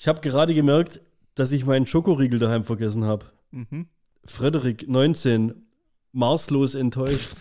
[0.00, 1.02] Ich habe gerade gemerkt,
[1.34, 3.26] dass ich meinen Schokoriegel daheim vergessen habe.
[3.50, 3.86] Mhm.
[4.24, 5.66] Frederik, 19,
[6.12, 7.36] maßlos enttäuscht.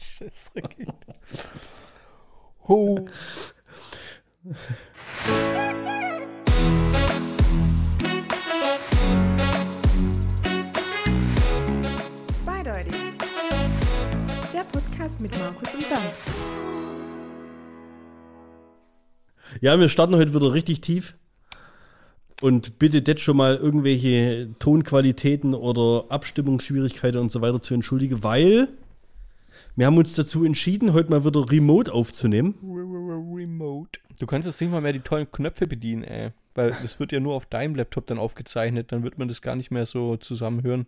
[0.00, 0.88] Scheißdreck.
[2.66, 3.06] Ho.
[12.42, 12.94] Zweideutig.
[14.52, 16.81] Der Podcast mit Markus und Dan.
[19.60, 21.14] Ja, wir starten heute wieder richtig tief.
[22.40, 28.68] Und bitte jetzt schon mal irgendwelche Tonqualitäten oder Abstimmungsschwierigkeiten und so weiter zu entschuldigen, weil
[29.76, 32.54] wir haben uns dazu entschieden, heute mal wieder remote aufzunehmen.
[32.62, 34.00] Remote.
[34.18, 36.30] Du kannst jetzt nicht mal mehr die tollen Knöpfe bedienen, ey.
[36.54, 39.56] Weil das wird ja nur auf deinem Laptop dann aufgezeichnet, dann wird man das gar
[39.56, 40.86] nicht mehr so zusammen hören.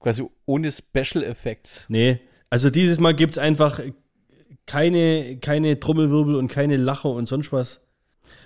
[0.00, 1.86] Quasi ohne Special Effects.
[1.88, 3.80] Nee, also dieses Mal gibt es einfach
[4.68, 7.80] keine, keine Trommelwirbel und keine Lacher und sonst was.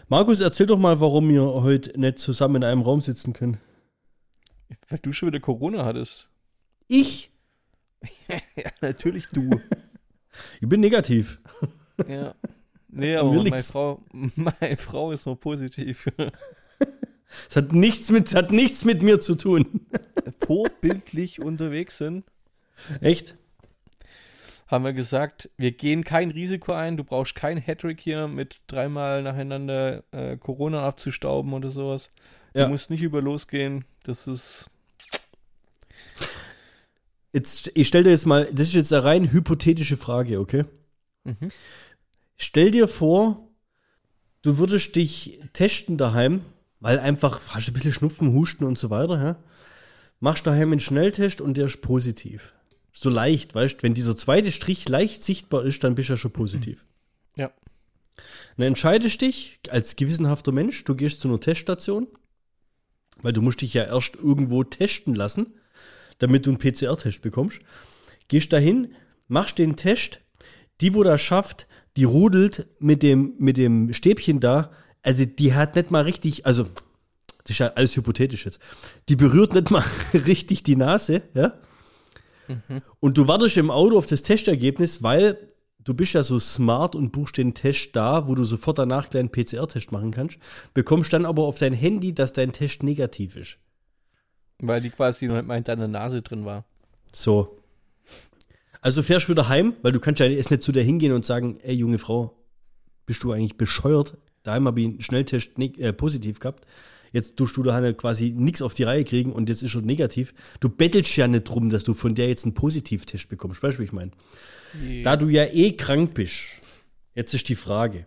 [0.09, 3.59] Markus, erzähl doch mal, warum wir heute nicht zusammen in einem Raum sitzen können.
[4.89, 6.29] Weil du schon wieder Corona hattest.
[6.87, 7.31] Ich?
[8.29, 9.61] ja, natürlich du.
[10.63, 11.43] Ich bin negativ.
[12.09, 12.35] ja.
[12.89, 13.71] Nee, aber meine nix.
[13.71, 14.01] Frau,
[14.35, 16.07] meine Frau ist noch positiv.
[17.51, 19.67] Es hat nichts mit, es hat nichts mit mir zu tun.
[20.47, 22.25] Vorbildlich unterwegs sind.
[23.03, 23.35] Echt?
[24.73, 29.23] Haben wir gesagt, wir gehen kein Risiko ein, du brauchst kein Hattrick hier mit dreimal
[29.23, 32.11] nacheinander äh, Corona abzustauben oder sowas.
[32.55, 32.65] Ja.
[32.65, 33.85] Du musst nicht über losgehen.
[34.03, 34.71] Das ist.
[37.35, 40.65] Jetzt, ich stell dir jetzt mal, das ist jetzt eine rein hypothetische Frage, okay?
[41.25, 41.51] Mhm.
[42.39, 43.51] Stell dir vor,
[44.41, 46.47] du würdest dich testen daheim,
[46.81, 49.37] weil einfach hast du ein bisschen Schnupfen, Husten und so weiter, ja?
[50.19, 52.55] Machst daheim einen Schnelltest und der ist positiv.
[52.93, 56.17] So leicht, weißt du, wenn dieser zweite Strich leicht sichtbar ist, dann bist du ja
[56.17, 56.85] schon positiv.
[57.37, 57.51] Ja.
[58.57, 62.07] Dann entscheidest dich als gewissenhafter Mensch, du gehst zu einer Teststation,
[63.23, 65.55] weil du musst dich ja erst irgendwo testen lassen,
[66.19, 67.61] damit du einen PCR-Test bekommst.
[68.29, 68.95] Gehst dahin,
[69.29, 70.21] machst den Test,
[70.81, 71.67] die, wo das schafft,
[71.97, 74.71] die rudelt mit dem, mit dem Stäbchen da,
[75.03, 78.61] also die hat nicht mal richtig, also das ist ja alles hypothetisch jetzt,
[79.09, 81.55] die berührt nicht mal richtig die Nase, ja.
[83.01, 85.39] Und du wartest im Auto auf das Testergebnis, weil
[85.85, 89.21] du bist ja so smart und buchst den Test da, wo du sofort danach gleich
[89.21, 90.39] einen PCR-Test machen kannst,
[90.75, 93.59] bekommst dann aber auf dein Handy, dass dein Test negativ ist.
[94.59, 96.65] Weil die quasi noch nicht mal in deiner Nase drin war.
[97.13, 97.59] So.
[98.81, 101.27] Also fährst du wieder heim, weil du kannst ja jetzt nicht zu der hingehen und
[101.27, 102.37] sagen, ey junge Frau,
[103.07, 104.17] bist du eigentlich bescheuert?
[104.43, 106.67] Daheim habe ich einen Schnelltest äh, positiv gehabt.
[107.13, 109.83] Jetzt tust du da halt quasi nichts auf die Reihe kriegen und jetzt ist er
[109.83, 110.35] negativ.
[110.61, 113.63] Du bettelst ja nicht drum, dass du von der jetzt einen Positivtest bekommst.
[113.63, 114.13] Weißt du, wie ich meine?
[115.03, 116.63] Da du ja eh krank bist,
[117.15, 118.07] jetzt ist die Frage.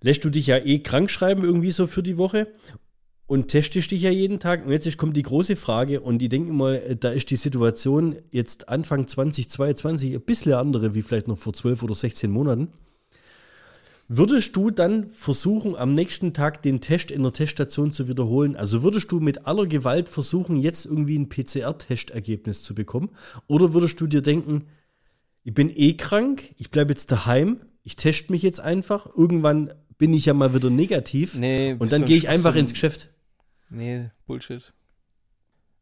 [0.00, 2.48] Lässt du dich ja eh krank schreiben irgendwie so für die Woche
[3.28, 4.64] und testest dich ja jeden Tag.
[4.64, 8.16] Und jetzt kommt die große Frage und ich denke mal, äh, da ist die Situation
[8.32, 12.72] jetzt Anfang 2022 ein bisschen andere wie vielleicht noch vor 12 oder 16 Monaten.
[14.10, 18.56] Würdest du dann versuchen, am nächsten Tag den Test in der Teststation zu wiederholen?
[18.56, 23.10] Also würdest du mit aller Gewalt versuchen, jetzt irgendwie ein PCR-Testergebnis zu bekommen?
[23.48, 24.64] Oder würdest du dir denken,
[25.44, 30.14] ich bin eh krank, ich bleibe jetzt daheim, ich teste mich jetzt einfach, irgendwann bin
[30.14, 33.10] ich ja mal wieder negativ Nee, und dann gehe ich einfach ins Geschäft.
[33.68, 34.72] Nee, Bullshit.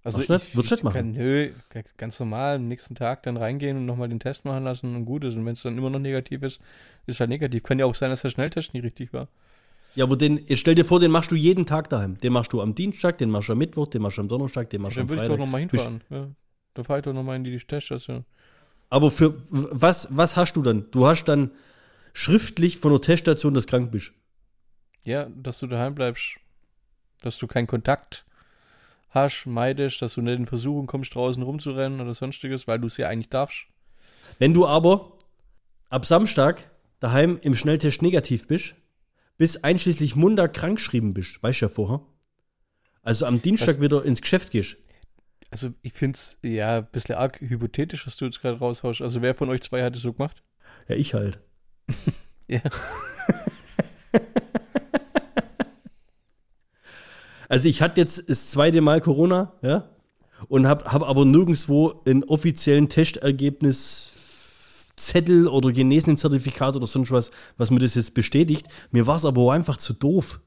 [0.03, 0.54] Also nicht?
[0.54, 0.94] Würdest du nicht machen?
[0.94, 1.50] Kann, nö,
[1.97, 5.25] ganz normal am nächsten Tag dann reingehen und nochmal den Test machen lassen und gut
[5.25, 5.34] ist.
[5.34, 6.60] Und wenn es dann immer noch negativ ist,
[7.06, 7.62] ist halt negativ.
[7.62, 9.28] Kann ja auch sein, dass der Schnelltest nicht richtig war.
[9.94, 12.19] Ja, aber den, stell dir vor, den machst du jeden Tag daheim.
[12.19, 14.69] Den machst du am Dienstag, den machst du am Mittwoch, den machst du am Donnerstag,
[14.71, 15.47] den machst du Dann am würde ich doch Freitag.
[15.47, 16.00] nochmal hinfahren.
[16.11, 16.28] Ja.
[16.75, 18.27] Da fahre ich doch nochmal in die Teststation.
[18.91, 20.91] Aber für was, was hast du dann?
[20.91, 21.50] Du hast dann
[22.12, 24.12] schriftlich von der Teststation, dass du krank bist.
[25.05, 26.37] Ja, dass du daheim bleibst.
[27.22, 28.27] Dass du keinen Kontakt
[29.09, 32.99] hast, meidest, dass du nicht in Versuchung kommst, draußen rumzurennen oder sonstiges, weil du es
[32.99, 33.65] ja eigentlich darfst.
[34.39, 35.12] Wenn du aber
[35.89, 36.71] ab Samstag
[37.01, 38.75] daheim im Schnelltest negativ bist,
[39.39, 42.01] bis einschließlich Montag krank geschrieben bist, weißt du ja vorher.
[43.03, 44.77] Also am Dienstag Was- wieder ins Geschäft gehst.
[45.51, 49.01] Also ich finde es ja ein bisschen arg hypothetisch, was du jetzt gerade raushaust.
[49.01, 50.43] Also wer von euch zwei hat es so gemacht?
[50.89, 51.41] Ja, ich halt.
[52.48, 52.60] Ja.
[57.49, 59.89] Also ich hatte jetzt das zweite Mal Corona, ja,
[60.49, 64.05] und habe hab aber nirgendwo einen offiziellen Testergebnis
[64.97, 68.66] Zettel oder genesenen Zertifikat oder sonst was, was mir das jetzt bestätigt.
[68.91, 70.41] Mir war es aber auch einfach zu doof.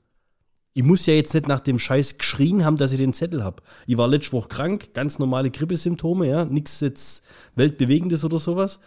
[0.74, 3.62] Ich muss ja jetzt nicht nach dem Scheiß geschrien haben, dass ich den Zettel habe.
[3.86, 7.24] Ich war letzte Woche krank, ganz normale Grippesymptome, ja, nichts jetzt
[7.56, 8.80] Weltbewegendes oder sowas.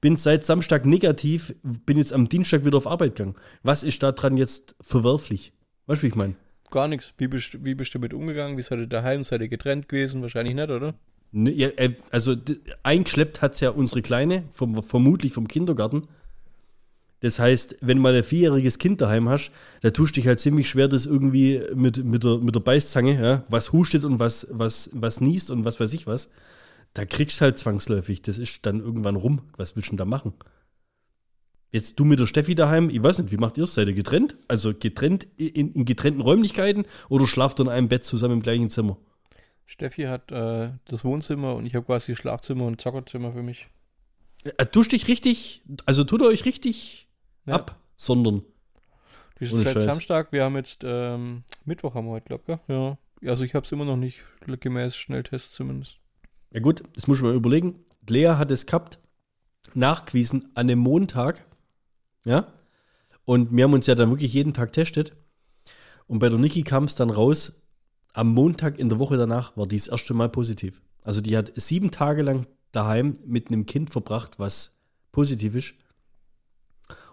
[0.00, 3.36] bin seit Samstag negativ, bin jetzt am Dienstag wieder auf Arbeit gegangen.
[3.62, 5.52] Was ist da dran jetzt verwerflich?
[5.86, 6.34] Weißt du, wie ich meine?
[6.70, 7.14] Gar nichts.
[7.18, 8.56] Wie bist, wie bist du damit umgegangen?
[8.56, 9.24] Wie seid ihr daheim?
[9.24, 10.22] Seid ihr getrennt gewesen?
[10.22, 10.94] Wahrscheinlich nicht, oder?
[11.36, 12.36] Ne, äh, also
[12.84, 16.02] eingeschleppt hat es ja unsere Kleine, vom, vermutlich vom Kindergarten.
[17.18, 19.50] Das heißt, wenn mal ein vierjähriges Kind daheim hast,
[19.80, 23.20] da tust du dich halt ziemlich schwer, das irgendwie mit, mit, der, mit der Beißzange,
[23.20, 26.30] ja, was hustet und was, was, was niest und was weiß ich was.
[26.92, 28.22] Da kriegst du halt zwangsläufig.
[28.22, 29.40] Das ist dann irgendwann rum.
[29.56, 30.34] Was willst du denn da machen?
[31.72, 33.74] Jetzt du mit der Steffi daheim, ich weiß nicht, wie macht ihr es?
[33.74, 34.36] Seid ihr getrennt?
[34.46, 38.70] Also getrennt in, in getrennten Räumlichkeiten oder schlaft ihr in einem Bett zusammen im gleichen
[38.70, 38.98] Zimmer?
[39.66, 43.68] Steffi hat äh, das Wohnzimmer und ich habe quasi Schlafzimmer und Zockerzimmer für mich.
[44.44, 47.08] Äh, Duscht dich richtig, also tut ihr euch richtig
[47.46, 47.54] Ja.
[47.54, 48.42] ab, sondern.
[49.40, 49.80] Das ist seit.
[49.80, 50.32] Samstag.
[50.32, 52.58] Wir haben jetzt ähm, Mittwoch haben wir heute, glaube ich.
[52.68, 52.98] Ja.
[53.30, 55.98] Also ich habe es immer noch nicht gemäß Schnelltest zumindest.
[56.52, 57.84] Ja gut, das muss man mal überlegen.
[58.08, 58.98] Lea hat es gehabt,
[59.74, 61.44] nachgewiesen an einem Montag.
[62.24, 62.46] Ja.
[63.24, 65.16] Und wir haben uns ja dann wirklich jeden Tag testet.
[66.06, 67.62] Und bei der Niki kam es dann raus,
[68.14, 70.80] am Montag in der Woche danach war die das erste Mal positiv.
[71.02, 74.78] Also die hat sieben Tage lang daheim mit einem Kind verbracht, was
[75.12, 75.74] positiv ist.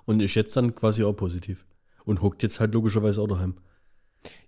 [0.06, 1.65] Und ist jetzt dann quasi auch positiv.
[2.06, 3.56] Und hockt jetzt halt logischerweise auch daheim.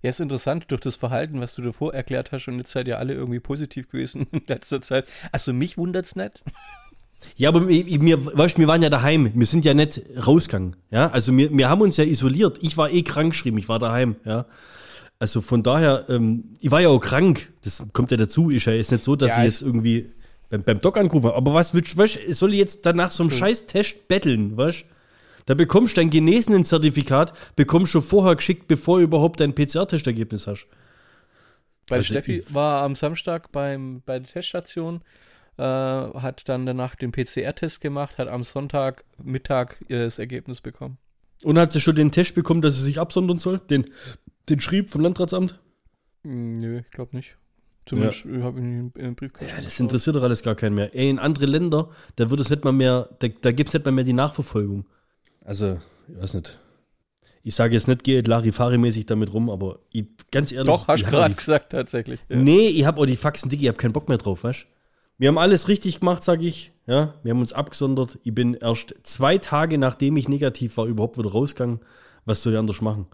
[0.01, 2.99] Ja, ist interessant, durch das Verhalten, was du davor erklärt hast, und jetzt seid ihr
[2.99, 5.07] alle irgendwie positiv gewesen in letzter Zeit.
[5.31, 6.43] Also mich wundert's nicht.
[7.35, 9.31] Ja, aber wir, weißt, wir waren ja daheim.
[9.33, 10.75] Wir sind ja nicht rausgegangen.
[10.91, 12.59] Ja, also wir, wir haben uns ja isoliert.
[12.61, 13.57] Ich war eh krank geschrieben.
[13.57, 14.17] Ich war daheim.
[14.25, 14.45] Ja,
[15.23, 17.53] also von daher, ähm, ich war ja auch krank.
[17.61, 18.49] Das kommt ja dazu.
[18.49, 20.11] Ist ja jetzt nicht so, dass Ja, ich jetzt irgendwie
[20.49, 21.37] beim, beim Doc angerufen habe.
[21.37, 24.83] Aber was willst du, weißt, soll ich jetzt danach so einem scheiß Test betteln, weißt?
[25.45, 30.67] Da bekommst du dein Genesenen-Zertifikat, bekommst du vorher geschickt, bevor du überhaupt dein PCR-Testergebnis hast.
[31.87, 35.03] Bei Also Steffi war am Samstag beim, bei der Teststation,
[35.57, 40.97] äh, hat dann danach den PCR-Test gemacht, hat am Sonntag Mittag ihr das Ergebnis bekommen.
[41.43, 43.59] Und hat sie schon den Test bekommen, dass sie sich absondern soll?
[43.59, 43.85] Den,
[44.49, 45.59] den schrieb vom Landratsamt?
[46.23, 47.37] Hm, Nö, ich glaube nicht.
[47.85, 49.53] Zumindest äh, habe ich ihn in den Briefkasten.
[49.55, 50.95] Ja, das interessiert doch alles gar keinen mehr.
[50.95, 53.85] Ey, in andere Länder, da wird es nicht mal mehr, da, da gibt es nicht
[53.85, 54.85] mal mehr die Nachverfolgung.
[55.43, 56.59] Also, ich weiß nicht.
[57.45, 60.67] Ich sage jetzt nicht, geht Larifari-mäßig damit rum, aber ich, ganz ehrlich.
[60.67, 62.21] Doch, hast du gerade gesagt, tatsächlich.
[62.29, 62.37] Ja.
[62.37, 64.65] Nee, ich habe auch die Faxen dick, ich habe keinen Bock mehr drauf, weißt
[65.17, 66.71] Wir haben alles richtig gemacht, sage ich.
[66.85, 68.19] Ja, wir haben uns abgesondert.
[68.23, 71.79] Ich bin erst zwei Tage, nachdem ich negativ war, überhaupt wieder rausgegangen.
[72.25, 73.07] Was soll ich anders machen?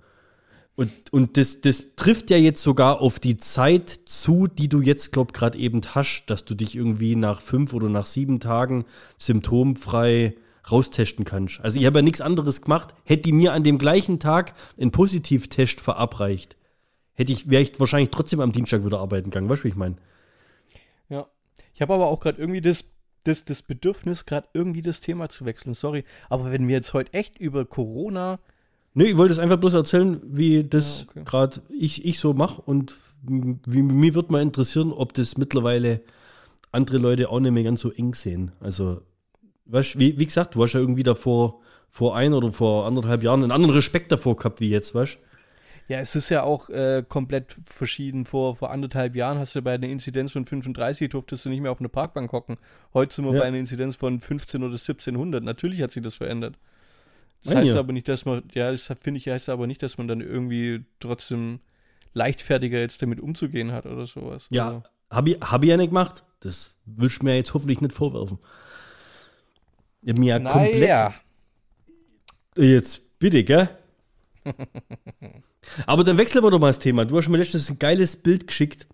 [0.75, 5.11] Und, und das, das trifft ja jetzt sogar auf die Zeit zu, die du jetzt,
[5.11, 8.85] glaub, gerade eben hast, dass du dich irgendwie nach fünf oder nach sieben Tagen
[9.17, 10.35] symptomfrei
[10.71, 11.59] raustesten kannst.
[11.61, 12.93] Also ich habe ja nichts anderes gemacht.
[13.03, 16.55] Hätte die mir an dem gleichen Tag einen Positivtest verabreicht,
[17.13, 19.49] hätte ich, wäre ich wahrscheinlich trotzdem am Dienstag wieder arbeiten gegangen.
[19.49, 19.97] Weißt du, wie ich meine?
[21.09, 21.27] Ja.
[21.73, 22.85] Ich habe aber auch gerade irgendwie das,
[23.23, 25.73] das, das Bedürfnis, gerade irgendwie das Thema zu wechseln.
[25.73, 26.03] Sorry.
[26.29, 28.39] Aber wenn wir jetzt heute echt über Corona.
[28.93, 31.23] Nee, ich wollte es einfach bloß erzählen, wie das Ja, okay.
[31.25, 36.01] gerade ich, ich so mache und wie, mir wird mal interessieren, ob das mittlerweile
[36.71, 38.51] andere Leute auch nicht mehr ganz so eng sehen.
[38.59, 39.01] Also,
[39.65, 43.43] weißt, wie, wie gesagt, du hast ja irgendwie davor vor ein oder vor anderthalb Jahren
[43.43, 45.17] einen anderen Respekt davor gehabt wie jetzt, weißt
[45.89, 48.25] Ja, es ist ja auch äh, komplett verschieden.
[48.27, 51.71] Vor, vor anderthalb Jahren hast du bei einer Inzidenz von 35 durftest du nicht mehr
[51.71, 52.57] auf eine Parkbank hocken.
[52.93, 53.39] Heute sind wir Ja.
[53.39, 55.43] bei einer Inzidenz von 15 oder 1700.
[55.43, 56.59] Natürlich hat sich das verändert.
[57.43, 57.79] Das Mein heißt ja.
[57.79, 60.85] aber nicht, dass man, ja, das finde ich heißt aber nicht, dass man dann irgendwie
[60.99, 61.59] trotzdem
[62.13, 64.45] leichtfertiger jetzt damit umzugehen hat oder sowas.
[64.51, 66.23] Ja, Also, habe ich, hab ich ja nicht gemacht.
[66.41, 68.37] Das willst du mir jetzt hoffentlich nicht vorwerfen.
[70.03, 70.81] Ich hab mir ja komplett.
[70.81, 71.13] naja.
[72.55, 73.69] Jetzt bitte, gell?
[75.85, 77.05] Aber dann wechseln wir doch mal das Thema.
[77.05, 78.87] Du hast mir letztens ein geiles Bild geschickt.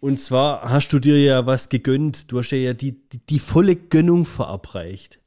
[0.00, 2.30] Und zwar hast du dir ja was gegönnt.
[2.30, 5.18] Du hast ja, ja die, die, die volle Gönnung verabreicht.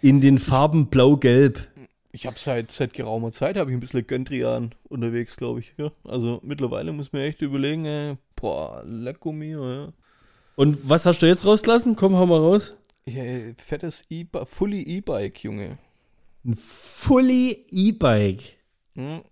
[0.00, 1.68] In den Farben blau-gelb.
[2.12, 5.74] Ich habe seit, seit geraumer Zeit habe ich ein bisschen Göndrian unterwegs, glaube ich.
[5.76, 5.92] Ja?
[6.04, 9.92] Also mittlerweile muss man echt überlegen, äh, boah, lecko mio, ja.
[10.56, 11.96] Und was hast du jetzt rausgelassen?
[11.96, 12.74] Komm, hau mal raus.
[13.04, 13.22] Ja,
[13.58, 15.78] fettes e Fully E-Bike, Junge.
[16.46, 18.42] Ein Fully E-Bike.
[18.94, 19.22] Hm.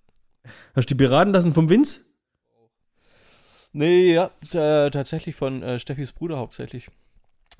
[0.74, 2.00] Hast du die beraten lassen vom Vince?
[3.72, 6.88] Nee, ja, da, tatsächlich von äh, Steffis Bruder hauptsächlich.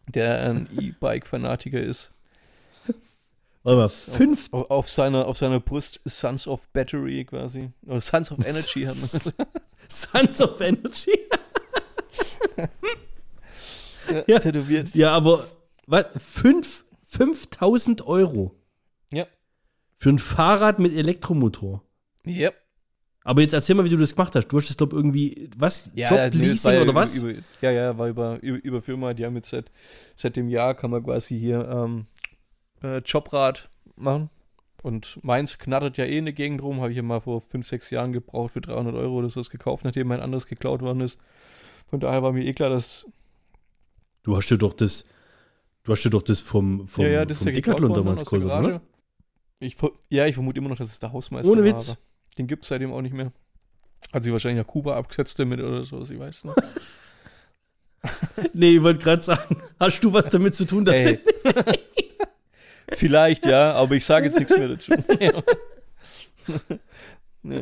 [0.09, 2.11] Der ein E-Bike-Fanatiker ist.
[3.63, 4.53] Warte mal, fünf.
[4.53, 7.71] Auf, auf, seiner, auf seiner Brust Sons of Battery quasi.
[7.87, 9.37] Oder Sons of Energy hat man gesagt.
[9.89, 11.19] Sons of Energy.
[14.11, 14.39] ja, Ja.
[14.39, 14.95] tätowiert.
[14.95, 15.47] Ja, aber
[15.87, 16.07] was?
[16.19, 18.55] Fünf, 5000 Euro.
[20.05, 21.83] Für ein Fahrrad mit Elektromotor.
[22.27, 22.51] Ja.
[23.23, 24.49] Aber jetzt erzähl mal, wie du das gemacht hast.
[24.49, 25.91] Du hast das, glaube irgendwie, was?
[25.97, 27.23] war Jobleasing ja oder was?
[27.23, 29.71] Über, ja, ja, war über, über, über Firma, die haben jetzt seit,
[30.15, 32.05] seit dem Jahr kann man quasi hier ähm,
[32.83, 34.29] äh, Jobrad machen.
[34.83, 37.67] Und meins knattert ja eh in der Gegend rum, habe ich ja mal vor 5,
[37.67, 41.17] 6 Jahren gebraucht für 300 Euro oder sowas gekauft, nachdem mein anderes geklaut worden ist.
[41.89, 43.07] Von daher war mir eh klar, dass
[44.23, 45.07] Du hast dir doch das,
[45.83, 48.23] du hast dir doch das vom, vom, ja, ja, das ist vom ja Decathlon damals
[48.27, 48.83] geholt, oder?
[49.65, 49.77] Ich,
[50.11, 51.91] ja, ich vermute immer noch, dass es der Hausmeister Ohne war, Witz.
[51.91, 51.99] aber
[52.39, 53.33] Den gibt es seitdem auch nicht mehr.
[54.13, 56.57] Hat sich wahrscheinlich nach Kuba abgesetzt damit oder so, ich weiß nicht.
[58.53, 61.21] Nee, ich wollte gerade sagen, hast du was damit zu tun, dass Ey.
[62.93, 64.93] Vielleicht, ja, aber ich sage jetzt nichts mehr dazu.
[67.47, 67.61] Nee,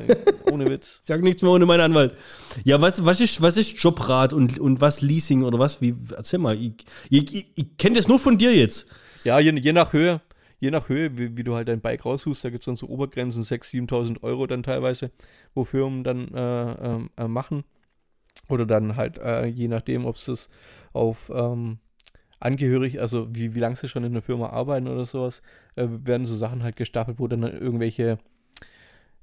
[0.49, 1.01] ohne Witz.
[1.03, 2.17] Sag nichts mehr ohne meinen Anwalt.
[2.63, 5.81] Ja, was, was, ist, was ist Jobrat und, und was Leasing oder was?
[5.81, 6.57] Wie, erzähl mal.
[6.57, 8.87] Ich, ich, ich, ich kenne das nur von dir jetzt.
[9.25, 10.21] Ja, je, je nach Höhe,
[10.63, 12.87] je nach Höhe, wie, wie du halt dein Bike raussuchst, da gibt es dann so
[12.87, 15.11] Obergrenzen, 6.000, 7.000 Euro dann teilweise,
[15.55, 17.65] wo Firmen dann äh, ähm, äh, machen.
[18.49, 20.51] Oder dann halt, äh, je nachdem, ob es das
[20.93, 21.79] auf ähm,
[22.39, 25.43] angehörig, also wie, wie lange sie schon in der Firma arbeiten oder sowas,
[25.75, 28.19] äh, werden so Sachen halt gestaffelt, wo dann irgendwelche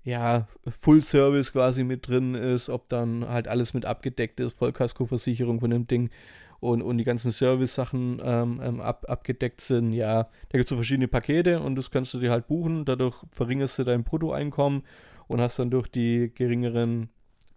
[0.04, 5.62] ja, Full Service quasi mit drin ist, ob dann halt alles mit abgedeckt ist, Vollkaskoversicherung
[5.62, 6.10] von dem Ding
[6.60, 9.94] und, und die ganzen Service-Sachen ähm, ähm, ab, abgedeckt sind.
[9.94, 12.86] Ja, da gibt es so verschiedene Pakete und das kannst du dir halt buchen.
[12.86, 14.84] Dadurch verringerst du dein Bruttoeinkommen
[15.28, 17.10] und hast dann durch die geringeren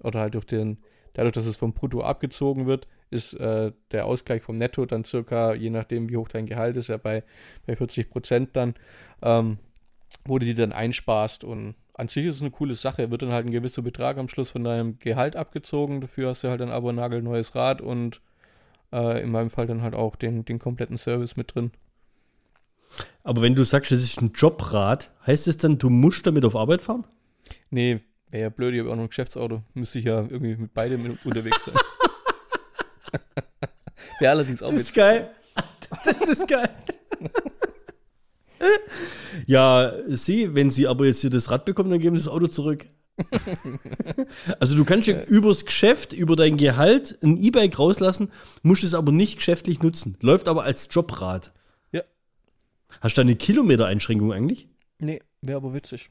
[0.02, 0.78] oder halt durch den,
[1.14, 5.54] dadurch, dass es vom Brutto abgezogen wird, ist äh, der Ausgleich vom Netto dann circa,
[5.54, 7.25] je nachdem wie hoch dein Gehalt ist, ja bei,
[7.66, 8.75] bei 40 Prozent dann,
[9.21, 9.59] ähm,
[10.25, 13.11] wo du die dann einsparst und an sich ist es eine coole Sache.
[13.11, 16.00] Wird dann halt ein gewisser Betrag am Schluss von deinem Gehalt abgezogen.
[16.00, 18.23] Dafür hast du halt dann aber ein nagelneues Rad und
[18.92, 21.72] äh, in meinem Fall dann halt auch den, den kompletten Service mit drin.
[23.22, 26.56] Aber wenn du sagst, das ist ein Jobrat, heißt es dann, du musst damit auf
[26.56, 27.04] Arbeit fahren?
[27.70, 29.62] Nee, wäre ja blöd, ich habe auch noch ein Geschäftsauto.
[29.75, 31.75] Müsste ich ja irgendwie mit beidem unterwegs sein.
[34.18, 35.30] wäre allerdings auch Das ist geil.
[36.04, 36.68] Das ist geil.
[39.46, 42.46] Ja, Sie, wenn Sie aber jetzt hier das Rad bekommen, dann geben Sie das Auto
[42.46, 42.87] zurück.
[44.61, 48.31] Also du kannst ja übers Geschäft, über dein Gehalt ein E-Bike rauslassen,
[48.62, 50.16] musst es aber nicht geschäftlich nutzen.
[50.21, 51.52] Läuft aber als Jobrad.
[51.92, 52.02] Ja.
[53.00, 54.69] Hast du da eine Kilometereinschränkung eigentlich?
[54.99, 56.11] Nee, wäre aber witzig.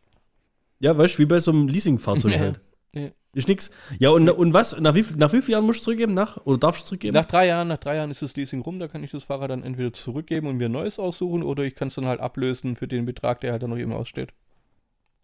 [0.79, 2.39] Ja, weißt du, wie bei so einem Leasingfahrzeug Ja.
[2.39, 2.60] halt.
[2.93, 3.10] Ja.
[3.34, 3.72] Ist nix.
[4.00, 4.77] Ja, und, und was?
[4.81, 6.13] Nach wie, nach wie vielen Jahren musst du zurückgeben?
[6.13, 6.38] Nach?
[6.46, 7.13] Oder darfst du zurückgeben?
[7.13, 9.51] Nach drei Jahren, nach drei Jahren ist das Leasing rum, da kann ich das Fahrrad
[9.51, 12.75] dann entweder zurückgeben und mir ein neues aussuchen oder ich kann es dann halt ablösen
[12.75, 14.34] für den Betrag, der halt dann noch eben aussteht.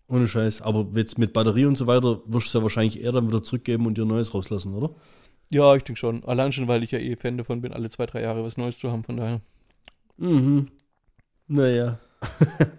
[0.09, 0.61] Ohne Scheiß.
[0.61, 3.43] Aber jetzt mit Batterie und so weiter wirst du es ja wahrscheinlich eher dann wieder
[3.43, 4.91] zurückgeben und dir neues rauslassen, oder?
[5.49, 6.23] Ja, ich denke schon.
[6.25, 8.77] Allein schon, weil ich ja eh Fan davon bin, alle zwei, drei Jahre was Neues
[8.77, 9.41] zu haben, von daher.
[10.17, 10.67] Mhm.
[11.47, 11.99] Naja.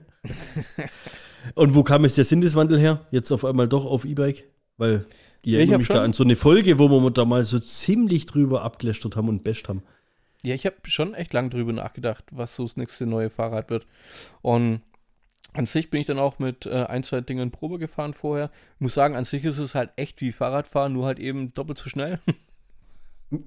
[1.54, 3.06] und wo kam jetzt der Sinneswandel her?
[3.10, 4.44] Jetzt auf einmal doch auf E-Bike?
[4.76, 5.06] Weil
[5.42, 7.58] ich ich erinnere hab mich da an so eine Folge, wo wir da mal so
[7.58, 9.82] ziemlich drüber abgelästert haben und basht haben.
[10.44, 13.86] Ja, ich habe schon echt lange drüber nachgedacht, was so das nächste neue Fahrrad wird.
[14.42, 14.82] Und
[15.54, 18.50] an sich bin ich dann auch mit äh, ein, zwei Dingen Probe gefahren vorher.
[18.76, 21.78] Ich muss sagen, an sich ist es halt echt wie Fahrradfahren, nur halt eben doppelt
[21.78, 22.20] so schnell.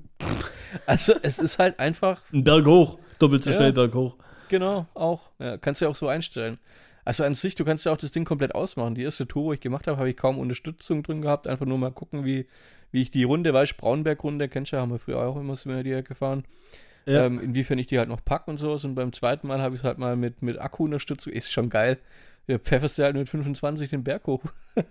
[0.86, 3.58] also es ist halt einfach, Ein Berg hoch, doppelt so Ja.
[3.58, 4.16] schnell Berg hoch.
[4.50, 5.30] genau, auch.
[5.40, 6.60] Ja, kannst du ja auch so einstellen.
[7.04, 8.94] Also an sich, du kannst ja auch das Ding komplett ausmachen.
[8.94, 11.48] Die erste Tour, wo ich gemacht habe, habe ich kaum Unterstützung drin gehabt.
[11.48, 12.48] Einfach nur mal gucken, wie,
[12.92, 15.70] wie ich die Runde, weißt Braunberg-Runde, kennst du ja, haben wir früher auch immer so
[15.70, 16.44] mehr die gefahren.
[17.06, 17.26] Ja.
[17.26, 18.84] Ähm, inwiefern ich die halt noch packe und sowas.
[18.86, 21.34] Und beim zweiten Mal habe ich es halt mal mit, mit Akku-Unterstützung.
[21.34, 21.98] Ist schon geil.
[22.48, 24.44] Der pfefferst du halt mit 25 den Berg hoch.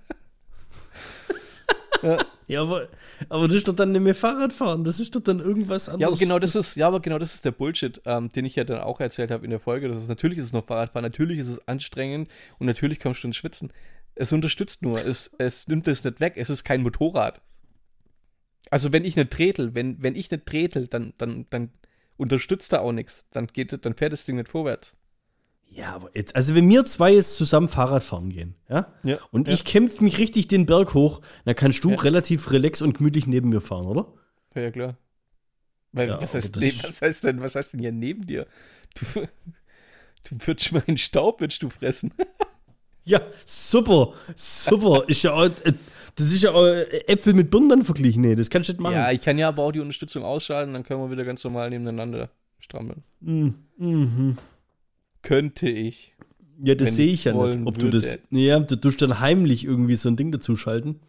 [2.50, 2.88] Ja, aber,
[3.29, 6.00] aber das ist doch dann nicht mehr Fahrradfahren, das ist doch dann irgendwas anderes.
[6.00, 8.57] Ja, aber genau das ist, ja, aber genau das ist der Bullshit, ähm, den ich
[8.57, 9.87] ja dann auch erzählt habe in der Folge.
[9.87, 13.29] Das ist natürlich ist es noch Fahrradfahren, natürlich ist es anstrengend und natürlich kommst du
[13.29, 13.73] ins Schwitzen.
[14.17, 17.40] Es unterstützt nur, es, es nimmt es nicht weg, es ist kein Motorrad.
[18.69, 21.71] Also wenn ich nicht tretel, wenn, wenn ich nicht tretel, dann, dann, dann
[22.21, 23.25] unterstützt da auch nichts.
[23.31, 24.95] Dann geht, dann fährt das Ding nicht vorwärts.
[25.73, 29.19] Ja, aber jetzt, also wenn wir zwei jetzt zusammen Fahrrad fahren gehen, ja, Ja.
[29.31, 29.55] und ja.
[29.55, 31.97] ich kämpfe mich richtig den Berg hoch, dann kannst du Ja.
[32.00, 34.12] relativ relax und gemütlich neben mir fahren, oder?
[34.55, 34.97] Ja, ja klar.
[35.93, 38.47] Weil, was, heißt, nee, was heißt denn, was heißt denn hier neben dir?
[38.97, 39.05] Du,
[40.25, 42.12] du würdest meinen Staub würdest du fressen.
[43.11, 45.05] Ja, super, super.
[45.09, 45.73] ist ja auch, äh,
[46.14, 48.23] das ist ja auch äh, Äpfel mit Birnen dann verglichen.
[48.23, 48.95] Nee, das kannst du nicht machen.
[48.95, 51.71] Ja, ich kann ja aber auch die Unterstützung ausschalten, dann können wir wieder ganz normal
[51.71, 53.02] nebeneinander strampeln.
[53.21, 53.55] Mhm.
[53.79, 54.38] Mhm.
[55.23, 56.14] Könnte ich.
[56.62, 57.67] Ja, das sehe ich ja nicht.
[57.67, 58.19] Ob du das.
[58.31, 58.38] würde.
[58.38, 61.00] Ja, du tust dann heimlich irgendwie so ein Ding dazuschalten.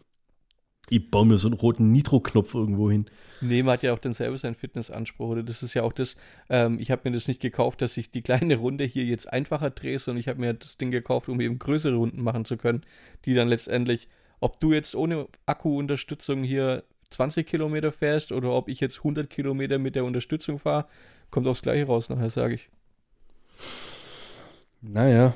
[0.92, 3.06] Ich baue mir so einen roten Nitro-Knopf irgendwo hin.
[3.40, 5.30] Nee, man hat ja auch dann selber seinen Fitnessanspruch.
[5.30, 6.16] Oder das ist ja auch das,
[6.50, 9.70] ähm, ich habe mir das nicht gekauft, dass ich die kleine Runde hier jetzt einfacher
[9.70, 12.82] drehe, sondern ich habe mir das Ding gekauft, um eben größere Runden machen zu können,
[13.24, 14.08] die dann letztendlich
[14.42, 19.78] ob du jetzt ohne Akkuunterstützung hier 20 Kilometer fährst oder ob ich jetzt 100 Kilometer
[19.78, 20.86] mit der Unterstützung fahre,
[21.30, 22.68] kommt aufs Gleiche raus nachher, sage ich.
[24.80, 25.34] Naja.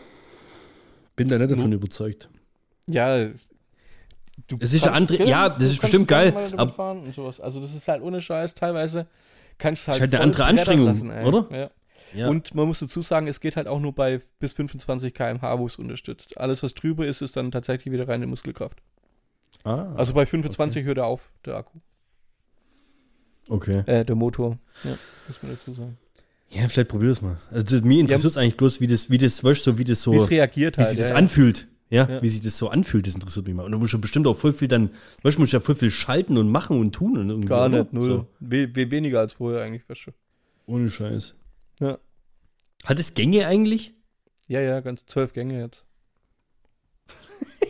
[1.15, 2.29] Bin da nicht davon überzeugt.
[2.89, 3.31] Ja,
[4.49, 6.33] du Es ist andere- ja, das ist bestimmt geil,
[7.15, 7.41] sowas.
[7.41, 9.07] Also das ist halt ohne Scheiß teilweise
[9.59, 11.25] kannst du halt, Ist halt eine andere Anstrengung, ey.
[11.25, 11.47] oder?
[11.51, 11.71] Ja.
[12.15, 12.29] Ja.
[12.29, 15.67] Und man muss dazu sagen, es geht halt auch nur bei bis 25 km/h, wo
[15.67, 16.39] es unterstützt.
[16.39, 18.79] Alles, was drüber ist, ist dann tatsächlich wieder reine Muskelkraft.
[19.65, 21.79] ah, Also bei 25 hört er auf, der Akku.
[23.49, 23.83] okay.
[23.87, 24.59] Äh, der Motor.
[24.85, 24.97] Ja,
[25.29, 25.99] muss man dazu sagen.
[26.51, 27.39] Ja, vielleicht probier es mal.
[27.51, 30.01] Also das, mir interessiert es eigentlich bloß, wie das, wie das, weißt so wie das
[30.03, 30.91] so, Wie es reagiert wie halt.
[30.91, 31.19] sich das ja, ja.
[31.19, 31.67] anfühlt.
[31.89, 32.23] Ja, Ja.
[32.23, 33.65] wie sich das so anfühlt, das interessiert mich mal.
[33.65, 34.91] Und du musst ja bestimmt auch voll viel dann,
[35.23, 37.49] weißt du, musst ja voll viel schalten und machen und tun und irgendwie.
[37.49, 38.05] Gar nicht, null.
[38.05, 40.11] So, We we weniger als vorher eigentlich, weißt du.
[40.67, 41.35] ohne Scheiß.
[41.81, 41.99] Ja.
[42.85, 43.95] Hat es Gänge eigentlich?
[44.49, 45.85] Ja, ja, ganz zwölf Gänge jetzt.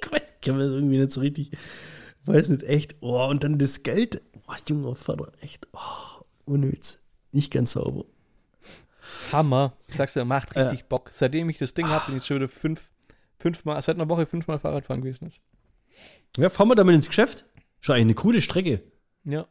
[0.00, 1.50] Ich weiß, kann man irgendwie nicht so richtig,
[2.24, 2.96] weiß nicht, echt.
[3.00, 4.22] Oh, und dann das Geld.
[4.48, 5.68] Oh, junger Vater, echt.
[5.72, 7.00] Oh, Witz.
[7.32, 8.06] Nicht ganz sauber.
[9.32, 9.76] Hammer.
[9.88, 11.10] Sagst du, macht richtig Bock.
[11.12, 12.90] Seitdem ich das Ding habe, bin ich schon wieder fünf,
[13.38, 15.40] fünfmal, seit einer Woche fünfmal Fahrradfahren gewesen jetzt.
[16.36, 17.44] Ja, fahren wir damit ins Geschäft?
[17.80, 18.82] Schon eine coole Strecke
[19.24, 19.46] Ja.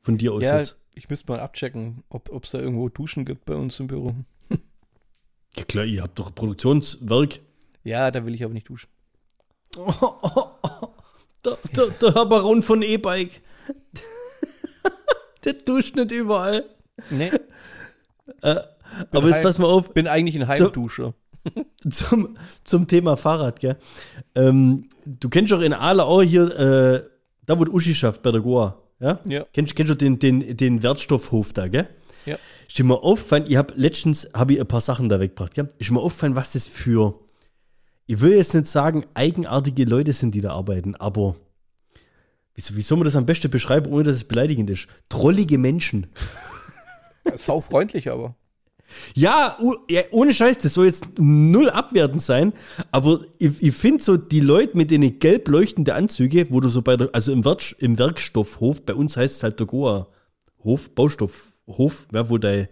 [0.00, 0.78] von dir aus Ja, jetzt.
[0.94, 4.14] ich müsste mal abchecken, ob es da irgendwo Duschen gibt bei uns im Büro.
[5.56, 7.40] Ja klar, ihr habt doch Produktionswerk.
[7.82, 8.88] Ja, da will ich aber nicht duschen.
[9.76, 10.88] Oh, oh, oh.
[11.44, 13.40] Der, der, der Baron von E-Bike.
[15.44, 16.64] der duscht nicht überall.
[17.10, 17.32] Nee,
[18.42, 21.14] Aber jetzt pass mal auf, bin eigentlich ein Heimduscher.
[21.90, 23.76] Zum, zum Thema Fahrrad, gell?
[24.34, 27.02] Ähm, du kennst doch in Aale auch hier, äh,
[27.46, 28.82] da wo die Uschi schafft, bei der Goa.
[29.00, 29.20] Ja?
[29.26, 29.46] Ja.
[29.52, 31.88] Kennst, kennst du den, den, den Wertstoffhof da, gell?
[32.26, 32.36] Ja.
[32.66, 35.68] Ist dir mal aufgefallen, ich habe letztens hab ich ein paar Sachen da weggebracht, gell?
[35.78, 37.20] Ist dir mal aufgefallen, was das für,
[38.06, 41.36] ich will jetzt nicht sagen, eigenartige Leute sind, die da arbeiten, aber
[42.54, 44.88] wie, wie soll man das am besten beschreiben, ohne dass es beleidigend ist?
[45.08, 46.08] Trollige Menschen.
[47.36, 48.34] Sau freundlich aber.
[49.14, 49.56] Ja,
[49.88, 52.52] ja, ohne Scheiß, das soll jetzt null abwertend sein,
[52.90, 56.82] aber ich, ich finde so die Leute mit den gelb leuchtenden Anzüge, wo du so
[56.82, 60.08] bei der, also im, Werk, im Werkstoffhof, bei uns heißt es halt der Goa
[60.64, 62.68] Hof, Baustoffhof, ja, wo dein,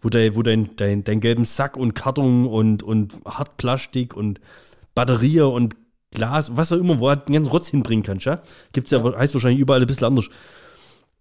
[0.00, 4.40] wo dein, wo dein, dein, dein gelben Sack und Karton und, und Hartplastik und
[4.94, 5.76] Batterie und
[6.10, 8.40] Glas, was auch immer, wo du den ganzen Rotz hinbringen kannst, ja.
[8.72, 10.28] Gibt's ja, heißt wahrscheinlich überall ein bisschen anders.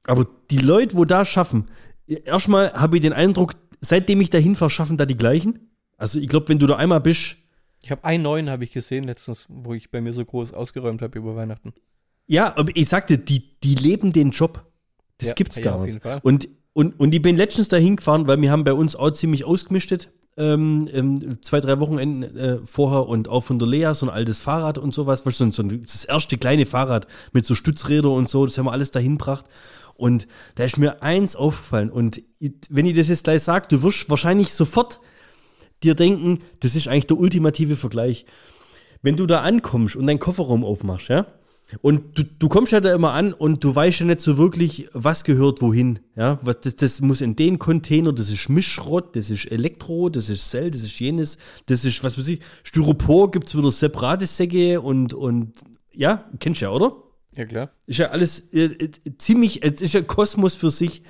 [0.06, 1.66] Aber die Leute, wo da schaffen,
[2.08, 5.60] erstmal habe ich den Eindruck, seitdem ich da hinfahre, schaffen da die gleichen.
[5.98, 7.36] Also ich glaube, wenn du da einmal bist,
[7.84, 11.02] Ich habe einen neuen, habe ich gesehen letztens, wo ich bei mir so groß ausgeräumt
[11.02, 11.74] habe über Weihnachten.
[12.28, 14.66] ja, aber ich sagte, die, die leben den Job.
[15.18, 15.94] Das Ja, gibt's ja, gar auf nicht.
[15.96, 16.20] jeden Fall.
[16.24, 19.44] Und, und, und ich bin letztens da hingefahren, weil wir haben bei uns auch ziemlich
[19.46, 20.10] ausgemischtet.
[20.36, 24.40] Ähm, ähm, zwei, drei Wochenenden äh, vorher und auch von der Lea so ein altes
[24.42, 28.28] Fahrrad und sowas, weißt du, so ein, das erste kleine Fahrrad mit so Stützräder und
[28.30, 29.46] so, das haben wir alles dahin gebracht.
[29.96, 31.90] Und da ist mir eins aufgefallen.
[31.90, 32.22] Und
[32.70, 35.00] wenn ich das jetzt gleich sage, du wirst wahrscheinlich sofort
[35.84, 38.26] dir denken, das ist eigentlich der ultimative Vergleich.
[39.02, 41.28] Wenn du da ankommst und deinen Kofferraum aufmachst, ja,
[41.82, 44.90] und du, du kommst ja da immer an und du weißt ja nicht so wirklich,
[44.94, 46.00] was gehört wohin.
[46.16, 50.30] Ja, was, das, das muss in den Container, das ist Mischschrott, das ist Elektro, das
[50.30, 54.82] ist Cell, das ist jenes, das ist, was weiß ich, Styropor gibt's wieder separate Säcke
[54.82, 55.54] und, und
[55.94, 56.96] ja, kennst du ja, oder?
[57.36, 57.72] Ja, klar.
[57.88, 61.04] Ist ja alles äh, äh, ziemlich, es ist ja Kosmos für sich.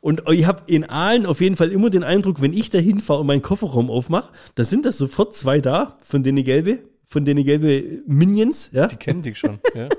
[0.00, 3.20] Und ich habe in Aalen auf jeden Fall immer den Eindruck, wenn ich da hinfahre
[3.20, 7.44] und meinen Kofferraum aufmache, da sind da sofort zwei da, von denen gelbe, von denen
[7.44, 8.86] gelbe Minions, ja.
[8.86, 9.58] Die kennen dich schon.
[9.74, 9.88] ja.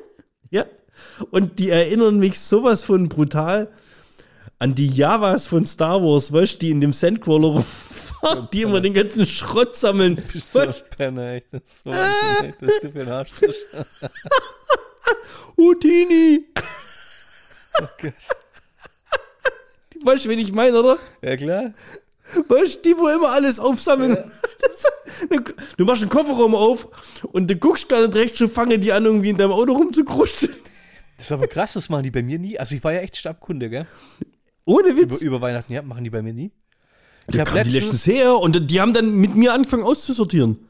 [0.52, 0.66] Ja.
[1.30, 3.72] Und die erinnern mich sowas von brutal
[4.58, 8.82] an die Javas von Star Wars, weißt du, die in dem Sandcrawler rumfahren, die immer
[8.82, 10.22] den ganzen Schrott sammeln.
[10.34, 11.54] Bist du ein Penner, echt.
[11.54, 13.32] Das ist so Wahnsinn, echt, dass du für ein Arsch
[15.58, 16.46] du, Houdini!
[20.04, 20.98] Weißt du, wen ich meine, oder?
[21.22, 21.74] Ja, klar.
[22.48, 24.18] Weißt du, die, wo immer alles aufsammeln.
[24.60, 24.86] Das-
[25.76, 26.88] Du machst einen Kofferraum auf
[27.34, 30.54] und du guckst gar nicht recht, schon fangen die an, irgendwie in deinem Auto rumzukrusteln.
[31.18, 32.58] Das ist aber krass, das machen die bei mir nie.
[32.58, 33.86] Also ich war ja echt Stammkunde, gell?
[34.66, 35.22] Ohne Über, Witz.
[35.22, 36.52] über Weihnachten, ja, machen die bei mir nie.
[37.28, 40.70] Ich Da kamen die letztens- her und die haben dann mit mir angefangen auszusortieren.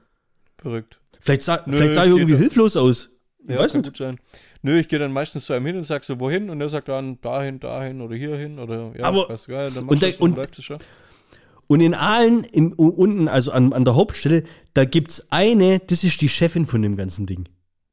[0.58, 1.00] Verrückt.
[1.20, 3.10] Vielleicht sah, Nö, vielleicht sah ich irgendwie hilflos aus.
[3.56, 3.90] Ja, weiß kann nicht.
[3.92, 4.20] gut sein.
[4.62, 6.50] Nö, ich gehe dann meistens zu einem hin und sag so, wohin?
[6.50, 10.02] Und er sagt dann dahin, dahin oder hierhin oder ja, Aber- weiß geil, dann und
[10.04, 10.78] es und und- läuft es schon.
[11.68, 16.20] Und in Aalen, im, unten, also an, an der Hauptstelle, da gibt's eine, das ist
[16.22, 17.46] die Chefin von dem ganzen Ding.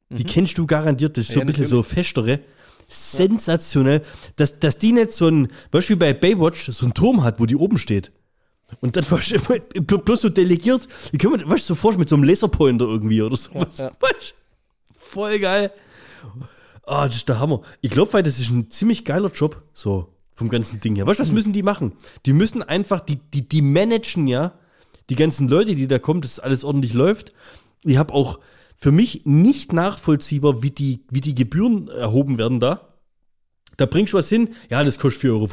[0.09, 1.37] Die kennst du garantiert, das ist so Mhm.
[1.39, 2.39] Ja, ein bisschen so festere.
[2.87, 4.01] Sensationell,
[4.35, 7.39] dass, dass die nicht so ein, weißt du, wie bei Baywatch, so ein Turm hat,
[7.39, 8.11] wo die oben steht.
[8.81, 12.09] Und dann warst du bloß so delegiert, wie können wir, weißt du, so vorstellen mit
[12.09, 13.51] so einem Laserpointer irgendwie oder so.
[13.53, 13.91] Ja, ja.
[13.99, 14.35] Weißt
[15.09, 15.71] Voll geil.
[16.85, 17.61] Ah, das ist der Hammer.
[17.81, 21.05] Ich glaube, weil das ist ein ziemlich geiler Job, so vom ganzen Ding her.
[21.07, 21.93] Weißt du, was müssen die machen?
[22.25, 24.53] Die müssen einfach, die, die, die managen ja
[25.09, 27.33] die ganzen Leute, die da kommen, dass alles ordentlich läuft.
[27.83, 28.39] Ich habe auch
[28.75, 32.93] für mich nicht nachvollziehbar, wie die, wie die Gebühren erhoben werden da.
[33.77, 35.49] Da bringst du was hin, ja, das kostet 4,50 Euro.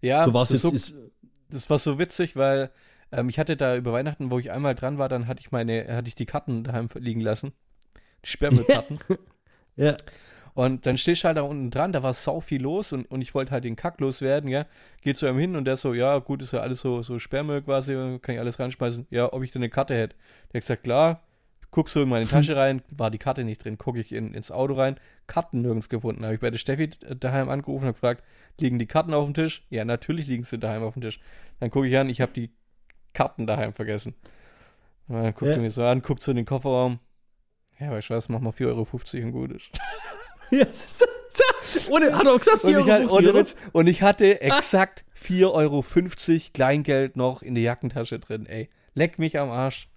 [0.00, 0.70] Ja, So war's das, jetzt.
[0.70, 0.94] so, Ist,
[1.48, 2.70] das war so witzig, weil
[3.12, 5.86] ähm, ich hatte da über Weihnachten, wo ich einmal dran war, dann hatte ich meine,
[5.88, 7.52] hatte ich die Karten daheim liegen lassen.
[8.24, 8.98] Die Sperrmüllkarten.
[9.76, 9.96] ja.
[10.54, 13.20] Und dann stehst du halt da unten dran, da war sau viel los und, und
[13.20, 14.66] ich wollte halt den Kack loswerden, ja.
[15.02, 17.62] Geht zu ihm hin und der so, ja, gut, ist ja alles so, so Sperrmüll
[17.62, 19.06] quasi, kann ich alles reinschmeißen.
[19.10, 20.16] Ja, ob ich denn eine Karte hätte.
[20.52, 21.22] Der hat gesagt, klar,
[21.70, 24.50] guck so in meine Tasche rein, war die Karte nicht drin, gucke ich in, ins
[24.50, 26.24] Auto rein, Karten nirgends gefunden.
[26.24, 28.24] Habe ich bei der Steffi daheim angerufen und gefragt,
[28.58, 29.64] liegen die Karten auf dem Tisch?
[29.70, 31.20] Ja, natürlich liegen sie daheim auf dem Tisch.
[31.60, 32.50] Dann gucke ich an, ich habe die
[33.12, 34.14] Karten daheim vergessen.
[35.06, 35.52] Dann guckt Ja.
[35.52, 36.98] er mich so an, guckt so in den Kofferraum.
[37.80, 38.86] Ja, weißt du was, mach mal 4,50 Euro
[39.26, 39.66] und gut ist.
[40.50, 43.16] ja das ist- ohne, hat er auch gesagt, Und 4,50 ich, hatte, Euro.
[43.16, 43.44] ohne oder?
[43.72, 45.84] Und ich hatte exakt 4,50 Euro
[46.54, 48.68] Kleingeld noch in der Jackentasche drin, ey.
[48.94, 49.88] Leck mich am Arsch.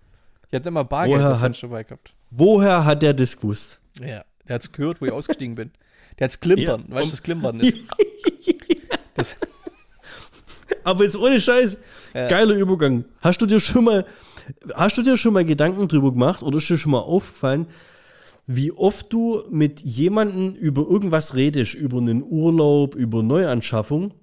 [0.50, 2.14] Ich hatte immer Bargeld Woher hat- schon dabei gehabt.
[2.30, 3.82] Woher hat der das gewusst?
[4.00, 5.72] Ja, der hat's gehört, wo ich ausgestiegen bin.
[6.20, 6.86] Der hat's klimpern.
[6.90, 7.78] Ja, weißt du, was klimpern ist?
[9.16, 9.36] Das,
[10.86, 11.78] Aber jetzt ohne Scheiß,
[12.14, 12.28] Ja.
[12.28, 13.04] geiler Übergang.
[13.22, 14.06] Hast du dir schon mal,
[14.76, 17.68] hast du dir schon mal Gedanken drüber gemacht oder ist dir schon mal aufgefallen,
[18.48, 24.14] wie oft du mit jemandem über irgendwas redest, über einen Urlaub, über Neuanschaffung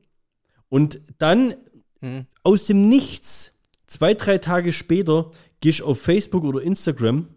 [0.68, 1.54] und dann
[2.00, 2.26] Hm.
[2.44, 7.28] aus dem Nichts, zwei, drei Tage später, gehst auf Facebook oder Instagram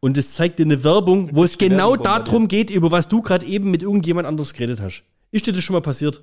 [0.00, 3.22] und es zeigt dir eine Werbung, wo es genau Werbung darum geht, über was du
[3.22, 5.04] gerade eben mit irgendjemand anders geredet hast.
[5.30, 6.22] Ist dir das schon mal passiert?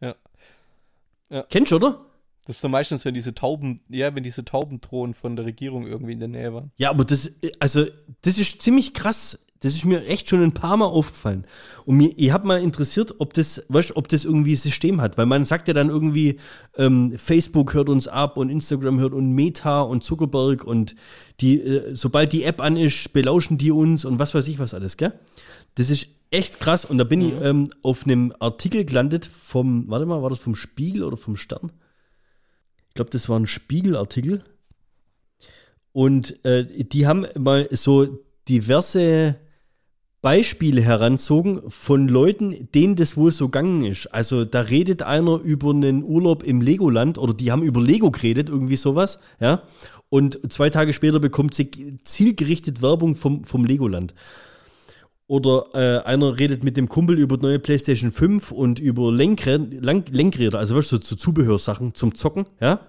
[0.00, 0.14] Ja.
[1.30, 1.44] Ja.
[1.50, 2.06] Kennst du, oder?
[2.46, 6.12] Das ist so meistens, wenn diese Tauben, ja, wenn diese Taubendrohnen von der Regierung irgendwie
[6.12, 6.72] in der Nähe waren.
[6.76, 7.86] Ja, aber das, also,
[8.22, 9.46] das ist ziemlich krass.
[9.60, 11.46] Das ist mir echt schon ein paar Mal aufgefallen.
[11.86, 15.16] Und mir, ich habe mal interessiert, ob das, weißt, ob das irgendwie ein System hat.
[15.16, 16.38] Weil man sagt ja dann irgendwie,
[16.76, 20.94] ähm, Facebook hört uns ab und Instagram hört und Meta und Zuckerberg und
[21.40, 24.74] die, äh, sobald die App an ist, belauschen die uns und was weiß ich was
[24.74, 25.14] alles, gell?
[25.76, 26.84] Das ist echt krass.
[26.84, 30.54] Und da bin ich ähm, auf einem Artikel gelandet vom, warte mal, war das vom
[30.54, 31.72] Spiegel oder vom Stern?
[32.94, 34.44] Ich glaube, das war ein Spiegelartikel.
[35.90, 39.34] Und äh, die haben mal so diverse
[40.22, 44.06] Beispiele heranzogen von Leuten, denen das wohl so gegangen ist.
[44.14, 48.48] Also da redet einer über einen Urlaub im Legoland oder die haben über Lego geredet,
[48.48, 49.64] irgendwie sowas, ja.
[50.08, 54.14] Und zwei Tage später bekommt sie zielgerichtet Werbung vom, vom Legoland.
[55.26, 60.04] Oder äh, einer redet mit dem Kumpel über neue PlayStation 5 und über Lenkräder, Lang
[60.10, 62.80] Lenkräder also weißt du, so Zubehörsachen zum Zocken, ja.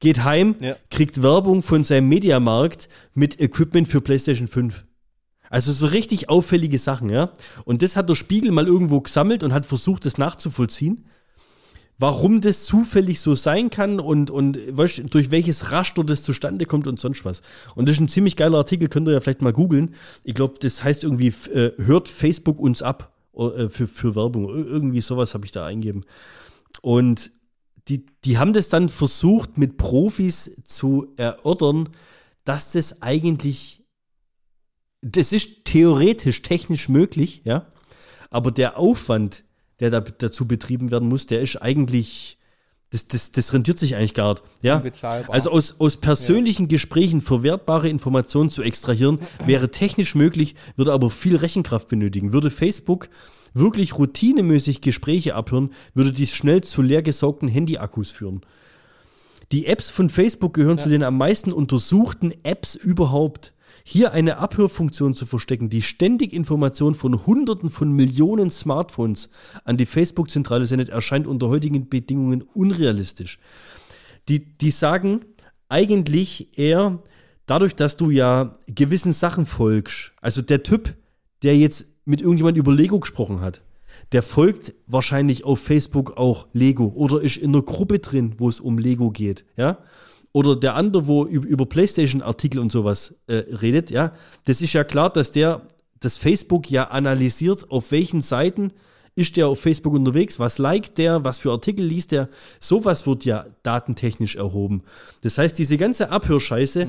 [0.00, 0.76] Geht heim, Ja.
[0.90, 4.84] kriegt Werbung von seinem Mediamarkt mit Equipment für PlayStation 5.
[5.48, 7.30] Also so richtig auffällige Sachen, ja.
[7.64, 11.06] Und das hat der Spiegel mal irgendwo gesammelt und hat versucht, das nachzuvollziehen.
[11.98, 16.66] Warum das zufällig so sein kann und, und weißt, du, durch welches Raster das zustande
[16.66, 17.40] kommt und sonst was.
[17.74, 19.94] Und das ist ein ziemlich geiler Artikel, könnt ihr ja vielleicht mal googeln.
[20.22, 24.46] Ich glaube, das heißt irgendwie, äh, hört Facebook uns ab äh, für, für Werbung.
[24.50, 26.02] Ir- Irgendwie sowas habe ich da eingeben.
[26.82, 27.30] Und
[27.88, 31.88] die, die haben das dann versucht, mit Profis zu erörtern,
[32.44, 33.84] dass das eigentlich,
[35.00, 37.66] das ist theoretisch, technisch möglich, ja,
[38.28, 39.44] aber der Aufwand,
[39.80, 42.38] der da dazu betrieben werden muss, der ist eigentlich,
[42.90, 44.80] das, das, das rentiert sich eigentlich gar nicht, ja.
[45.28, 51.36] Also aus, aus persönlichen Gesprächen verwertbare Informationen zu extrahieren, wäre technisch möglich, würde aber viel
[51.36, 52.32] Rechenkraft benötigen.
[52.32, 53.08] Würde Facebook
[53.54, 58.42] wirklich routinemäßig Gespräche abhören, würde dies schnell zu leer gesaugten Handyakkus führen.
[59.52, 63.52] Die Apps von Facebook gehören zu den am meisten untersuchten Apps überhaupt.
[63.88, 69.30] Hier eine Abhörfunktion zu verstecken, die ständig Informationen von Hunderten von Millionen Smartphones
[69.62, 73.38] an die Facebook-Zentrale sendet, erscheint unter heutigen Bedingungen unrealistisch.
[74.28, 75.20] Die, die sagen
[75.68, 76.98] eigentlich eher,
[77.46, 80.96] dadurch, dass du ja gewissen Sachen folgst, also der Typ,
[81.44, 83.62] der jetzt mit irgendjemand über Lego gesprochen hat,
[84.10, 88.58] der folgt wahrscheinlich auf Facebook auch Lego oder ist in einer Gruppe drin, wo es
[88.58, 89.78] um Lego geht, ja.
[90.36, 94.12] Oder der andere, wo über, PlayStation-Artikel und sowas äh, redet, ja.
[94.44, 95.62] Das ist ja klar, dass der,
[95.98, 98.70] das Facebook ja analysiert, auf welchen Seiten
[99.14, 102.28] ist der auf Facebook unterwegs, was liked der, was für Artikel liest der.
[102.60, 104.82] Sowas wird ja datentechnisch erhoben.
[105.22, 106.86] Das heißt, diese ganze Abhörscheiße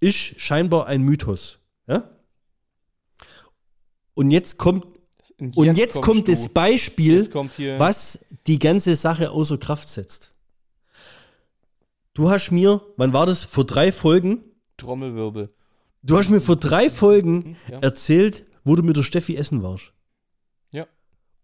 [0.00, 2.10] ist scheinbar ein Mythos, ja.
[4.14, 4.86] Und jetzt kommt
[5.38, 6.48] und jetzt, kommt kommst das.
[6.48, 10.31] Beispiel, Jetzt kommt was die ganze Sache außer Kraft setzt.
[12.14, 13.44] Du hast mir, wann war das?
[13.44, 14.42] Vor drei Folgen?
[14.76, 15.52] Trommelwirbel.
[16.02, 17.78] Du hast mir vor drei Folgen Hm, ja.
[17.80, 19.92] erzählt, wo du mit der Steffi essen warst.
[20.72, 20.86] Ja.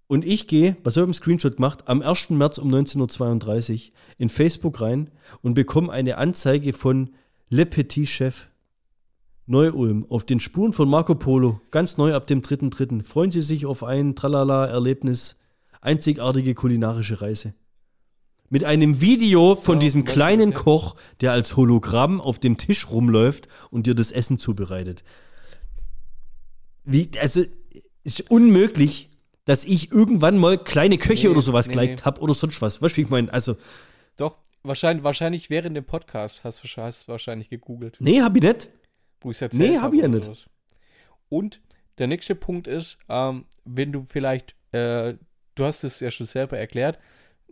[0.08, 2.30] Und ich gehe, was habe ich im Screenshot gemacht, am 1.
[2.30, 5.10] März um 19.32 Uhr in Facebook rein
[5.42, 7.10] und bekomme eine Anzeige von
[7.48, 8.48] Le Petit Chef
[9.46, 13.02] Neu-Ulm auf den Spuren von Marco Polo, ganz neu ab dem 3.3.
[13.02, 15.36] Freuen Sie sich auf ein Tralala-Erlebnis,
[15.80, 17.54] einzigartige kulinarische Reise.
[18.50, 20.56] Mit einem Video von Ja, diesem kleinen ja.
[20.58, 25.04] Koch, der als Hologramm auf dem Tisch rumläuft und dir das Essen zubereitet.
[26.84, 27.44] Wie, also,
[28.04, 29.10] ist unmöglich,
[29.44, 32.02] dass ich irgendwann mal kleine Köche Nee, oder sowas nee, geliked nee.
[32.04, 32.80] habe oder sonst was.
[32.80, 33.32] Weißt du, wie ich meine?
[33.32, 33.56] Also,
[34.16, 38.68] Doch, wahrscheinlich, wahrscheinlich während dem Podcast hast du hast wahrscheinlich gegoogelt, nee, hab ich nicht.
[39.20, 40.24] wo ich erzählt Nee, hab ich ja nicht.
[40.24, 40.46] sowas.
[41.28, 41.60] Und
[41.98, 45.14] der nächste Punkt ist, ähm, wenn du vielleicht, äh,
[45.54, 46.98] du hast es ja schon selber erklärt,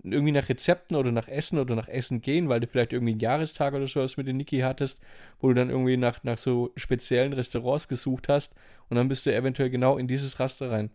[0.02, 3.20] irgendwie nach Rezepten oder nach Essen oder nach Essen gehen, weil du vielleicht irgendwie einen
[3.20, 5.02] Jahrestag oder sowas mit dem Niki hattest,
[5.40, 8.54] wo du dann irgendwie nach, nach so speziellen Restaurants gesucht hast
[8.88, 10.90] und dann bist du eventuell genau in dieses Raster rein.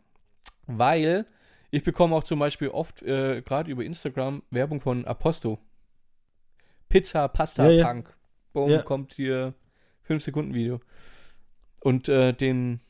[0.67, 1.25] Weil
[1.71, 5.59] ich bekomme auch zum Beispiel oft, äh, gerade über Instagram, Werbung von Aposto.
[6.89, 7.85] Pizza, Pasta, Ja, ja.
[7.87, 8.15] Punk.
[8.53, 8.81] Boom, Ja.
[8.81, 9.53] kommt hier
[10.03, 10.81] 5 Sekunden Video.
[11.79, 12.81] Und äh, den,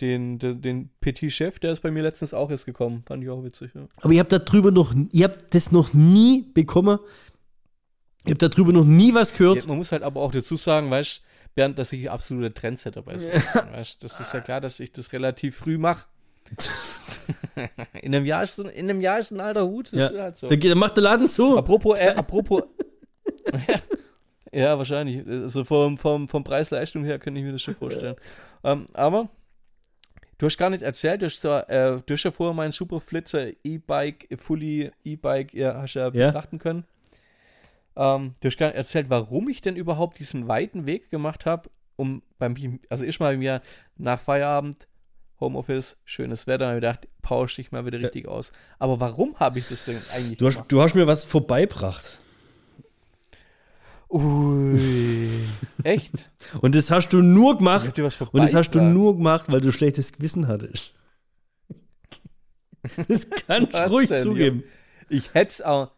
[0.00, 3.02] den, den, den Petit Chef, der ist bei mir letztens auch erst gekommen.
[3.06, 3.70] Fand ich auch witzig.
[3.74, 3.86] Ja.
[4.00, 6.98] Aber ihr habt darüber noch, ihr habt das noch nie bekommen.
[8.26, 9.62] Ihr habt darüber noch nie was gehört.
[9.62, 11.22] Ja, man muss halt aber auch dazu sagen, weißt
[11.54, 13.28] Bernd, dass ich absoluter Trendsetter bei bin,
[13.72, 16.06] weißt Das ist ja klar, dass ich das relativ früh mache.
[18.02, 19.90] in, einem Jahr ist, so- in einem Jahr ist ein alter Hut.
[19.92, 20.10] Ja.
[20.16, 20.48] halt so.
[20.48, 21.56] Da, geht- da macht der Laden so.
[21.58, 22.62] Apropos, äh, apropos.
[24.52, 25.26] ja, wahrscheinlich.
[25.26, 28.16] Also vom, vom, vom Preis-Leistung her könnte ich mir das schon vorstellen.
[28.64, 29.28] Ähm, aber
[30.40, 33.48] du hast gar nicht erzählt, du hast, da, äh, du hast ja vorher meinen Superflitzer
[33.62, 36.26] E-Bike, Fully E-Bike, ja, hast ja, Ja.
[36.28, 36.84] betrachten können.
[37.94, 41.68] Ähm, du hast gar nicht erzählt, warum ich denn überhaupt diesen weiten Weg gemacht habe,
[41.96, 43.60] um beim, also ich mal mir
[43.96, 44.88] nach Feierabend,
[45.40, 48.52] Homeoffice, schönes Wetter, habe ich gedacht, pausch dich mal wieder richtig aus.
[48.78, 52.18] Aber warum habe ich das denn eigentlich Du hast, du hast mir was vorbeibracht.
[54.10, 54.78] Ui.
[55.84, 56.30] Echt?
[56.60, 57.98] Und das hast du nur Ich gemacht.
[57.98, 60.92] Und das hast du nur gemacht, weil du schlechtes Gewissen hattest.
[63.08, 64.64] Das kannst du ruhig denn, zugeben.
[65.10, 65.90] Ich hätte es auch.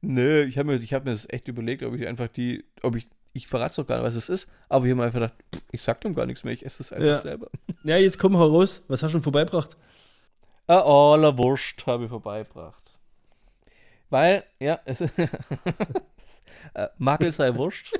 [0.00, 2.96] Nö, ich habe mir, ich hab mir das echt überlegt, ob ich einfach die, ob
[2.96, 5.34] ich, ich verrate doch gar nicht, was es ist, aber ich habe mir einfach gedacht,
[5.54, 7.18] pff, ich sag dem gar nichts mehr, ich esse es einfach Ja.
[7.18, 7.48] selber.
[7.84, 8.82] Ja, jetzt komm heraus.
[8.88, 9.76] Was hast du denn vorbeibracht?
[10.66, 12.81] Eine aller Wurst habe ich vorbeigebracht.
[14.12, 15.00] Weil, ja, es
[16.74, 17.98] äh, Magel sei Wurst.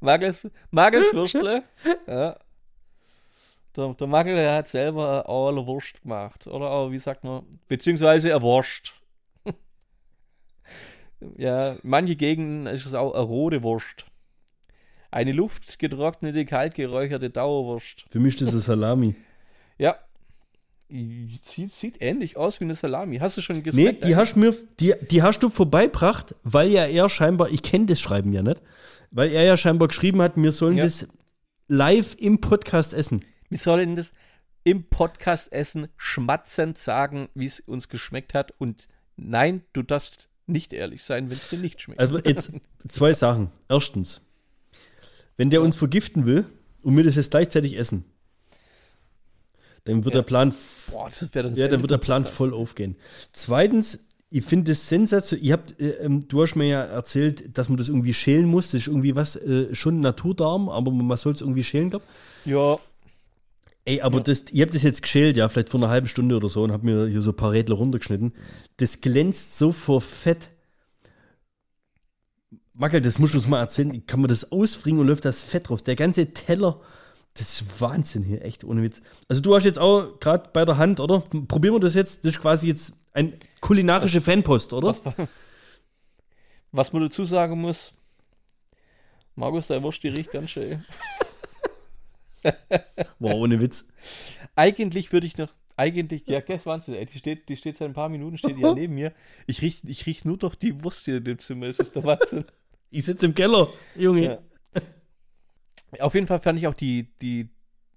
[0.00, 1.64] Magels, Magels Würstle.
[2.06, 2.38] Ja.
[3.76, 6.46] Der, der Magel, der hat selber eine aller Wurst gemacht.
[6.46, 8.94] Oder auch, wie sagt man, beziehungsweise eine Wurst.
[11.36, 14.06] ja, manche Gegenden ist es auch eine rote Wurst.
[15.10, 18.06] Eine luftgetrocknete, kalt geräucherte Dauerwurst.
[18.08, 19.14] Für mich ist das eine Salami.
[19.76, 19.98] Ja.
[21.42, 23.18] Sieht, sieht ähnlich aus wie eine Salami.
[23.18, 24.04] Hast du schon Nee, gesnackt?
[24.04, 28.00] die hast, mir, die, die hast du vorbeibracht, weil ja er scheinbar, ich kenne das
[28.00, 28.60] Schreiben ja nicht,
[29.10, 30.84] weil er ja scheinbar geschrieben hat, wir sollen Ja.
[30.84, 31.06] das
[31.68, 33.24] live im Podcast essen.
[33.48, 34.12] Wir sollen das
[34.64, 38.52] im Podcast essen, schmatzend sagen, wie es uns geschmeckt hat.
[38.58, 42.00] Und nein, du darfst nicht ehrlich sein, wenn es dir nicht schmeckt.
[42.00, 42.52] Also jetzt
[42.88, 43.50] zwei Sachen.
[43.68, 44.20] Erstens,
[45.36, 46.44] wenn der uns vergiften will
[46.82, 48.04] und wir das jetzt gleichzeitig essen,
[49.90, 50.20] dann wird Ja.
[50.22, 50.54] der Plan,
[50.90, 52.96] Boah, das wäre dann ja, dann wird der Plan voll aufgehen.
[53.32, 55.44] Zweitens, ich finde das sensationell.
[55.46, 58.66] Ihr habt, äh, ähm, du hast mir ja erzählt, dass man das irgendwie schälen muss.
[58.70, 62.02] Das ist irgendwie was, äh, schon Naturdarm, aber man soll es irgendwie schälen, glaub.
[62.44, 62.78] Ja,
[63.86, 66.48] Ey, aber das, ihr habt das jetzt geschält, ja, vielleicht vor einer halben Stunde oder
[66.50, 68.34] so und habt mir hier so ein paar Rädler runtergeschnitten.
[68.76, 70.50] Das glänzt so vor Fett.
[72.74, 74.06] Mackel, das musst du uns mal erzählen.
[74.06, 75.82] Kann man das ausfringen und läuft das Fett raus?
[75.82, 76.80] Der ganze Teller,
[77.34, 79.00] das ist Wahnsinn hier, echt ohne Witz.
[79.28, 81.20] Also du hast jetzt auch gerade bei der Hand, oder?
[81.20, 82.24] Probieren wir das jetzt.
[82.24, 84.88] Das ist quasi jetzt ein kulinarische Fanpost, oder?
[84.88, 85.28] was,
[86.72, 87.94] was man dazu sagen muss,
[89.36, 90.84] Markus, der Wurst, die riecht ganz schön.
[93.18, 93.86] Wow, ohne Witz.
[94.56, 97.92] Eigentlich würde ich noch, eigentlich, ja, guess Wahnsinn, ey, die steht, die steht seit ein
[97.92, 99.12] paar Minuten, steht die ja neben mir.
[99.46, 102.04] Ich riech, ich riech nur doch die Wurst hier in dem Zimmer, es ist der
[102.04, 102.46] Wahnsinn.
[102.90, 104.24] Ich sitze im Keller, Junge.
[104.24, 104.38] Ja.
[105.98, 107.48] Auf jeden Fall fand ich auch die, die,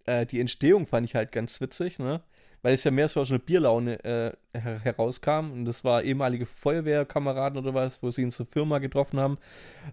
[0.05, 2.21] äh, die Entstehung fand ich halt ganz witzig, ne?
[2.61, 5.51] Weil es ja mehr so aus einer Bierlaune äh, her herauskam.
[5.51, 9.37] Und das war ehemalige Feuerwehrkameraden oder was, wo sie in so Firma getroffen haben.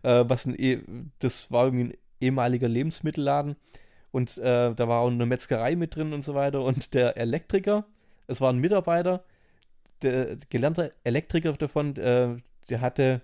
[0.03, 0.79] Äh, was ein eh,
[1.19, 3.57] das war irgendwie ein ehemaliger Lebensmittelladen.
[4.13, 6.63] Und äh, da war auch eine Metzgerei mit drin und so weiter.
[6.63, 7.87] Und der Elektriker,
[8.29, 9.25] es war ein Mitarbeiter,
[10.03, 12.37] der gelernte Elektriker davon, äh,
[12.69, 13.21] der hatte,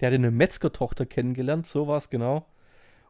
[0.00, 2.46] der hatte eine Metzgertochter kennengelernt, so war es genau.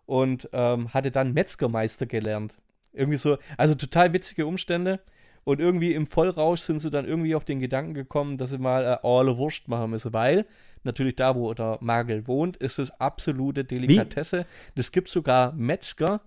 [0.07, 2.55] Und ähm, hatte dann Metzgermeister gelernt.
[2.93, 5.01] Irgendwie so, also total witzige Umstände.
[5.45, 8.85] Und irgendwie im Vollrausch sind sie dann irgendwie auf den Gedanken gekommen, dass sie mal
[8.85, 10.45] äh, alle Wurst machen müssen, weil
[10.85, 14.45] natürlich da, wo der Magel wohnt, ist es absolute Delikatesse.
[14.75, 16.21] Es gibt sogar Metzger,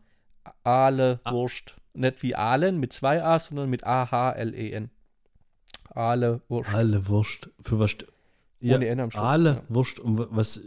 [0.64, 1.76] Aale Wurst.
[1.94, 4.90] Nicht wie Aalen mit zwei A, sondern mit A-H-L-E-N.
[5.90, 6.74] Aale Wurst.
[6.74, 7.50] Alle Wurst.
[7.62, 7.92] Für was?
[7.92, 8.08] st-
[8.64, 9.62] Ohne N am Schluss, Alle ja.
[9.70, 10.00] Wurst.
[10.00, 10.60] Um wa- was?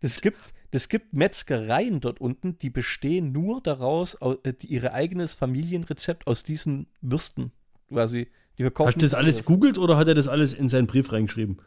[0.00, 0.38] Es gibt,
[0.70, 6.26] es gibt Metzgereien dort unten, die bestehen nur daraus, au- äh, die ihre eigenes Familienrezept
[6.26, 7.52] aus diesen Würsten
[7.88, 8.28] quasi.
[8.58, 11.12] Die verkaufen Hast du das alles googelt oder hat er das alles in seinen Brief
[11.12, 11.58] reingeschrieben?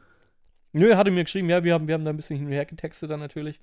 [0.71, 2.51] Nö, er hatte mir geschrieben, ja, wir haben, wir haben da ein bisschen hin und
[2.51, 3.59] her getextet dann natürlich.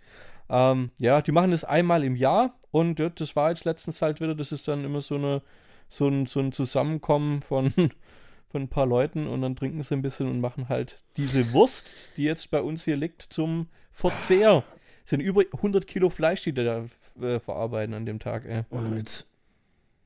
[0.48, 4.20] Ähm, ja, die machen das einmal im Jahr und ja, das war jetzt letztens halt
[4.20, 5.42] wieder, das ist dann immer so eine,
[5.88, 7.70] so ein, so ein Zusammenkommen von,
[8.48, 11.86] von ein paar Leuten und dann trinken sie ein bisschen und machen halt diese Wurst,
[12.16, 14.64] die jetzt bei uns hier liegt, zum Verzehr.
[15.06, 16.84] Sind über 100 Kilo Fleisch, die da
[17.20, 18.64] äh, verarbeiten an dem Tag, ey.
[18.70, 19.28] Und jetzt,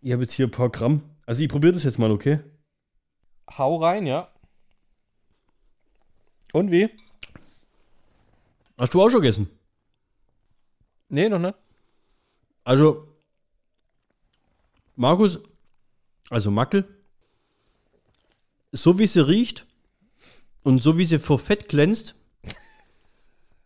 [0.03, 1.03] ich habe jetzt hier ein paar Gramm.
[1.27, 2.41] Also ich probiere das jetzt mal, okay?
[3.59, 4.29] Hau rein, ja.
[6.53, 6.91] Und wie?
[8.79, 9.49] Hast du auch schon gegessen?
[11.09, 11.55] Nee, noch nicht.
[12.65, 13.09] Also,
[14.97, 15.41] Markus,
[16.29, 16.87] also Mackel,
[18.71, 19.67] so wie sie riecht
[20.63, 22.15] und so wie sie vor Fett glänzt,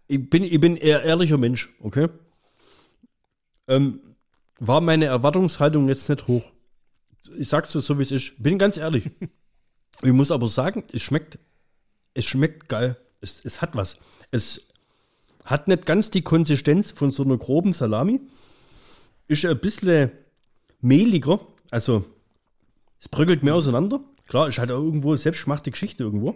[0.07, 2.09] ich bin, ich bin eher ehrlicher Mensch, okay?
[3.69, 4.01] Ähm,
[4.59, 6.53] war meine Erwartungshaltung jetzt nicht hoch.
[7.37, 8.43] Ich sag's dir so, wie es ist.
[8.43, 9.11] Bin ganz ehrlich.
[10.03, 11.39] Ich muss aber sagen, es schmeckt,
[12.15, 12.97] es schmeckt geil.
[13.21, 13.97] Es, es hat was.
[14.33, 14.67] Es
[15.45, 18.21] hat nicht ganz die Konsistenz von so einer groben Salami
[19.29, 20.11] ist ein bisschen
[20.81, 21.41] mehliger.
[21.71, 22.05] Also,
[23.01, 24.01] es bröckelt mehr auseinander.
[24.29, 26.35] Klar, ist halt auch irgendwo selbstgemachte Geschichte irgendwo.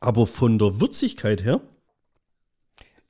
[0.00, 1.60] Aber von der Würzigkeit her,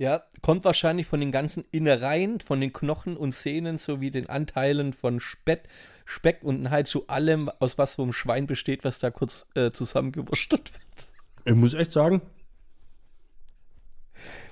[0.00, 4.94] Ja, kommt wahrscheinlich von den ganzen Innereien, von den Knochen und Sehnen sowie den Anteilen
[4.94, 5.64] von Speck,
[6.06, 10.72] Speck und halt zu allem, aus was vom Schwein besteht, was da kurz äh, zusammengewurschtelt
[10.72, 11.08] wird.
[11.44, 12.22] ich muss echt sagen,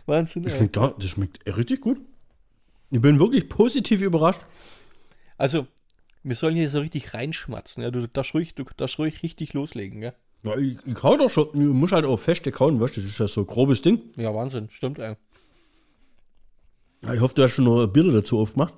[0.05, 0.43] Wahnsinn.
[0.43, 1.99] das schmeckt, gar, das schmeckt richtig gut.
[2.91, 4.45] Ich bin wirklich positiv überrascht.
[5.39, 5.67] Also,
[6.25, 7.83] wir sollen hier so richtig reinschmatzen.
[7.83, 7.91] Ja?
[7.91, 10.03] Du darfst ruhig, du darfst ruhig richtig loslegen.
[10.03, 13.01] Ja, Ja, ich, ich kau doch schon, ich muss halt auch feste kauen, weißt du,
[13.01, 14.03] das ist ja so ein grobes Ding.
[14.17, 14.69] ja Wahnsinn.
[14.69, 15.17] Stimmt, ey.
[17.05, 18.75] Ja, Ich hoffe, du hast schon noch Bilder dazu aufgemacht.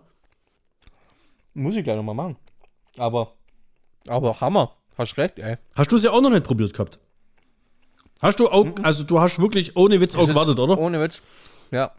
[1.55, 2.37] Muss ich gleich nochmal machen.
[2.97, 3.35] Aber,
[4.07, 4.77] aber Hammer.
[4.97, 5.57] Hast recht, ey.
[5.75, 6.99] Hast du es ja auch noch nicht probiert gehabt?
[8.21, 10.79] Hast du auch, also du hast wirklich ohne Witz auch gewartet, oder?
[10.79, 11.23] Ohne Witz.
[11.71, 11.93] Ja.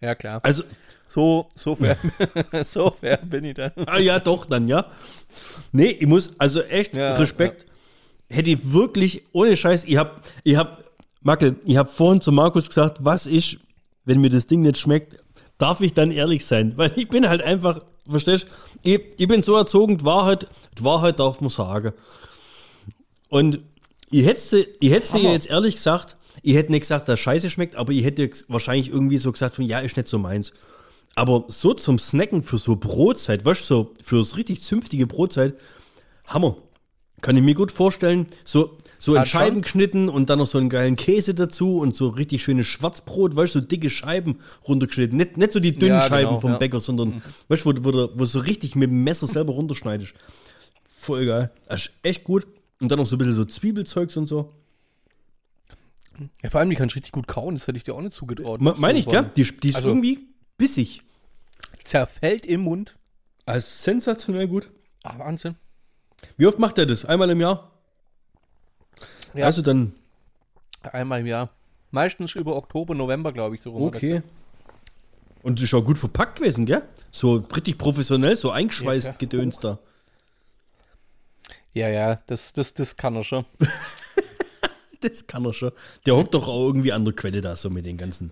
[0.00, 0.40] Ja, klar.
[0.42, 0.64] Also,
[1.06, 1.96] So, so fair,
[2.66, 3.70] so fair bin ich dann.
[3.86, 4.86] Ah ja, doch, dann ja.
[5.70, 7.66] Nee, ich muss, also echt Ja, Respekt.
[8.28, 10.82] Hätte ich wirklich, ohne Scheiß, ich hab, ich hab,
[11.20, 13.58] Mackel, ich hab vorhin zu Markus gesagt, was ist,
[14.06, 15.22] wenn mir das Ding nicht schmeckt,
[15.62, 16.72] darf ich dann ehrlich sein?
[16.76, 18.46] Weil ich bin halt einfach, verstehst
[18.82, 20.48] ich, ich bin so erzogen, die Wahrheit,
[20.78, 21.92] die Wahrheit darf man sagen.
[23.28, 23.60] Und
[24.10, 25.32] ich hätte, ich hätte Hammer.
[25.32, 29.18] jetzt ehrlich gesagt, ich hätte nicht gesagt, dass Scheiße schmeckt, aber ich hätte wahrscheinlich irgendwie
[29.18, 30.52] so gesagt, von ja, ist nicht so meins.
[31.14, 35.54] Aber so zum Snacken für so Brotzeit, weißt du, so für so richtig zünftige Brotzeit,
[36.26, 36.56] Hammer.
[37.20, 38.26] Kann ich mir gut vorstellen.
[38.44, 42.08] So, so in Scheiben geschnitten und dann noch so einen geilen Käse dazu und so
[42.10, 44.38] richtig schönes Schwarzbrot, weißt du, so dicke Scheiben
[44.68, 45.16] runtergeschnitten.
[45.18, 46.58] Nicht, nicht so die dünnen Ja, Scheiben genau, vom ja.
[46.58, 50.14] Bäcker, sondern, weißt du, wo, wo, du- wo so richtig mit dem Messer selber runterschneidest.
[50.98, 51.50] Voll geil.
[51.68, 52.46] Das ist echt gut.
[52.80, 54.54] Und dann noch so ein bisschen so Zwiebelzeugs und so.
[56.42, 58.12] Ja, vor allem, die kannst du richtig gut kauen, das hätte ich dir auch nicht
[58.12, 58.60] zugetraut.
[58.60, 59.30] Me- Meine ich, gell?
[59.36, 60.20] Die, die ist Also- irgendwie
[60.58, 61.02] bissig.
[61.84, 62.94] Zerfällt im Mund.
[63.46, 64.70] Also sensationell gut.
[65.02, 65.56] Ah, Wahnsinn.
[66.36, 67.04] Wie oft macht er das?
[67.04, 67.71] Einmal im Jahr?
[69.34, 69.92] Ja, Also dann,
[70.82, 71.50] einmal im Jahr.
[71.90, 73.82] Meistens über Oktober, November, glaube ich, so rum.
[73.84, 74.22] okay.
[75.42, 76.82] Und ist auch gut verpackt gewesen, gell?
[77.10, 79.18] So richtig professionell, so eingeschweißt Ja.
[79.18, 79.78] Gedöns da.
[81.74, 83.44] Ja, ja, das, das, das kann er schon.
[85.00, 85.72] Das kann er schon.
[86.06, 88.30] Der hockt doch auch irgendwie an der Quelle da, so mit den ganzen.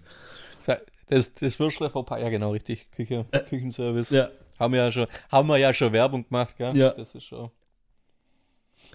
[1.08, 2.88] Das, das Würschle vor paar, ja genau, richtig.
[2.92, 4.12] Küche, Küchenservice.
[4.12, 4.18] Äh.
[4.18, 4.28] Ja.
[4.60, 6.76] Haben wir ja schon, haben wir ja schon Werbung gemacht, gell?
[6.76, 6.90] Ja.
[6.90, 7.50] Das ist schon.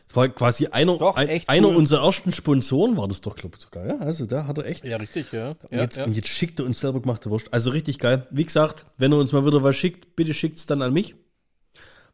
[0.07, 1.75] Das war quasi einer, Doch, ein, einer cool.
[1.75, 3.85] unserer ersten Sponsoren, war das doch, glaube ich, sogar.
[3.85, 4.85] Ja, also da hat er echt.
[4.85, 5.49] Ja, richtig, ja.
[5.49, 6.05] Und ja, jetzt, ja.
[6.05, 7.53] und jetzt schickt er uns selber gemachte Wurst.
[7.53, 8.27] Also richtig geil.
[8.29, 11.15] Wie gesagt, wenn er uns mal wieder was schickt, bitte schickt es dann an mich.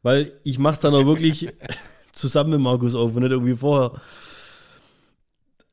[0.03, 1.49] Weil ich mache es dann auch wirklich
[2.13, 4.01] zusammen mit Markus auf und nicht irgendwie vorher.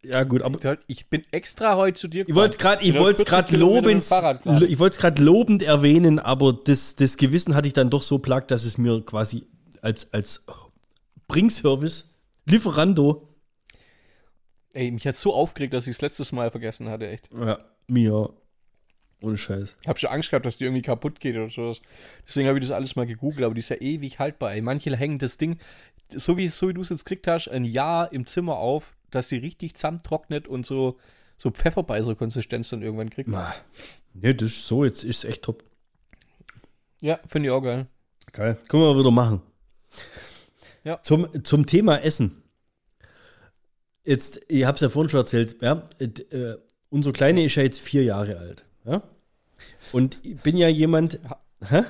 [0.04, 3.26] Ja, gut, aber Ich bin extra heute zu dir ich wollte gerade ich wollte 40
[3.26, 4.66] gerade lobend Fahrrad gerade.
[4.66, 8.50] ich wollte gerade lobend erwähnen, aber das, das Gewissen hatte ich dann doch so plagt,
[8.52, 9.46] dass es mir quasi
[9.82, 10.46] als als
[11.29, 12.14] Bringservice
[12.47, 13.29] Lieferando
[14.74, 17.31] Ey, mich hat so aufgeregt, dass ich es letztes Mal vergessen hatte, echt.
[17.33, 18.31] ja, mir
[19.20, 19.76] Ohne Scheiß.
[19.81, 21.81] Ich habe schon Angst gehabt, dass die irgendwie kaputt geht oder sowas.
[22.26, 24.53] Deswegen habe ich das alles mal gegoogelt, aber die ist ja ewig haltbar.
[24.53, 24.61] Ey.
[24.61, 25.59] Manche hängen das Ding,
[26.14, 29.29] so wie, so wie du es jetzt gekriegt hast, ein Jahr im Zimmer auf, dass
[29.29, 30.99] sie richtig zusammentrocknet und so,
[31.39, 33.29] so Pfefferbeißer-Konsistenz dann irgendwann kriegt.
[33.29, 33.55] Na,
[34.14, 35.64] nee, das ist so, jetzt ist echt top.
[37.01, 37.87] Ja, finde ich auch geil.
[38.33, 38.59] Geil.
[38.68, 39.43] Können wir wieder machen.
[40.89, 41.03] Ja.
[41.03, 42.43] Zum, zum Thema Essen.
[44.05, 46.55] Jetzt, ich habe es ja vorhin schon erzählt, ja, äh,
[46.89, 48.64] unser Kleine ist ja jetzt vier Jahre alt.
[48.86, 49.03] Ja?
[49.93, 51.20] Und ich bin ja jemand.
[51.62, 51.82] Hä?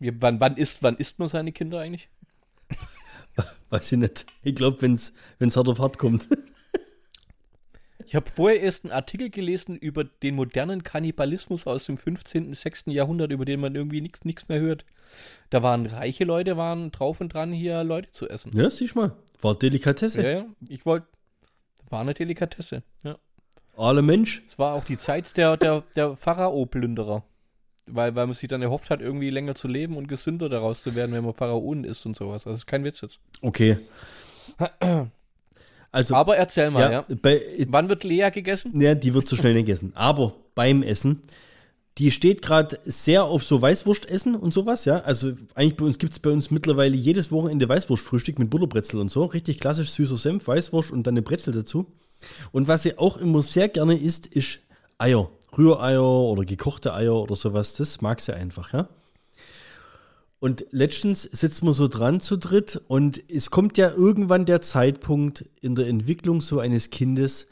[0.00, 2.08] Wann, wann, isst, wann isst man seine Kinder eigentlich?
[3.68, 4.24] Weiß ich nicht.
[4.42, 5.12] Ich glaube, wenn es
[5.54, 6.26] hart auf hart kommt.
[8.06, 12.84] Ich habe vorher erst einen Artikel gelesen über den modernen Kannibalismus aus dem 15., 6.
[12.86, 14.84] Jahrhundert, über den man irgendwie nichts mehr hört.
[15.50, 18.52] Da waren reiche Leute, waren drauf und dran, hier Leute zu essen.
[18.56, 19.16] Ja, siehst mal.
[19.40, 20.22] War Delikatesse.
[20.22, 20.46] Ja, ja.
[20.68, 21.08] Ich wollte.
[21.90, 22.84] War eine Delikatesse.
[23.02, 23.18] Ja.
[23.76, 24.44] Alle Mensch.
[24.48, 27.24] Es war auch die Zeit der, der, der Pharao-Plünderer.
[27.88, 30.94] Weil, weil man sich dann erhofft hat, irgendwie länger zu leben und gesünder daraus zu
[30.94, 32.46] werden, wenn man Pharaonen ist und sowas.
[32.46, 33.18] Also, das ist kein Witz jetzt.
[33.42, 33.78] Okay.
[35.92, 37.04] Also, Aber erzähl mal, ja.
[37.22, 38.78] Bei, Wann wird Lea gegessen?
[38.80, 39.92] ja, die wird so schnell gegessen.
[39.94, 41.22] Aber beim Essen,
[41.98, 44.98] die steht gerade sehr auf so Weißwurstessen und sowas, ja.
[45.00, 49.10] Also eigentlich bei uns gibt es bei uns mittlerweile jedes Wochenende Weißwurstfrühstück mit Butterbrezel und
[49.10, 49.24] so.
[49.24, 51.86] Richtig klassisch süßer Senf, Weißwurst und dann eine Brezel dazu.
[52.52, 54.60] Und was sie auch immer sehr gerne isst, ist
[54.98, 55.30] Eier.
[55.56, 57.74] Rühreier oder gekochte Eier oder sowas.
[57.74, 58.88] Das mag sie einfach, ja.
[60.46, 65.44] Und letztens sitzt man so dran zu dritt und es kommt ja irgendwann der Zeitpunkt
[65.60, 67.48] in der Entwicklung so eines Kindes,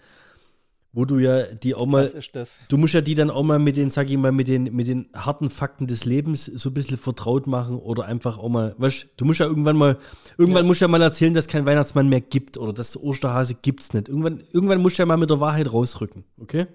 [0.92, 2.60] wo du ja die auch mal, Was ist das?
[2.68, 4.86] du musst ja die dann auch mal mit den, sag ich mal, mit den, mit
[4.86, 9.08] den harten Fakten des Lebens so ein bisschen vertraut machen oder einfach auch mal, weißt
[9.16, 9.98] du, musst ja irgendwann mal,
[10.38, 13.56] irgendwann musst du ja mal erzählen, dass es keinen Weihnachtsmann mehr gibt oder dass Osterhase
[13.60, 14.08] gibt's nicht.
[14.08, 16.68] Irgendwann, irgendwann musst du ja mal mit der Wahrheit rausrücken, okay?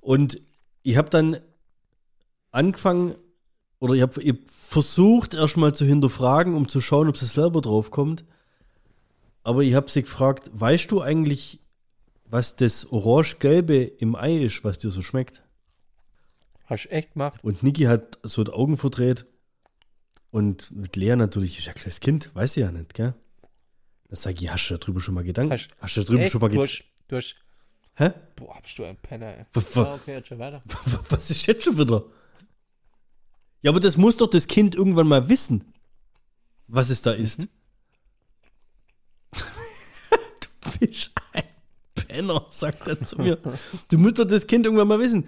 [0.00, 0.40] Und
[0.84, 1.38] ich habe dann
[2.52, 3.16] angefangen,
[3.80, 8.24] oder ich habe versucht, erstmal zu hinterfragen, um zu schauen, ob sie selber drauf kommt.
[9.44, 11.60] Aber ich habe sie gefragt, weißt du eigentlich,
[12.26, 15.42] was das Orange-Gelbe im Ei ist, was dir so schmeckt?
[16.66, 17.42] Hast du echt gemacht?
[17.42, 19.24] Und Niki hat so die Augen verdreht.
[20.30, 23.14] Und mit Lea natürlich, ist ja ein kleines Kind, weiß sie ja nicht, gell?
[24.08, 25.52] Dann sag ich, hast du darüber schon mal Gedanken?
[25.52, 26.32] Hast- Hast, du darüber Echt?
[26.32, 26.72] schon mal du, Gedanken?
[26.72, 27.36] hast, du hast.
[27.94, 28.10] Hä?
[28.36, 29.44] Boah, bist du ein Penner, ey.
[29.54, 30.62] Okay, jetzt schon weiter.
[31.08, 32.04] Was ist jetzt schon wieder?
[33.62, 35.64] Ja, aber das muss doch das Kind irgendwann mal wissen,
[36.68, 37.48] was es da ist.
[39.32, 41.44] du bist ein
[41.94, 43.38] Penner, sagt er zu mir.
[43.90, 45.26] Du musst doch das Kind irgendwann mal wissen.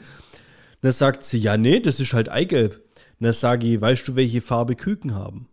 [0.80, 2.82] Dann sagt sie, ja, nee, das ist halt Eigelb.
[3.18, 5.48] Dann sage ich, weißt du, welche Farbe Küken haben?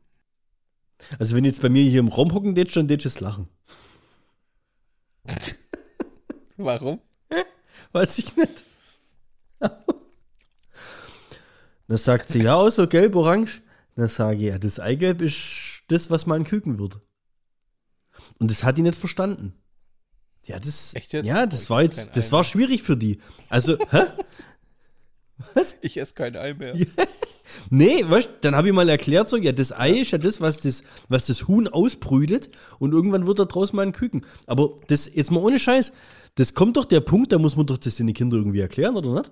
[1.19, 3.49] Also wenn jetzt bei mir hier im Raum hocken, dann dann es lachen.
[6.57, 7.01] Warum?
[7.91, 8.63] Weiß ich nicht.
[11.87, 13.61] Dann sagt sie, ja, so gelb, orange.
[13.95, 16.99] Dann sage ich, ja, das Eigelb ist das, was man küken wird.
[18.39, 19.53] Und das hat die nicht verstanden.
[20.45, 21.25] Ja, das, Echt jetzt?
[21.25, 23.19] ja, das war jetzt, das Ei war schwierig für die.
[23.49, 24.03] Also, hä?
[25.81, 26.75] Ich esse kein Ei mehr.
[27.69, 30.61] Nee, weißt, dann habe ich mal erklärt so, ja, das Ei ist ja das, was
[30.61, 34.25] das, was das Huhn ausbrütet und irgendwann wird da draus mal ein Küken.
[34.45, 35.93] Aber das, jetzt mal ohne Scheiß,
[36.35, 39.13] das kommt doch der Punkt, da muss man doch das den Kindern irgendwie erklären, oder
[39.13, 39.31] nicht?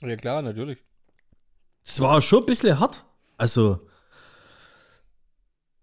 [0.00, 0.78] Ja, klar, natürlich.
[1.84, 3.04] Das war schon ein bisschen hart.
[3.36, 3.80] Also,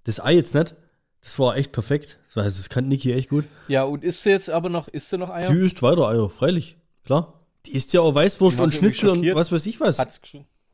[0.04, 0.76] das Ei jetzt nicht.
[1.22, 2.20] Das war echt perfekt.
[2.36, 3.46] Also, das kann Niki echt gut.
[3.68, 5.52] Ja, und isst sie jetzt aber noch, isst sie noch Eier?
[5.52, 6.78] Die isst weiter Eier, freilich.
[7.04, 7.34] Klar.
[7.66, 10.00] Die isst ja auch Weißwurst und Schnitzel und was weiß ich was.
[10.00, 10.22] Hat's.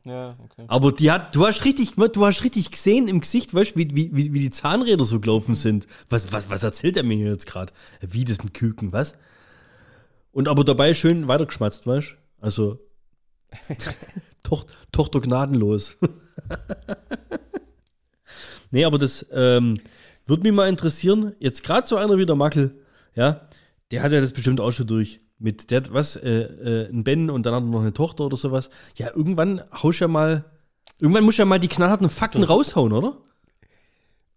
[0.04, 0.64] Ja, okay.
[0.68, 3.96] Aber die hat, du hast richtig, du hast richtig gesehen im Gesicht, weißt du, wie,
[3.96, 5.88] wie, wie wie die Zahnräder so gelaufen sind.
[6.08, 7.72] Was, was, was erzählt er mir jetzt gerade?
[8.00, 9.18] Wie das ein Küken, was?
[10.30, 12.16] Und aber dabei schön weitergeschmatzt, weißt du?
[12.40, 12.78] Also,
[14.42, 15.96] Toch, Tochter gnadenlos.
[18.70, 19.80] nee, aber das ähm,
[20.26, 21.34] würde mich mal interessieren.
[21.38, 22.80] Jetzt gerade so einer wie der Mackel,
[23.14, 23.48] ja,
[23.90, 25.20] der hat ja das bestimmt auch schon durch.
[25.38, 28.36] Mit der, was, äh, äh, ein Ben und dann hat er noch eine Tochter oder
[28.36, 28.70] sowas.
[28.96, 30.44] Ja, irgendwann haust ja mal,
[30.98, 33.18] irgendwann muss ja mal die knallharten Fakten raushauen, oder?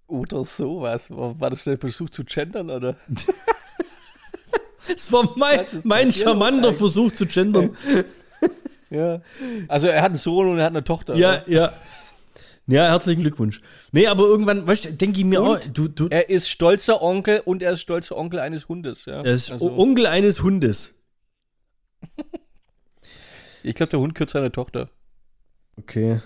[0.08, 1.10] Oder sowas.
[1.10, 2.96] War, war das der Versuch zu gendern, oder?
[4.88, 7.78] Das war mein, mein charmanter Versuch zu gendern.
[8.98, 9.22] Ja.
[9.68, 11.16] Also er hat einen Sohn und er hat eine Tochter.
[11.16, 11.50] Ja, oder?
[11.50, 11.74] ja.
[12.68, 13.62] Ja, herzlichen Glückwunsch.
[13.92, 17.02] Nee, aber irgendwann, weißt du, denke ich mir auch, Und du, du, Er ist stolzer
[17.02, 19.24] Onkel und er ist stolzer Onkel eines Hundes, ja.
[19.24, 21.02] er ist Also, Onkel eines Hundes.
[23.64, 24.92] ich glaube, der Hund gehört seiner Tochter.
[25.78, 26.22] Okay.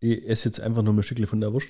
[0.00, 1.68] Ich esse jetzt einfach noch mal Stückle von der Wurst.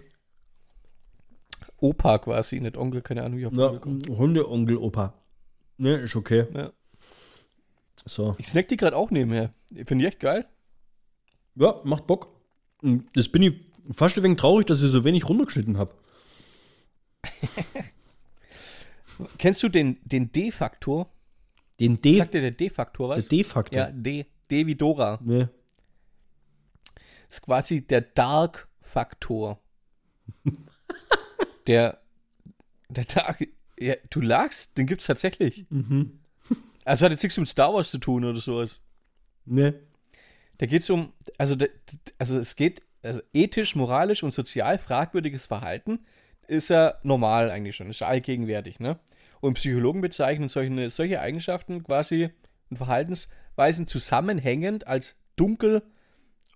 [1.76, 4.08] Opa quasi, nicht Onkel, keine Ahnung, wie auf Ja, Onkel kommt.
[4.08, 5.14] Hunde, Onkel, Opa.
[5.76, 6.46] Ne, ist okay.
[6.52, 6.72] Ja.
[8.08, 8.34] So.
[8.38, 9.52] Ich snack die gerade auch nebenher.
[9.86, 10.46] Finde ich echt geil.
[11.54, 12.28] Ja, macht Bock.
[13.14, 13.54] Das bin ich
[13.92, 15.94] fast ein wenig traurig, dass ich so wenig runtergeschnitten habe.
[19.38, 21.10] Kennst du den, den D-Faktor?
[21.80, 23.28] Den D, Sagt dir der D-Faktor der was?
[23.28, 23.78] D-Faktor.
[23.78, 24.26] ja, D.
[24.50, 25.18] D wie Dora.
[25.22, 25.46] Nee.
[27.28, 29.60] ist quasi der Dark-Faktor.
[31.66, 32.00] der,
[32.88, 33.46] der Dark,
[33.78, 35.66] ja, du lagst, den gibt's tatsächlich.
[35.70, 36.17] Mhm.
[36.88, 38.80] Also hat jetzt nichts mit Star Wars zu tun oder sowas.
[39.44, 39.74] Nee.
[40.58, 41.66] Da geht's um, also, da-
[42.18, 46.00] also es geht, also ethisch, moralisch und sozial fragwürdiges Verhalten
[46.46, 48.98] ist ja normal eigentlich schon, ist ja allgegenwärtig, ne?
[49.40, 52.30] Und Psychologen bezeichnen solche, solche Eigenschaften quasi
[52.70, 55.82] und Verhaltensweisen zusammenhängend als dunkel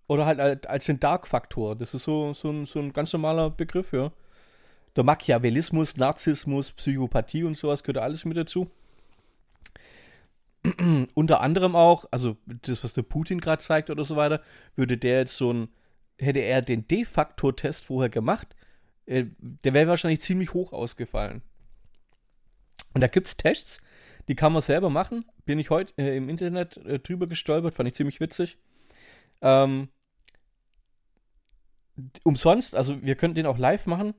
[0.08, 1.76] oder halt als- als den Dark-Faktor.
[1.76, 4.12] Das ist so, so, ein, so ein ganz normaler Begriff, ja.
[4.96, 8.70] Der Machiavellismus, Narzissmus, Psychopathie und sowas gehört alles mit dazu.
[11.14, 14.42] Unter anderem auch, also das, was der Putin gerade zeigt oder so weiter,
[14.76, 15.68] würde der jetzt so ein,
[16.18, 18.54] hätte er den De-Faktor-Test vorher gemacht,
[19.06, 21.42] äh, der wäre wahrscheinlich ziemlich hoch ausgefallen.
[22.94, 23.78] Und da gibt es Tests,
[24.28, 25.24] die kann man selber machen.
[25.44, 28.58] Bin ich heute äh, im Internet äh, drüber gestolpert, fand ich ziemlich witzig.
[29.40, 29.88] Ähm,
[32.22, 34.14] umsonst, also wir könnten den auch live machen.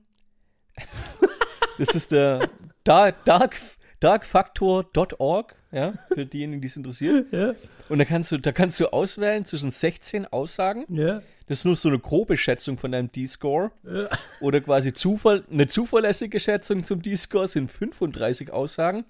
[1.78, 2.50] das ist der
[2.84, 3.56] Dark, Dark,
[4.04, 7.32] darkfactor.org, ja, für diejenigen, die es interessiert.
[7.32, 7.54] Ja.
[7.90, 10.86] Und da kannst du, da kannst du auswählen zwischen 16 Aussagen.
[10.90, 11.22] Ja.
[11.48, 13.72] Das ist nur so eine grobe Schätzung von deinem D-Score.
[14.40, 19.06] Oder quasi Zufall, eine zuverlässige Schätzung zum D-Score sind 35 Aussagen.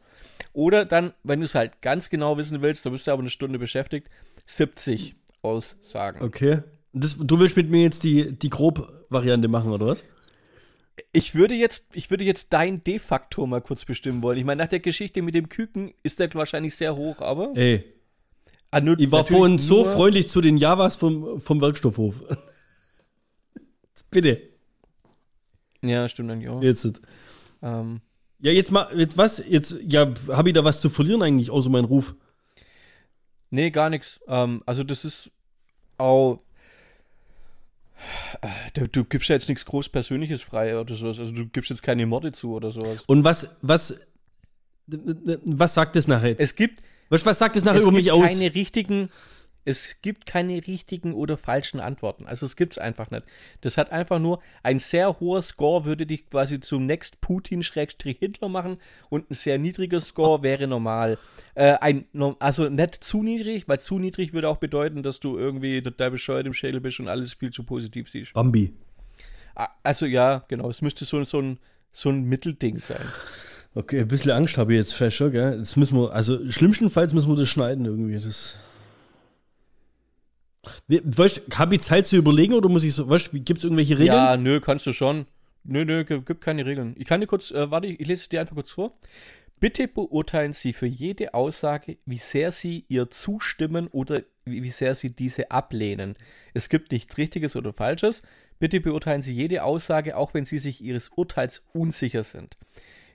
[0.54, 3.30] Oder dann, wenn du es halt ganz genau wissen willst, da bist du aber eine
[3.30, 4.10] Stunde beschäftigt,
[4.46, 6.22] 70 Aussagen.
[6.22, 6.60] Okay.
[6.94, 10.04] Das, du willst mit mir jetzt die, die Grob-Variante machen, oder was?
[11.12, 14.38] Ich würde jetzt, ich würde jetzt deinen D-Faktor mal kurz bestimmen wollen.
[14.38, 17.52] Ich meine, nach der Geschichte mit dem Küken ist der wahrscheinlich sehr hoch, aber.
[17.56, 17.84] Ey,
[18.72, 22.24] Ah, nur- ich war vorhin so freundlich zu den Javas vom, vom Werkstoffhof.
[24.10, 24.42] Bitte.
[25.84, 26.62] Ja, stimmt eigentlich auch.
[26.62, 27.02] Jetzt.
[27.62, 28.02] Ähm,
[28.40, 29.44] Ja, jetzt mal, jetzt was?
[29.48, 32.16] Jetzt, ja, habe ich da was zu verlieren eigentlich, außer meinen Ruf?
[33.52, 34.20] Nee, gar nichts.
[34.28, 35.30] Ähm, also das ist
[35.98, 36.40] auch.
[38.42, 41.20] Äh, Du, du gibst ja jetzt nichts groß Persönliches frei oder sowas.
[41.20, 43.04] Also du gibst jetzt keine Morde zu oder sowas.
[43.08, 44.00] Und was, was,
[44.88, 46.42] was sagt das nachher jetzt?
[46.42, 48.26] Es gibt, was, was sagt das nachher es über gibt mich aus?
[48.26, 49.10] keine richtigen.
[49.66, 52.26] Es gibt keine richtigen oder falschen Antworten.
[52.26, 53.24] Also es gibt es einfach nicht.
[53.62, 58.78] Das hat einfach nur ein sehr hoher Score würde dich quasi zum Next Putin-Hitler machen
[59.10, 61.18] und ein sehr niedriger Score wäre normal.
[61.56, 62.06] Äh, ein,
[62.40, 66.46] also nicht zu niedrig, weil zu niedrig würde auch bedeuten, dass du irgendwie total bescheuert
[66.46, 68.34] im Schädel bist und alles viel zu positiv siehst.
[68.34, 68.74] Bambi.
[69.56, 71.60] Ah, Also ja, genau, es müsste so, so, ein,
[71.92, 73.06] so ein Mittelding sein.
[73.76, 75.58] Okay, ein bisschen Angst habe ich jetzt fest schon, gell?
[75.58, 78.20] Das müssen wir, also schlimmstenfalls müssen wir das schneiden irgendwie.
[78.20, 78.58] Das.
[80.88, 84.16] Weißt habe ich Zeit zu überlegen oder muss ich so, weißt gibt es irgendwelche Regeln?
[84.18, 85.26] Ja, nö, kannst du schon.
[85.66, 86.96] Nö, nö, gi- gibt keine Regeln.
[86.98, 88.98] Ich kann dir kurz, äh, warte, ich lese es dir einfach kurz vor.
[89.60, 94.94] Bitte beurteilen Sie für jede Aussage, wie sehr Sie ihr zustimmen oder wie, wie sehr
[94.96, 96.16] Sie diese ablehnen.
[96.54, 98.24] Es gibt nichts Richtiges oder Falsches.
[98.60, 102.58] Bitte beurteilen Sie jede Aussage, auch wenn Sie sich Ihres Urteils unsicher sind.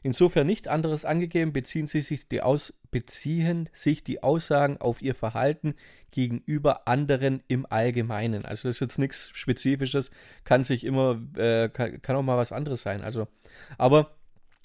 [0.03, 5.15] Insofern nicht anderes angegeben, beziehen, Sie sich die Aus beziehen sich die Aussagen auf Ihr
[5.15, 5.75] Verhalten
[6.11, 8.45] gegenüber anderen im Allgemeinen.
[8.45, 10.11] Also das ist jetzt nichts Spezifisches,
[10.45, 13.03] kann sich immer, äh, kann, kann auch mal was anderes sein.
[13.03, 13.29] Also,
[13.77, 14.15] aber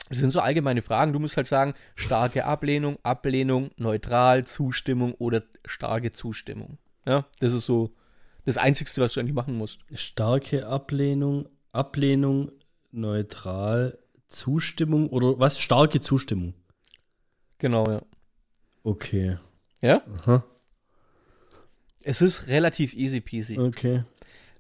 [0.10, 1.14] es sind so allgemeine Fragen.
[1.14, 6.78] Du musst halt sagen, starke Ablehnung, Ablehnung, neutral, Zustimmung oder starke Zustimmung.
[7.06, 7.94] Ja, das ist so
[8.46, 9.82] das Einzigste, was du eigentlich machen musst.
[9.94, 12.52] Starke Ablehnung, Ablehnung,
[12.92, 15.60] neutral, Zustimmung oder was?
[15.60, 16.54] Starke Zustimmung.
[17.58, 18.02] Genau, ja.
[18.84, 19.38] Okay.
[19.82, 20.02] Ja?
[20.18, 20.44] Aha.
[22.04, 23.58] Es ist relativ easy peasy.
[23.60, 24.04] Okay.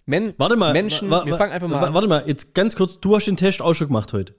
[0.06, 0.74] Men Warte mal.
[0.74, 1.94] Menschen, wa- wa- wir fangen einfach mal wa- an.
[1.94, 4.36] Warte mal, jetzt ganz kurz, du hast den Test auch schon gemacht heute.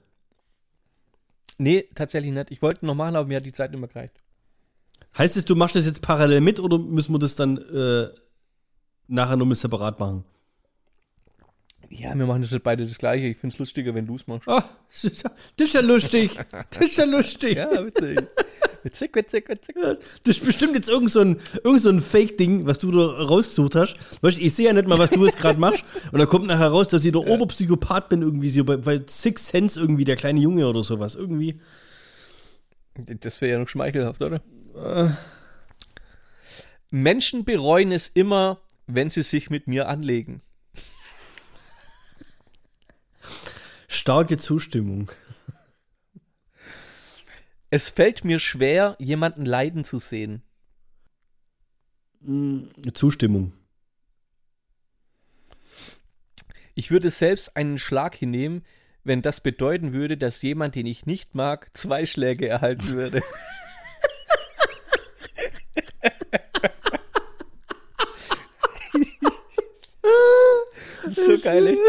[1.57, 2.51] Nee, tatsächlich nicht.
[2.51, 4.21] Ich wollte ihn noch machen, aber mir hat die Zeit nicht mehr gereicht.
[5.17, 8.09] Heißt es, du machst das jetzt parallel mit oder müssen wir das dann äh,
[9.07, 10.25] nachher nochmal separat machen?
[11.89, 13.27] Ja, wir machen das nicht beide das gleiche.
[13.27, 14.47] Ich finde es lustiger, wenn du es machst.
[14.47, 16.31] Das ist ja- das ist ja lustig.
[16.71, 17.55] Das ist ja lustig.
[17.57, 18.19] Ja, witzig.
[18.85, 19.75] Witzig, witzig, witzig.
[20.23, 23.75] Das ist bestimmt jetzt irgend so ein, irgend so ein Fake-Ding, was du da rausgesucht
[23.75, 23.95] hast.
[24.21, 25.83] Weißt ich sehe ja nicht mal, was du jetzt gerade machst.
[26.11, 29.49] Und dann kommt nachher raus, dass ich der Oberpsychopath bin, irgendwie so bei, bei Six
[29.49, 31.15] Sense irgendwie, der kleine Junge oder sowas.
[31.15, 31.59] Irgendwie.
[32.95, 34.41] Das wäre ja noch schmeichelhaft, oder?
[36.91, 40.41] Menschen bereuen es immer, wenn sie sich mit mir anlegen.
[43.87, 45.09] Starke Zustimmung.
[47.69, 50.43] Es fällt mir schwer, jemanden leiden zu sehen.
[52.93, 53.53] Zustimmung.
[56.73, 58.65] Ich würde selbst einen Schlag hinnehmen,
[59.03, 63.21] wenn das bedeuten würde, dass jemand, den ich nicht mag, zwei Schläge erhalten würde.
[71.05, 71.67] das ist so geil.
[71.67, 71.77] ey.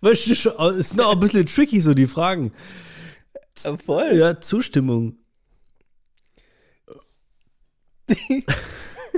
[0.00, 2.52] Weißt du, schon, es sind auch ein bisschen tricky, so die Fragen.
[3.62, 4.14] Ja, voll.
[4.14, 5.16] Ja, Zustimmung.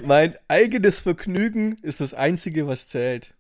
[0.05, 3.35] Mein eigenes Vergnügen ist das Einzige, was zählt.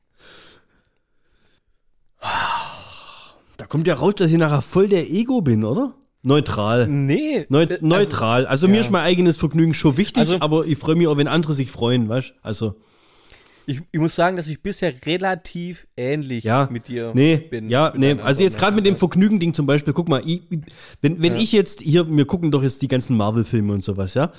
[3.57, 5.95] Da kommt ja raus, dass ich nachher voll der Ego bin, oder?
[6.23, 6.89] Neutral.
[6.89, 7.47] Nee.
[7.51, 8.47] Neu äh, neutral.
[8.47, 8.81] Also, mir ja.
[8.81, 11.71] ist mein eigenes Vergnügen schon wichtig, Also- aber ich freue mich auch, wenn andere sich
[11.71, 12.75] freuen, weißt Also,
[13.67, 16.69] Ich, ich muss sagen, dass ich bisher relativ ähnlich ja.
[16.71, 17.69] mit dir nee, bin.
[17.69, 18.13] Ja, nee.
[18.21, 20.61] Also, jetzt gerade mit dem Vergnügen-Ding zum Beispiel, guck mal, ich, ich-
[21.03, 21.41] wenn, wenn Ja.
[21.41, 24.33] ich jetzt hier, wir gucken doch jetzt die ganzen Marvel-Filme und sowas, ja?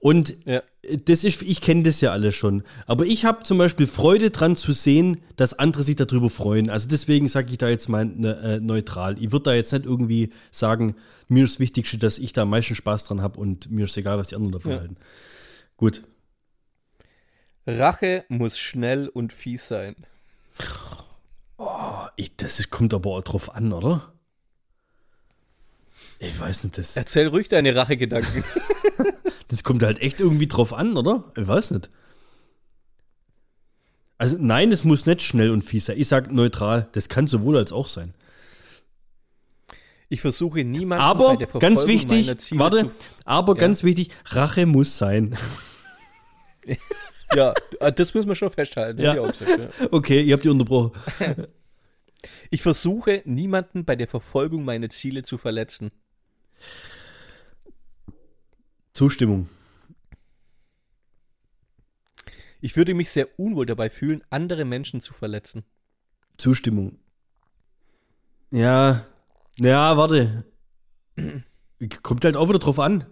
[0.00, 0.62] Und Ja.
[1.04, 2.64] das ist, ich kenne das ja alles schon.
[2.86, 6.70] Aber ich habe zum Beispiel Freude dran zu sehen, dass andere sich darüber freuen.
[6.70, 9.16] Also deswegen sage ich da jetzt mal ne, äh, neutral.
[9.20, 10.96] Ich würde da jetzt nicht irgendwie sagen,
[11.28, 13.96] mir ist das Wichtigste, dass ich da am meisten Spaß dran habe und mir ist
[13.96, 14.78] egal, was die anderen davon Ja.
[14.80, 14.96] halten.
[15.76, 16.02] Gut.
[17.66, 19.94] Rache muss schnell und fies sein.
[22.16, 24.12] Ich, das kommt aber auch drauf an, oder?
[26.18, 28.44] Ich weiß nicht, das, Erzähl ruhig deine Rachegedanken.
[29.48, 31.24] das kommt halt echt irgendwie drauf an, oder?
[31.36, 31.90] Ich weiß nicht.
[34.18, 35.98] Also nein, es muss nicht schnell und fies sein.
[35.98, 36.88] Ich sage neutral.
[36.92, 38.14] Das kann sowohl als auch sein.
[40.08, 42.90] Ich versuche niemanden Aber bei der ganz Verfolgung wichtig, meiner Ziele warte,
[43.24, 43.60] aber Ja.
[43.60, 45.36] ganz wichtig, Rache muss sein.
[47.34, 49.00] Ja, äh, das müssen wir schon festhalten.
[49.00, 49.14] Ja.
[49.14, 49.86] gesagt, ja.
[49.90, 50.92] Okay, ihr habt die unterbrochen.
[52.50, 55.90] Ich versuche niemanden bei der Verfolgung meiner Ziele zu verletzen.
[58.92, 59.48] Zustimmung.
[62.60, 65.64] Ich würde mich sehr unwohl dabei fühlen, andere Menschen zu verletzen.
[66.36, 66.98] Zustimmung.
[68.50, 69.04] Ja,
[69.58, 70.44] ja, warte.
[72.02, 73.04] Kommt halt auch wieder drauf an.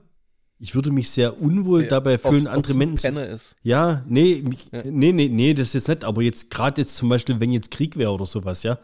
[0.62, 3.56] Ich würde mich sehr unwohl dabei fühlen, Ob- andere Menschen ist.
[3.62, 4.82] Ja, nee, Ja.
[4.84, 7.70] nee, nee, nee, das ist jetzt nicht, aber jetzt gerade jetzt zum Beispiel, wenn jetzt
[7.70, 8.78] Krieg wäre oder sowas, ja,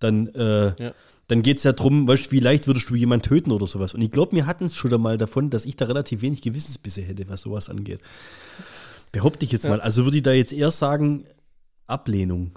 [0.00, 0.92] dann, äh, Ja.
[1.28, 3.94] dann geht es ja drum, weißt wie leicht würdest du jemanden töten oder sowas.
[3.94, 7.02] Und ich glaube, wir hatten es schon einmal davon, dass ich da relativ wenig Gewissensbisse
[7.02, 8.00] hätte, was sowas angeht.
[9.12, 9.70] Behaupte ich jetzt Ja.
[9.70, 9.80] mal.
[9.80, 11.26] Also würde ich da jetzt eher sagen,
[11.86, 12.52] Ablehnung.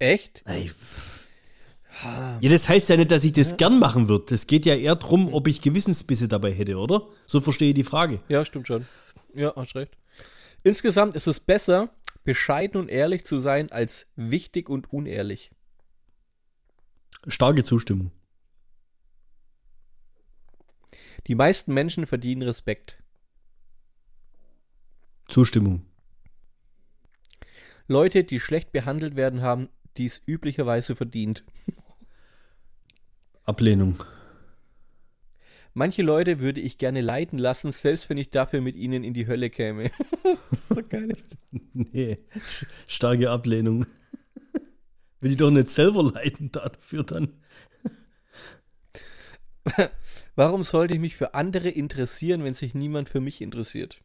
[0.00, 0.42] Echt?
[0.46, 1.25] Ey, pff.
[2.02, 4.34] Ja, das heißt ja nicht, dass ich das gern machen würde.
[4.34, 7.06] Es geht ja eher drum, ob ich Gewissensbisse dabei hätte, oder?
[7.24, 8.18] So verstehe ich die Frage.
[8.28, 8.86] Ja, stimmt schon.
[9.34, 9.96] Ja, hast recht.
[10.62, 11.90] Insgesamt ist es besser,
[12.24, 15.50] bescheiden und ehrlich zu sein, als wichtig und unehrlich.
[17.26, 18.12] Starke Zustimmung.
[21.26, 23.02] Die meisten Menschen verdienen Respekt.
[25.28, 25.84] Zustimmung.
[27.88, 31.44] Leute, die schlecht behandelt werden, haben dies üblicherweise verdient.
[33.46, 34.02] Ablehnung.
[35.72, 39.26] Manche Leute würde ich gerne leiden lassen, selbst wenn ich dafür mit ihnen in die
[39.26, 39.90] Hölle käme.
[40.68, 41.16] so geil.
[41.72, 42.18] Nee,
[42.86, 43.86] starke Ablehnung.
[45.20, 47.32] Will ich doch nicht selber leiden dafür dann.
[50.34, 54.00] Warum sollte ich mich für andere interessieren, wenn sich niemand für mich interessiert?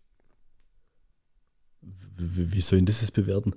[1.81, 3.55] Wie, soll ich das jetzt bewerten?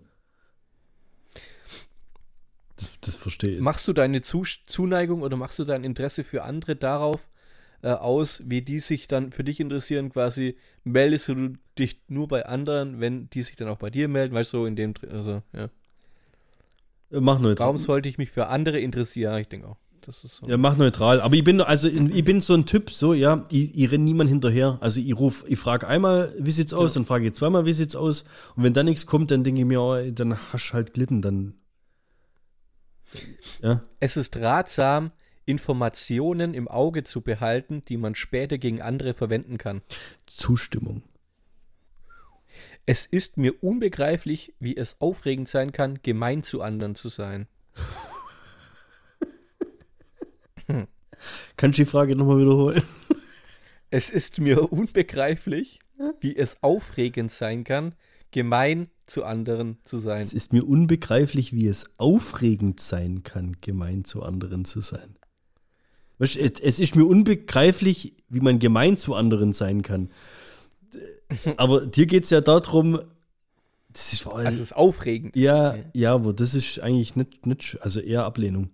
[2.77, 3.61] Das, das verstehe ich.
[3.61, 7.29] Machst du deine Zu Zuneigung oder machst du dein Interesse für andere darauf
[7.83, 10.11] äh, aus, wie die sich dann für dich interessieren?
[10.11, 14.35] Quasi meldest du dich nur bei anderen, wenn die sich dann auch bei dir melden?
[14.35, 15.69] Weißt du, so in dem, also, ja.
[17.11, 17.67] Mach neutral.
[17.67, 19.33] Warum sollte ich mich für andere interessieren?
[19.33, 19.77] Ja, ich denke auch.
[20.01, 20.47] Das ist so.
[20.47, 21.21] Ja, mach neutral.
[21.21, 24.29] Aber ich bin, also ich bin so ein Typ, so, ja, ich, ich renne niemand
[24.29, 24.79] hinterher.
[24.81, 27.97] Also ich ruf, ich frage einmal, wie sieht's aus, dann frage ich zweimal, wie sit's
[27.97, 28.25] aus.
[28.55, 31.23] Und wenn da nichts kommt, dann denke ich mir, oh, dann hast du halt glitten,
[31.23, 31.55] dann.
[33.63, 33.81] Ja.
[34.01, 35.13] Es ist ratsam,
[35.47, 39.83] Informationen im Auge zu behalten, die man später gegen andere verwenden kann.
[40.27, 41.03] Zustimmung.
[42.87, 47.49] Es ist mir unbegreiflich, wie es aufregend sein kann, gemein zu anderen zu sein.
[51.57, 52.83] Kannst du die Frage nochmal wiederholen?
[53.91, 55.79] Es ist mir unbegreiflich,
[56.21, 57.95] wie es aufregend sein kann,
[58.35, 60.21] gemein zu anderen zu sein.
[60.21, 65.17] Es ist mir unbegreiflich, wie es aufregend sein kann, gemein zu anderen zu sein.
[66.19, 70.11] Es, ist mir unbegreiflich, wie man gemein zu anderen sein kann.
[71.57, 73.01] Aber dir geht es ja darum,
[73.89, 75.37] das ist, Also es ist aufregend.
[75.37, 78.71] ja, ja, aber das ist eigentlich nicht, nicht, also eher Ablehnung.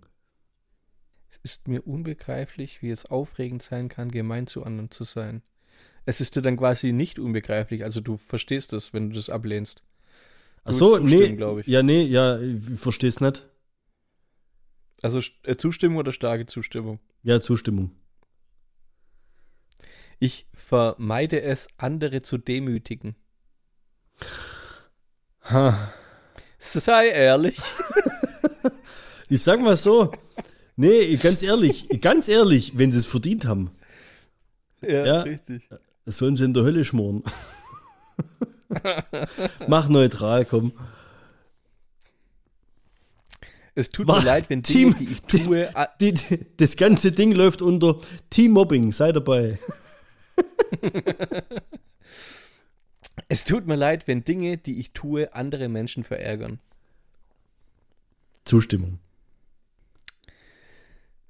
[1.29, 5.43] Es ist mir unbegreiflich, wie es aufregend sein kann, gemein zu anderen zu sein.
[6.05, 7.83] Es ist dir dann quasi nicht unbegreiflich.
[7.83, 9.83] Also du verstehst das, wenn du das ablehnst.
[10.63, 13.47] Ach so, nee, ja, nee, ja, ich versteh's nicht.
[15.01, 16.99] Also äh, Zustimmung oder starke Zustimmung?
[17.23, 17.91] Ja, Zustimmung.
[20.19, 23.15] Ich vermeide es, andere zu demütigen.
[25.45, 25.91] Ha.
[26.59, 27.57] Sei ehrlich.
[29.29, 30.11] Ich sag mal so,
[30.75, 33.71] nee, ganz ehrlich, ganz ehrlich, wenn sie es verdient haben,
[34.81, 35.21] ja, Ja.
[35.21, 35.63] richtig.
[36.05, 37.23] Sollen sie in der Hölle schmoren.
[39.67, 40.71] Mach neutral, komm.
[43.75, 45.69] Es tut War- mir leid, wenn Dinge, Team- die ich tue,
[46.01, 47.99] Die, die, das ganze Ding läuft unter
[48.29, 49.57] Team-Mobbing, sei dabei.
[53.29, 56.59] es tut mir leid, wenn Dinge, die ich tue, andere Menschen verärgern.
[58.43, 58.99] Zustimmung.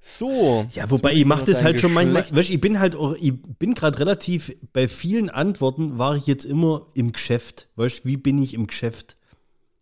[0.04, 0.66] So.
[0.72, 3.74] Ja, wobei ich mache das halt schon manchmal, weißt, ich bin halt auch, ich bin
[3.74, 7.68] gerade relativ, bei vielen Antworten war ich jetzt immer im Geschäft.
[7.76, 9.16] Weißt, wie bin ich im Geschäft?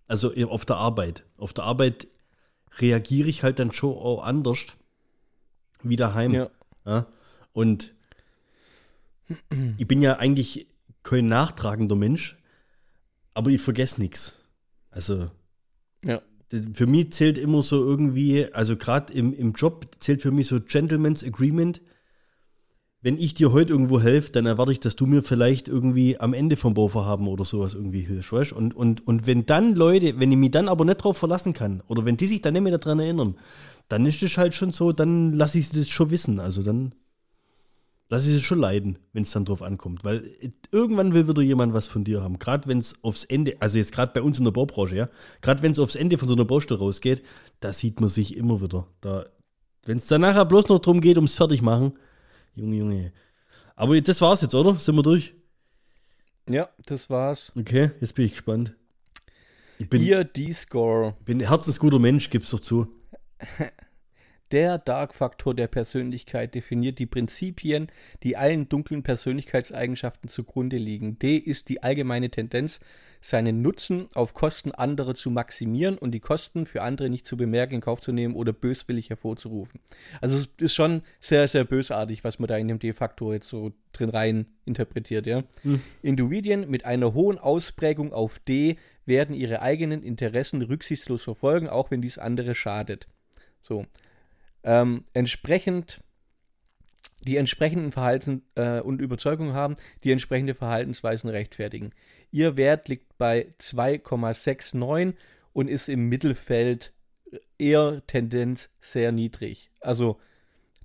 [0.07, 1.25] Also auf der Arbeit.
[1.39, 2.07] Auf der Arbeit
[2.79, 4.67] reagiere ich halt dann schon auch anders
[5.83, 6.35] wie daheim.
[6.35, 6.51] Ja.
[6.85, 7.07] Ja?
[7.53, 7.95] Und
[9.79, 10.67] ich bin ja eigentlich
[11.03, 12.37] kein nachtragender Mensch,
[13.33, 14.35] aber ich vergesse nichts.
[14.91, 15.31] Also
[16.75, 20.61] für mich zählt immer so irgendwie, also gerade im, im Job zählt für mich so
[20.61, 21.81] Gentleman's Agreement.
[23.03, 26.35] Wenn ich dir heute irgendwo helfe, dann erwarte ich, dass du mir vielleicht irgendwie am
[26.35, 28.53] Ende vom Bauvorhaben oder sowas irgendwie hilfst, weißt?
[28.53, 31.83] Und, und, und wenn dann Leute, wenn ich mich dann aber nicht drauf verlassen kann,
[31.87, 33.37] oder wenn die sich dann nicht mehr daran erinnern,
[33.89, 36.41] dann ist das halt schon so, dann lasse ich das schon wissen.
[36.41, 36.95] Also dann
[38.11, 40.05] lasse ich sie schon leiden, wenn es dann drauf ankommt.
[40.05, 42.39] Weil äh, irgendwann will wieder jemand was von dir haben.
[42.39, 45.09] Gerade wenn es aufs Ende, also jetzt gerade bei uns in der Baubranche, ja,
[45.41, 47.23] gerade wenn es aufs Ende von so einer Baustelle rausgeht,
[47.61, 48.87] da sieht man sich immer wieder.
[49.01, 49.27] Da,
[49.85, 51.93] wenn es dann nachher bloß noch darum geht, ums Fertigmachen,
[52.55, 53.13] Junge, Junge.
[53.77, 54.79] Aber das war's jetzt, oder?
[54.79, 55.35] Sind wir durch?
[56.49, 57.53] Ja, das war's.
[57.57, 58.75] Okay, jetzt bin ich gespannt.
[59.79, 61.17] Ich bin, Ihr D-Score.
[61.25, 62.89] bin ein herzensguter Mensch, gib's doch zu.
[64.53, 67.87] Der Dark-Faktor der Persönlichkeit definiert die Prinzipien,
[68.25, 71.21] die allen dunklen Persönlichkeitseigenschaften zugrunde liegen.
[71.21, 72.81] D ist die allgemeine Tendenz,
[73.21, 77.75] seinen Nutzen auf Kosten anderer zu maximieren und die Kosten für andere nicht zu bemerken,
[77.75, 79.81] in Kauf zu nehmen oder böswillig hervorzurufen.
[80.21, 83.73] Also es ist schon sehr, sehr bösartig, was man da in dem D-Faktor jetzt so
[83.93, 85.45] drin rein interpretiert, ja.
[86.03, 92.03] Individuen mit einer hohen Ausprägung auf D werden ihre eigenen Interessen rücksichtslos verfolgen, auch wenn
[92.03, 93.07] dies andere schadet.
[93.61, 93.87] So.
[94.63, 96.03] Ähm, entsprechend
[97.23, 101.93] die entsprechenden Verhalten äh, und Überzeugungen haben, die entsprechende Verhaltensweisen rechtfertigen.
[102.31, 105.15] Ihr Wert liegt bei 2,69
[105.53, 106.93] und ist im Mittelfeld
[107.59, 109.71] eher Tendenz sehr niedrig.
[109.81, 110.19] Also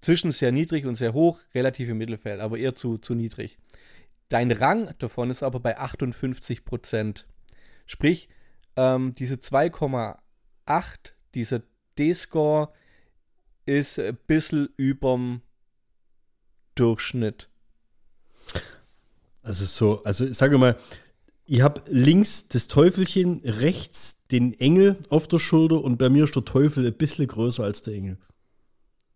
[0.01, 3.57] zwischen sehr niedrig und sehr hoch, relativ im Mittelfeld, aber eher zu, zu niedrig.
[4.29, 7.27] Dein Rang davon ist aber bei 58 Prozent.
[7.85, 8.29] Sprich,
[8.75, 10.17] ähm, diese 2,8,
[11.33, 11.61] dieser
[11.97, 12.73] D-Score
[13.65, 15.41] ist ein bisschen überm
[16.75, 17.49] Durchschnitt.
[19.41, 20.75] Also so, also sag mal,
[21.45, 26.35] ich habe links das Teufelchen, rechts den Engel auf der Schulter und bei mir ist
[26.35, 28.17] der Teufel ein bisschen größer als der Engel.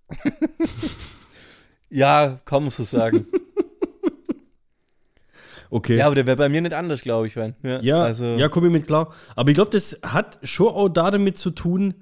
[1.91, 3.25] Ja, kann man so sagen.
[5.71, 5.97] Okay.
[5.97, 7.53] ja, aber der wäre bei mir nicht anders, glaube ich, Van.
[7.61, 9.13] Ja, Ja, also, ja, komme ich mit klar.
[9.35, 11.93] Aber ich glaube, das hat schon auch da damit zu tun,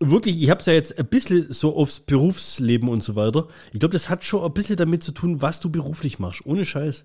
[0.00, 3.48] wirklich, ich habe es ja jetzt ein bisschen so aufs Berufsleben und so weiter.
[3.72, 6.44] Ich glaube, das hat schon ein bisschen damit zu tun, was du beruflich machst.
[6.46, 7.04] Ohne Scheiß.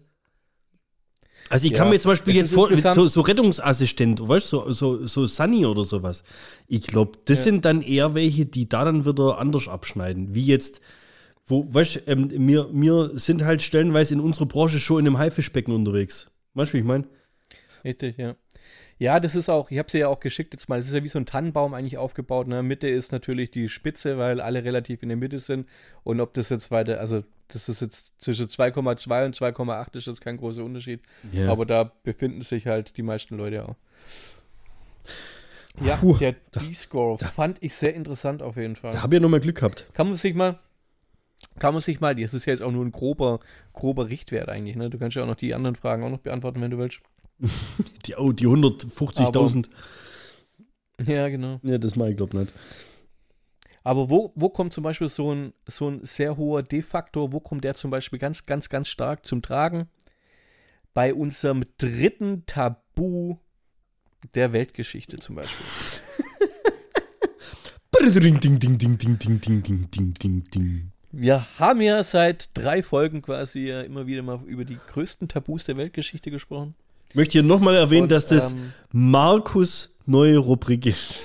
[1.49, 4.73] Also ich Ja, kann mir zum Beispiel jetzt vor, so, so Rettungsassistent, weißt du, so,
[4.73, 6.23] so, so Sunny oder sowas.
[6.67, 7.43] Ich glaube, das Ja.
[7.45, 10.33] sind dann eher welche, die da dann wieder anders abschneiden.
[10.33, 10.79] Wie jetzt,
[11.45, 15.17] wo, weißt du, ähm, wir, wir sind halt stellenweise in unserer Branche schon in einem
[15.17, 16.31] Haifischbecken unterwegs.
[16.53, 17.07] Weißt du, wie ich meine?
[17.83, 18.35] Richtig, ja.
[19.01, 21.03] Ja, das ist auch, ich habe sie ja auch geschickt jetzt mal, das ist ja
[21.03, 22.47] wie so ein Tannenbaum eigentlich aufgebaut.
[22.47, 22.61] Ne?
[22.61, 25.67] Mitte ist natürlich die Spitze, weil alle relativ in der Mitte sind.
[26.03, 30.21] Und ob das jetzt weiter, also das ist jetzt zwischen 2,2 und 2,8 ist jetzt
[30.21, 31.01] kein großer Unterschied.
[31.31, 31.51] Ja.
[31.51, 33.75] Aber da befinden sich halt die meisten Leute auch.
[35.83, 38.91] Ja, Puh, der D-Score fand ich sehr interessant auf jeden Fall.
[38.91, 39.87] Da habe ich ja nochmal Glück gehabt.
[39.93, 40.59] Kann man sich mal,
[41.57, 43.39] kann man sich mal, das ist ja jetzt auch nur ein grober,
[43.73, 44.91] grober Richtwert eigentlich, ne?
[44.91, 47.01] Du kannst ja auch noch die anderen Fragen auch noch beantworten, wenn du willst.
[48.05, 49.67] die, oh, die 150.000.
[51.05, 51.59] Ja, genau.
[51.63, 52.53] Ja, das mache ich glaube nicht.
[53.83, 57.63] Aber wo, wo kommt zum Beispiel so ein, so ein sehr hoher D-Faktor, wo kommt
[57.63, 59.87] der zum Beispiel ganz, ganz, ganz stark zum Tragen?
[60.93, 63.37] Bei unserem dritten Tabu
[64.35, 65.65] der Weltgeschichte zum Beispiel.
[71.11, 75.77] Wir haben ja seit drei Folgen quasi immer wieder mal über die größten Tabus der
[75.77, 76.75] Weltgeschichte gesprochen.
[77.11, 81.15] Ich möchte hier nochmal erwähnen, Und, dass das ähm, Markus neue Rubrik ist.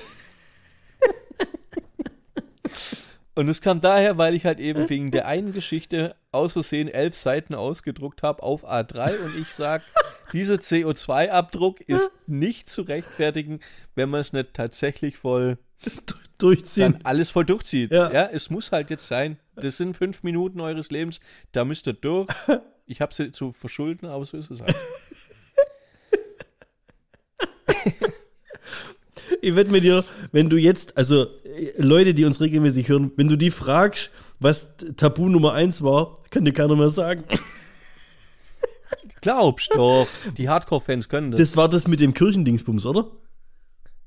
[3.35, 7.15] Und es kam daher, weil ich halt eben wegen der einen Geschichte aus Versehen elf
[7.15, 9.83] Seiten ausgedruckt habe auf A3 und ich sage,
[10.33, 13.61] dieser CO2-Abdruck ist nicht zu rechtfertigen,
[13.95, 15.57] wenn man es nicht tatsächlich voll
[16.37, 16.91] Durchziehen.
[16.93, 17.93] dann alles voll durchzieht.
[17.93, 18.11] Ja.
[18.11, 18.29] Ja.
[18.29, 19.39] es muss halt jetzt sein.
[19.55, 21.21] Das sind fünf Minuten eures Lebens,
[21.53, 22.27] da müsst ihr durch.
[22.85, 24.75] Ich habe sie zu verschulden, aber so ist es halt.
[29.41, 31.27] Ich wette mit dir, wenn du jetzt, also
[31.77, 34.09] Leute, die uns regelmäßig hören, wenn du die fragst,
[34.39, 37.23] was Tabu Nummer eins war, kann dir keiner mehr sagen.
[39.21, 40.07] Glaubst doch,
[40.37, 41.39] die Hardcore-Fans können das.
[41.39, 43.07] Das war das mit dem Kirchendingsbums, oder?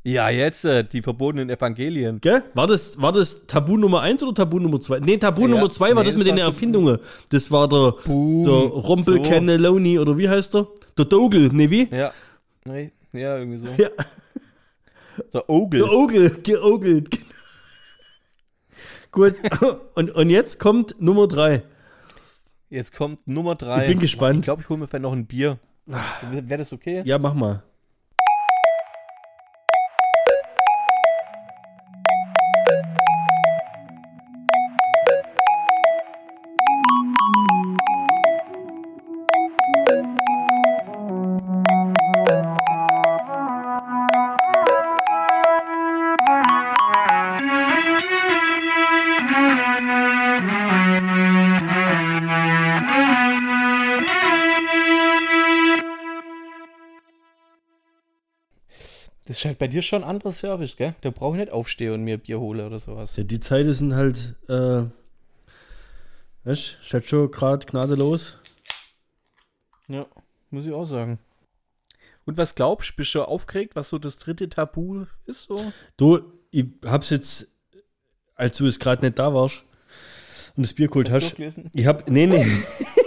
[0.03, 2.23] Ja, jetzt äh, die verbotenen Evangelien.
[2.23, 2.43] Gell?
[2.55, 5.01] War das, war das Tabu Nummer eins oder Tabu Nummer zwei?
[5.01, 6.99] Nee, Tabu Ja, Nummer zwei war nee, das mit das den war Erfindungen.
[7.29, 8.43] Das war der, Boom.
[8.45, 9.23] der Rompel So.
[9.23, 10.67] Cannelloni oder wie heißt der?
[10.97, 11.89] Der Dogel, nee, wie?
[11.95, 12.15] Ja.
[12.65, 13.69] Nee, ja, irgendwie so.
[13.69, 13.91] Ja.
[15.33, 15.81] Der Ogel.
[15.81, 17.11] Der Ogel, geogelt.
[17.11, 17.25] genau.
[19.13, 19.35] Gut,
[19.95, 21.63] und, und jetzt kommt Nummer drei.
[22.69, 23.83] Jetzt kommt Nummer drei.
[23.83, 24.41] Ich bin gespannt.
[24.41, 25.59] Ich glaube, ich hole mir vielleicht noch ein Bier.
[26.31, 27.03] Wäre das okay?
[27.05, 27.65] Ja, mach mal.
[59.41, 60.95] Ist halt bei dir schon ein anderer Service, gell?
[61.01, 63.17] Da brauche ich nicht aufstehen und mir Bier hole oder sowas.
[63.17, 64.85] Ja, die Zeiten sind halt, äh,
[66.45, 68.37] weißt du, ist halt schon gerade gnadenlos.
[69.89, 70.07] Ja,
[70.51, 71.19] muss ich auch sagen.
[72.27, 72.95] Und was glaubst du?
[72.97, 75.45] Bist du aufgeregt, was so das dritte Tabu ist?
[75.45, 75.73] So?
[75.97, 76.21] Du,
[76.51, 77.49] ich hab's jetzt,
[78.35, 79.65] als du es gerade nicht da warst
[80.55, 82.45] und das Bier geholt Hast hast, ich hab, nee, nee.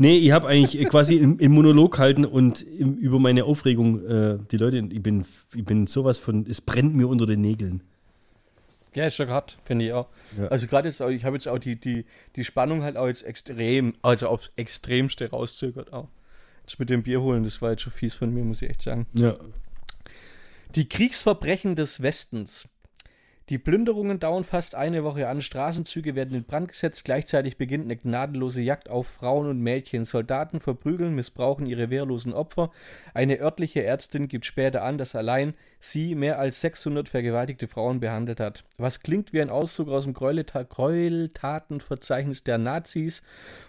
[0.00, 4.38] nee, ich hab eigentlich quasi im, im Monolog halten und im, über meine Aufregung, äh,
[4.50, 5.24] die Leute, ich bin,
[5.54, 7.82] ich bin sowas von, es brennt mir unter den Nägeln.
[8.94, 10.08] Ja, ist ja gerade, finde ich auch.
[10.36, 10.48] Ja.
[10.48, 13.22] Also gerade jetzt, auch, ich habe jetzt auch die, die, die Spannung halt auch jetzt
[13.22, 16.08] extrem, also aufs Extremste rauszögert auch.
[16.64, 18.82] Das mit dem Bier holen, das war jetzt schon fies von mir, muss ich echt
[18.82, 19.06] sagen.
[19.12, 19.36] Ja.
[20.74, 22.68] Die Kriegsverbrechen des Westens.
[23.50, 27.96] Die Plünderungen dauern fast eine Woche an, Straßenzüge werden in Brand gesetzt, gleichzeitig beginnt eine
[27.96, 30.04] gnadenlose Jagd auf Frauen und Mädchen.
[30.04, 32.70] Soldaten verprügeln, missbrauchen ihre wehrlosen Opfer.
[33.12, 38.38] Eine örtliche Ärztin gibt später an, dass allein sie mehr als 600 vergewaltigte Frauen behandelt
[38.38, 38.62] hat.
[38.78, 43.24] Was klingt wie ein Auszug aus dem Gräuelta Gräueltatenverzeichnis der Nazis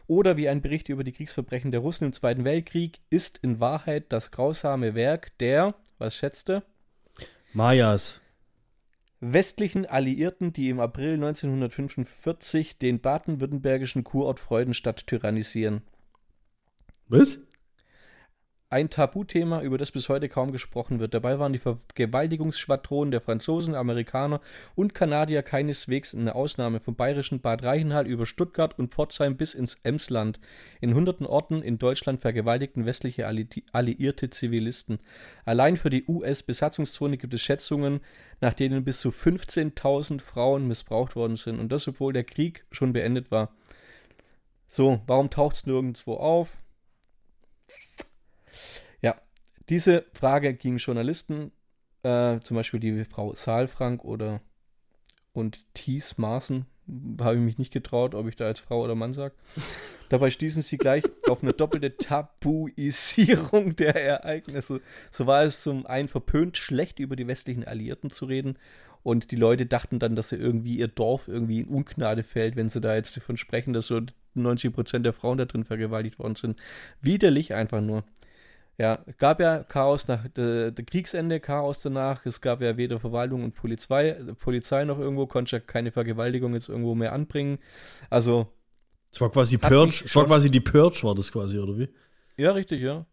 [0.05, 4.05] oder wie ein Bericht über die Kriegsverbrechen der Russen im Zweiten Weltkrieg, ist in Wahrheit
[4.09, 6.61] das grausame Werk der, was schätzte?
[7.53, 8.21] Mayas.
[9.21, 15.83] Westlichen Alliierten, die im April 1945 den baden-württembergischen Kurort Freudenstadt tyrannisieren.
[17.07, 17.47] Was?
[18.71, 21.13] Ein Tabuthema, über das bis heute kaum gesprochen wird.
[21.13, 24.39] Dabei waren die Vergewaltigungsschwadronen der Franzosen, Amerikaner
[24.75, 26.79] und Kanadier keineswegs eine Ausnahme.
[26.79, 30.39] Vom bayerischen Bad Reichenhall über Stuttgart und Pforzheim bis ins Emsland.
[30.79, 34.99] In hunderten Orten in Deutschland vergewaltigten westliche Alli alliierte Zivilisten.
[35.43, 37.99] Allein für die US-Besatzungszone gibt es Schätzungen,
[38.39, 41.59] nach denen bis zu 15.000 Frauen missbraucht worden sind.
[41.59, 43.53] Und das, obwohl der Krieg schon beendet war.
[44.69, 46.57] So, warum taucht es nirgendwo auf?
[49.01, 49.15] Ja,
[49.69, 51.51] diese Frage ging Journalisten,
[52.03, 54.41] äh, zum Beispiel die Frau Saalfrank oder
[55.33, 56.65] und Thies Maaßen,
[57.21, 59.33] habe ich mich nicht getraut, ob ich da als Frau oder Mann sage.
[60.09, 64.81] Dabei stießen sie gleich auf eine doppelte Tabuisierung der Ereignisse.
[65.09, 68.57] So war es zum einen verpönt, schlecht über die westlichen Alliierten zu reden.
[69.03, 72.69] Und die Leute dachten dann, dass sie irgendwie ihr Dorf irgendwie in Ungnade fällt, wenn
[72.69, 74.01] sie da jetzt davon sprechen, dass so
[74.33, 76.59] 90 Prozent der Frauen da drin vergewaltigt worden sind.
[77.01, 78.03] Widerlich einfach nur.
[78.81, 82.25] Ja, gab ja Chaos nach der, der Kriegsende, Chaos danach.
[82.25, 86.67] Es gab ja weder Verwaltung und Polizei, Polizei noch irgendwo, konnte ja keine Vergewaltigung jetzt
[86.67, 87.59] irgendwo mehr anbringen.
[88.09, 88.47] Also,
[89.11, 91.89] Es war quasi Purge, es war quasi die Purge, war das quasi, oder wie?
[92.37, 93.05] ja, richtig, ja.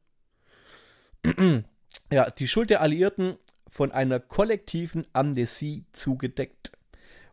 [2.10, 3.36] ja, die Schuld der Alliierten
[3.68, 6.72] von einer kollektiven Amnesie zugedeckt.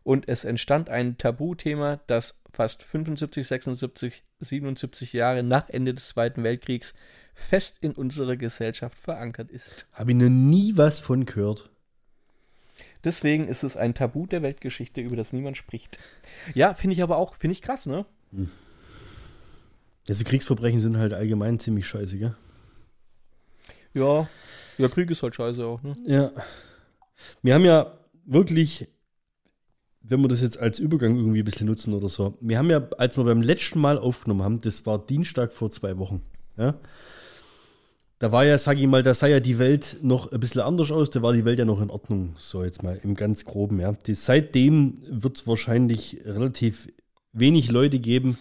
[0.02, 6.44] Und es entstand ein Tabuthema, das fast 75, 76, 77 Jahre nach Ende des Zweiten
[6.44, 6.92] Weltkriegs
[7.36, 9.86] fest in unserer Gesellschaft verankert ist.
[9.92, 11.70] Habe ich noch nie was von gehört.
[13.04, 15.98] Deswegen ist es ein Tabu der Weltgeschichte, über das niemand spricht.
[16.54, 18.04] Ja, finde ich aber auch, finde ich krass, ne?
[20.08, 22.34] Also Kriegsverbrechen sind halt allgemein ziemlich scheiße, gell?
[23.94, 24.28] Ja,
[24.78, 25.96] ja, Krieg ist halt scheiße auch, ne?
[26.04, 26.32] Ja.
[27.42, 28.88] Wir haben ja wirklich,
[30.00, 32.88] wenn wir das jetzt als Übergang irgendwie ein bisschen nutzen oder so, wir haben ja,
[32.98, 36.22] als wir beim letzten Mal aufgenommen haben, das war Dienstag vor zwei Wochen,
[36.56, 36.74] ja,
[38.18, 40.90] da war ja, sag ich mal, da sah ja die Welt noch ein bisschen anders
[40.90, 43.80] aus, da war die Welt ja noch in Ordnung, so jetzt mal im ganz Groben,
[43.80, 43.92] ja.
[43.92, 46.88] Die, seitdem wird es wahrscheinlich relativ
[47.32, 48.38] wenig Leute geben,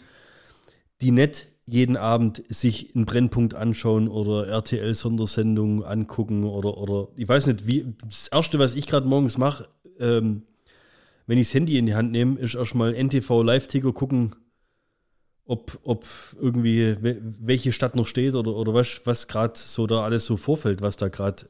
[1.01, 7.47] die nicht jeden Abend sich einen Brennpunkt anschauen oder RTL-Sondersendungen angucken oder, oder ich weiß
[7.47, 9.67] nicht, wie das Erste, was ich gerade morgens mache,
[9.99, 10.43] ähm,
[11.27, 14.35] wenn ich das Handy in die Hand nehme, ist erstmal NTV Live-Ticker gucken,
[15.45, 16.05] ob, ob
[16.39, 20.37] irgendwie we- welche Stadt noch steht oder, oder was, was gerade so da alles so
[20.37, 21.47] vorfällt, was da gerade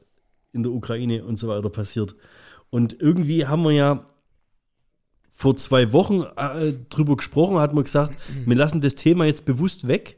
[0.52, 2.14] in der Ukraine und so weiter passiert.
[2.70, 4.06] Und irgendwie haben wir ja
[5.30, 9.86] vor zwei Wochen äh, drüber gesprochen, hat man gesagt, wir lassen das Thema jetzt bewusst
[9.86, 10.16] weg.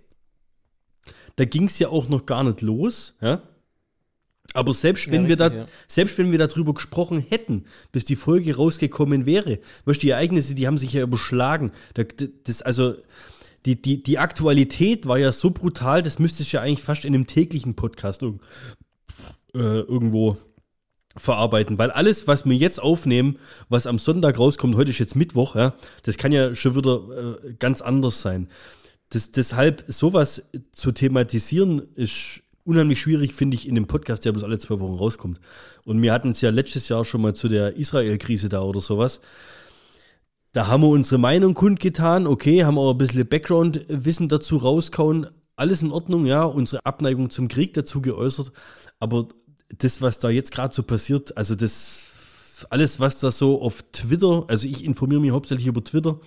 [1.37, 3.43] Da ging es ja auch noch gar nicht los, ja.
[4.55, 5.69] Aber selbst wenn Ja, wir da, richtig, ja.
[5.87, 10.67] selbst wenn wir darüber gesprochen hätten, bis die Folge rausgekommen wäre, weißt die Ereignisse, die
[10.67, 11.71] haben sich ja überschlagen.
[11.95, 12.05] Da,
[12.45, 12.95] das, also,
[13.67, 17.15] die, die, die Aktualität war ja so brutal, das müsste ich ja eigentlich fast in
[17.15, 18.41] einem täglichen Podcast irg
[19.55, 20.37] äh, irgendwo
[21.17, 21.79] verarbeiten.
[21.79, 23.39] Weil alles, was wir jetzt aufnehmen,
[23.69, 27.55] was am Sonntag rauskommt, heute ist jetzt Mittwoch, ja, das kann ja schon wieder äh,
[27.55, 28.49] ganz anders sein.
[29.11, 34.45] Das, deshalb, sowas zu thematisieren, ist unheimlich schwierig, finde ich, in dem Podcast, der bloß
[34.45, 35.41] alle zwei Wochen rauskommt.
[35.85, 39.21] Und wir hatten es ja letztes Jahr schon mal zu der Israel-Krise da oder sowas.
[40.59, 45.29] Da haben wir unsere Meinung kundgetan, okay, haben auch ein bisschen Background-Wissen dazu rauskauen.
[45.55, 48.51] Alles in Ordnung, ja, unsere Abneigung zum Krieg dazu geäußert.
[48.99, 49.29] Aber
[49.69, 52.09] das, was da jetzt gerade so passiert, also das,
[52.71, 56.19] alles, was da so auf Twitter, also ich informiere mich hauptsächlich über Twitter,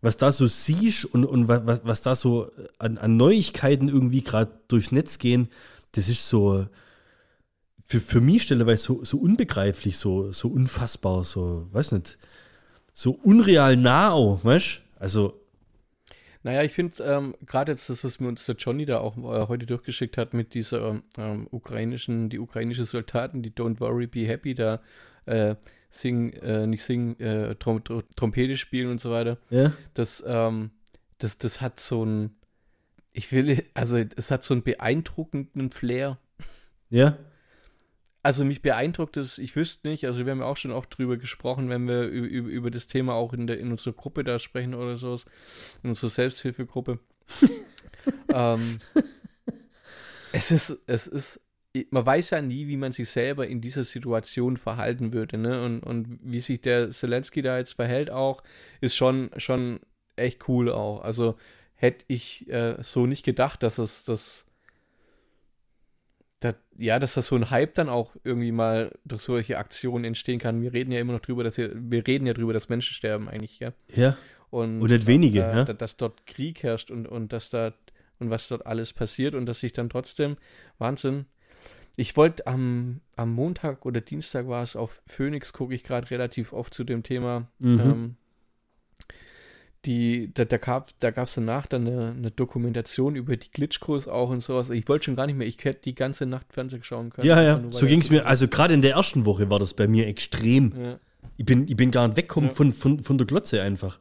[0.00, 4.52] was da so siehst und, und was, was da so an, an Neuigkeiten irgendwie gerade
[4.68, 5.48] durchs Netz gehen,
[5.92, 6.64] das ist so
[7.84, 12.16] für, für mich stelleweise so, so unbegreiflich, so, so unfassbar, so, weiß nicht,
[12.98, 15.40] so unreal nah auch, weißt Also,
[16.42, 19.46] Naja, ich finde ähm, gerade jetzt das, was mir uns der Johnny da auch äh,
[19.46, 24.52] heute durchgeschickt hat mit dieser ähm, ukrainischen, die ukrainischen Soldaten, die Don't Worry, Be Happy
[24.56, 24.80] da
[25.26, 25.54] äh,
[25.90, 29.38] singen, äh, nicht singen, äh, Trom Trom Trompete spielen und so weiter.
[29.50, 30.72] ja, Das, ähm,
[31.18, 32.34] das, das hat so ein,
[33.12, 36.18] ich will, also es hat so einen beeindruckenden Flair.
[36.90, 37.16] ja,
[38.28, 41.16] Also mich beeindruckt es, ich wüsste nicht, also wir haben ja auch schon oft drüber
[41.16, 44.74] gesprochen, wenn wir über, über, das Thema auch in, der, in unserer Gruppe da sprechen
[44.74, 45.24] oder sowas,
[45.82, 46.98] in unserer Selbsthilfegruppe.
[48.30, 48.80] ähm,
[50.32, 51.40] es ist, es ist,
[51.88, 55.64] man weiß ja nie, wie man sich selber in dieser Situation verhalten würde, ne?
[55.64, 58.42] Und, und wie sich der Zelensky da jetzt verhält auch,
[58.82, 59.80] ist schon, schon
[60.16, 61.00] echt cool auch.
[61.00, 61.38] Also
[61.76, 64.47] hätte ich äh, so nicht gedacht, dass es das
[66.40, 70.38] da, ja, dass das so ein Hype dann auch irgendwie mal durch solche Aktionen entstehen
[70.38, 70.62] kann.
[70.62, 73.28] Wir reden ja immer noch drüber, dass wir, wir reden ja drüber, dass Menschen sterben
[73.28, 73.72] eigentlich, ja.
[73.94, 74.16] ja.
[74.50, 75.64] Und, Und nicht wenige, äh, ja.
[75.64, 77.74] da- dass dort Krieg herrscht und, und dass da
[78.20, 80.36] und was dort alles passiert und dass sich dann trotzdem
[80.78, 81.26] Wahnsinn.
[81.96, 86.52] Ich wollte am, am Montag oder Dienstag war es auf Phoenix, gucke ich gerade relativ
[86.52, 87.48] oft zu dem Thema.
[87.58, 87.80] Mhm.
[87.80, 88.16] Ähm,
[89.88, 94.28] die, da, da gab da gab's danach dann eine, eine Dokumentation über die Glitchkurs auch
[94.28, 94.68] und sowas.
[94.68, 97.26] Ich wollte schon gar nicht mehr, ich hätte die ganze Nacht Fernsehen schauen können.
[97.26, 99.88] Ja, ja, so ging es mir, also gerade in der ersten Woche war das bei
[99.88, 100.72] mir extrem.
[100.78, 100.98] Ja,
[101.38, 102.54] Ich bin, ich bin gar nicht weggekommen Ja.
[102.54, 103.98] von, von, von der Glotze einfach.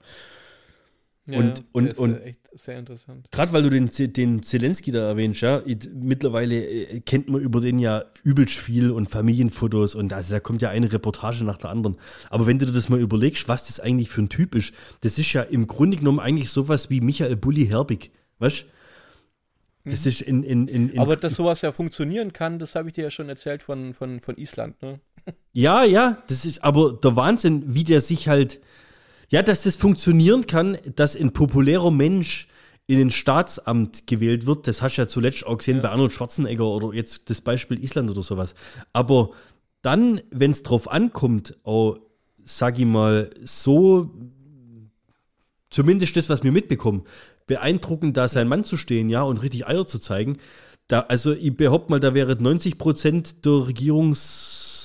[1.27, 3.27] Ja, Und- und- das ist und- echt sehr interessant.
[3.31, 5.61] Gerade weil du den, den Zelensky da erwähnst, ja,
[5.93, 10.61] mittlerweile äh, kennt man über den ja übelst viel und Familienfotos und also da kommt
[10.61, 11.97] ja eine Reportage nach der anderen.
[12.29, 15.19] Aber wenn du dir das mal überlegst, was das eigentlich für ein Typ ist, das
[15.19, 18.09] ist ja im Grunde genommen eigentlich sowas wie Michael Bulli Herbig,
[18.39, 18.65] weißt
[19.85, 20.99] Das ist in, in, in, in Mhm.
[20.99, 24.19] Aber dass sowas ja funktionieren kann, das habe ich dir ja schon erzählt von, von,
[24.19, 24.99] von Island, ne?
[25.53, 28.61] Ja, ja, das ist aber der Wahnsinn, wie der sich halt,
[29.29, 32.47] ja, dass das funktionieren kann, dass ein populärer Mensch
[32.87, 36.65] in ein Staatsamt gewählt wird, das hast du ja zuletzt auch gesehen bei Arnold Schwarzenegger
[36.65, 38.55] oder jetzt das Beispiel Island oder sowas.
[38.93, 39.31] Aber
[39.81, 41.97] dann, wenn es drauf ankommt, auch,
[42.45, 44.09] sag ich mal, so,
[45.69, 47.03] zumindest das, was wir mitbekommen,
[47.45, 50.37] beeindruckend, da sein Mann zu stehen, ja, und richtig Eier zu zeigen.
[50.87, 53.67] Da, also ich behaupte mal, da wäre 90 Prozent der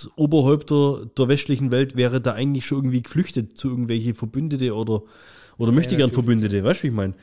[0.07, 5.03] Regierungsoberhäupter der westlichen Welt wäre da eigentlich schon irgendwie geflüchtet zu irgendwelche Verbündete oder,
[5.59, 7.15] oder möchte gern natürlich, Verbündete, weißt du, wie ich meine?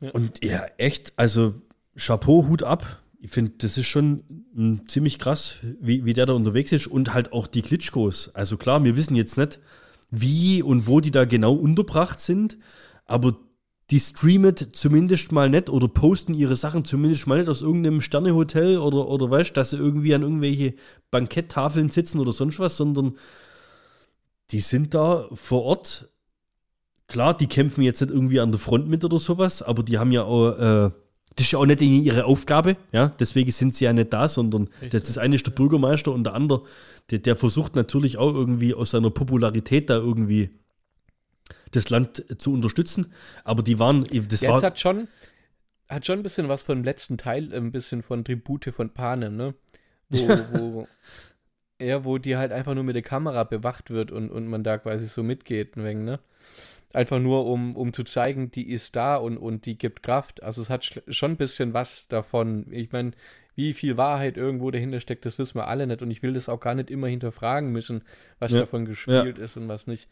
[0.00, 0.10] Ja.
[0.12, 1.54] Und ja, echt, also
[1.96, 3.02] Chapeau, Hut ab.
[3.20, 4.22] ich finde, das ist schon
[4.56, 8.34] m, ziemlich krass, wie, wie der da unterwegs ist und halt auch die Klitschkos.
[8.34, 9.58] Also klar, wir wissen jetzt nicht,
[10.10, 12.58] wie und wo die da genau unterbracht sind,
[13.06, 13.36] aber
[13.90, 18.78] die streamen zumindest mal nicht oder posten ihre Sachen zumindest mal nicht aus irgendeinem Sternehotel
[18.78, 20.74] oder, oder weißt, dass sie irgendwie an irgendwelche
[21.10, 23.16] Banketttafeln sitzen oder sonst was, sondern
[24.50, 26.08] die sind da vor Ort.
[27.06, 30.12] Klar, die kämpfen jetzt nicht irgendwie an der Front mit oder sowas, aber die haben
[30.12, 30.90] ja auch, äh,
[31.36, 34.68] das ist ja auch nicht ihre Aufgabe, ja, deswegen sind sie ja nicht da, sondern
[34.90, 36.64] das, das eine ist der Bürgermeister und der andere,
[37.10, 40.50] der, der versucht natürlich auch irgendwie aus seiner Popularität da irgendwie
[41.72, 43.12] das Land zu unterstützen.
[43.44, 45.08] Aber die waren, das Ja, war, es hat schon,
[45.88, 49.36] hat schon ein bisschen was von dem letzten Teil, ein bisschen von Tribute von Panem,
[49.36, 49.54] ne?
[50.10, 50.88] Wo, wo,
[51.80, 54.78] ja, wo die halt einfach nur mit der Kamera bewacht wird und, und man da
[54.78, 56.20] quasi so mitgeht, ein wenig, ne?
[56.94, 60.42] Einfach nur, um, um zu zeigen, die ist da und, und die gibt Kraft.
[60.42, 62.66] Also es hat sch- schon ein bisschen was davon.
[62.72, 63.12] Ich meine,
[63.54, 66.00] wie viel Wahrheit irgendwo dahinter steckt, das wissen wir alle nicht.
[66.00, 68.02] Und ich will das auch gar nicht immer hinterfragen müssen,
[68.38, 68.60] was Ja.
[68.60, 70.08] davon gespielt ist und was nicht.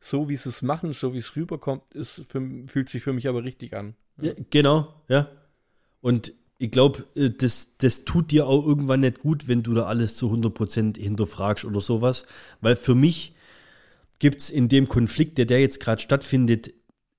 [0.00, 3.28] So wie sie es machen, so wie es rüberkommt, ist für, fühlt sich für mich
[3.28, 3.94] aber richtig an.
[4.20, 5.28] Ja, genau, ja.
[6.00, 10.16] Und ich glaube, das, das tut dir auch irgendwann nicht gut, wenn du da alles
[10.16, 12.26] zu 100% hinterfragst oder sowas.
[12.60, 13.34] Weil für mich
[14.18, 16.72] gibt es in dem Konflikt, der, der jetzt gerade stattfindet,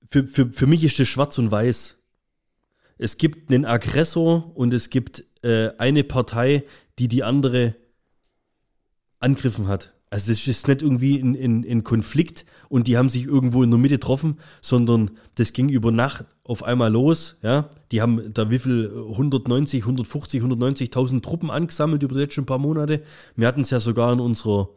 [0.08, 1.96] für, für, für mich ist das schwarz und weiß.
[2.98, 6.64] Es gibt einen Aggressor und es gibt äh, eine Partei,
[6.98, 7.76] die die andere
[9.20, 9.94] angegriffen hat.
[10.12, 13.70] Also das ist nicht irgendwie ein, ein, ein Konflikt und die haben sich irgendwo in
[13.70, 17.38] der Mitte getroffen, sondern das ging über Nacht auf einmal los.
[17.42, 22.58] Ja, die haben da wie viel 190, 150, 190.000 Truppen angesammelt über die letzten paar
[22.58, 23.02] Monate.
[23.36, 24.70] Wir hatten es ja sogar in unserer,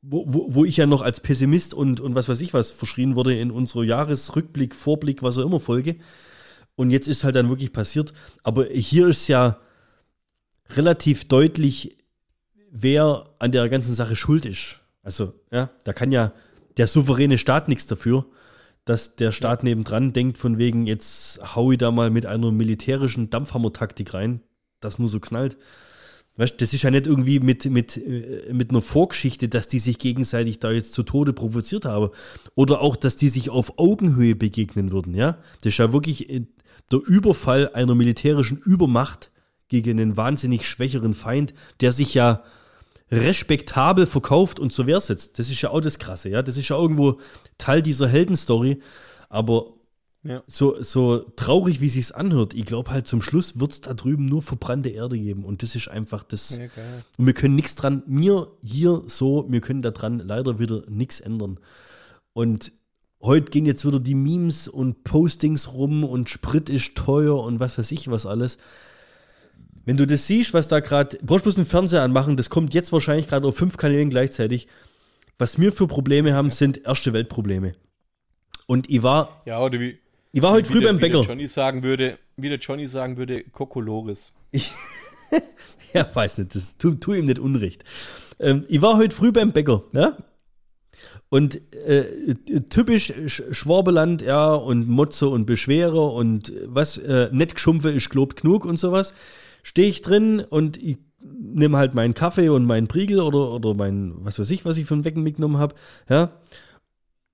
[0.00, 3.14] wo, wo, wo ich ja noch als Pessimist und, und was weiß ich was verschrien
[3.14, 5.96] wurde in unserer Jahresrückblick, Vorblick, was auch immer Folge.
[6.76, 8.14] Und jetzt ist halt dann wirklich passiert.
[8.42, 9.58] Aber hier ist ja
[10.70, 11.98] relativ deutlich,
[12.72, 14.80] wer an der ganzen Sache schuld ist.
[15.02, 16.32] Also, ja, da kann ja
[16.78, 18.26] der souveräne Staat nichts dafür,
[18.84, 23.30] dass der Staat nebendran denkt, von wegen, jetzt hau ich da mal mit einer militärischen
[23.30, 24.40] Dampfhammer-Taktik rein,
[24.80, 25.56] das nur so knallt.
[26.36, 29.98] Weißt, das ist ja nicht irgendwie mit, mit, äh, mit einer Vorgeschichte, dass die sich
[29.98, 32.08] gegenseitig da jetzt zu Tode provoziert haben.
[32.54, 35.38] Oder auch, dass die sich auf Augenhöhe begegnen würden, ja.
[35.60, 36.46] Das ist ja wirklich äh,
[36.90, 39.30] der Überfall einer militärischen Übermacht
[39.68, 41.52] gegen einen wahnsinnig schwächeren Feind,
[41.82, 42.42] der sich ja
[43.12, 45.38] respektabel verkauft und zur Wehr setzt.
[45.38, 46.42] Das ist ja auch das Krasse, ja.
[46.42, 47.20] Das ist ja irgendwo
[47.58, 48.80] Teil dieser Heldenstory.
[49.28, 49.74] Aber
[50.24, 50.42] Ja.
[50.46, 54.24] so, so traurig, wie sich's anhört, ich glaube halt zum Schluss wird es da drüben
[54.24, 55.44] nur verbrannte Erde geben.
[55.44, 56.56] Und das ist einfach das.
[56.56, 56.64] Ja.
[57.18, 61.58] Und wir können nichts dran, mir hier so, wir können daran leider wieder nichts ändern.
[62.32, 62.72] Und
[63.20, 67.76] heute gehen jetzt wieder die Memes und Postings rum und Sprit ist teuer und was
[67.76, 68.58] weiß ich was alles.
[69.84, 72.92] Wenn du das siehst, was da gerade, brauchst bloß einen Fernseher anmachen, das kommt jetzt
[72.92, 74.68] wahrscheinlich gerade auf fünf Kanälen gleichzeitig.
[75.38, 77.72] Was wir für Probleme haben, sind erste Weltprobleme.
[78.66, 79.98] Und ich war, Ja, oder wie,
[80.30, 81.28] ich war heute wie früh der, beim wie der Bäcker.
[81.28, 84.32] Johnny sagen würde, wie der Johnny sagen würde, Kokolores.
[85.94, 87.84] Ja, weiß nicht, das tu, tu ihm nicht Unrecht.
[88.40, 90.16] Ähm, ich war heute früh beim Bäcker, ja?
[91.28, 92.04] Und äh,
[92.70, 98.08] typisch Sch- Schwabeland, ja, und Motze und Beschwere und äh, was, äh, nicht geschumpfe ist
[98.08, 99.12] gelobt genug und sowas.
[99.62, 104.14] Stehe ich drin und ich nehme halt meinen Kaffee und meinen Priegel oder, oder mein,
[104.18, 105.74] was weiß ich, was ich von Wecken mitgenommen habe,
[106.08, 106.32] ja.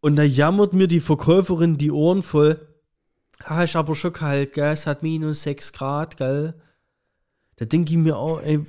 [0.01, 2.69] Und da jammert mir die Verkäuferin die Ohren voll.
[3.45, 4.73] Ah, ist aber schon kalt, gell?
[4.73, 6.55] Es hat minus 6 Grad, gell?
[7.57, 8.61] Da denke ich mir auch, ey,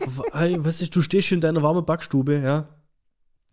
[0.64, 2.68] was ist, du stehst schon in deiner warmen Backstube, ja?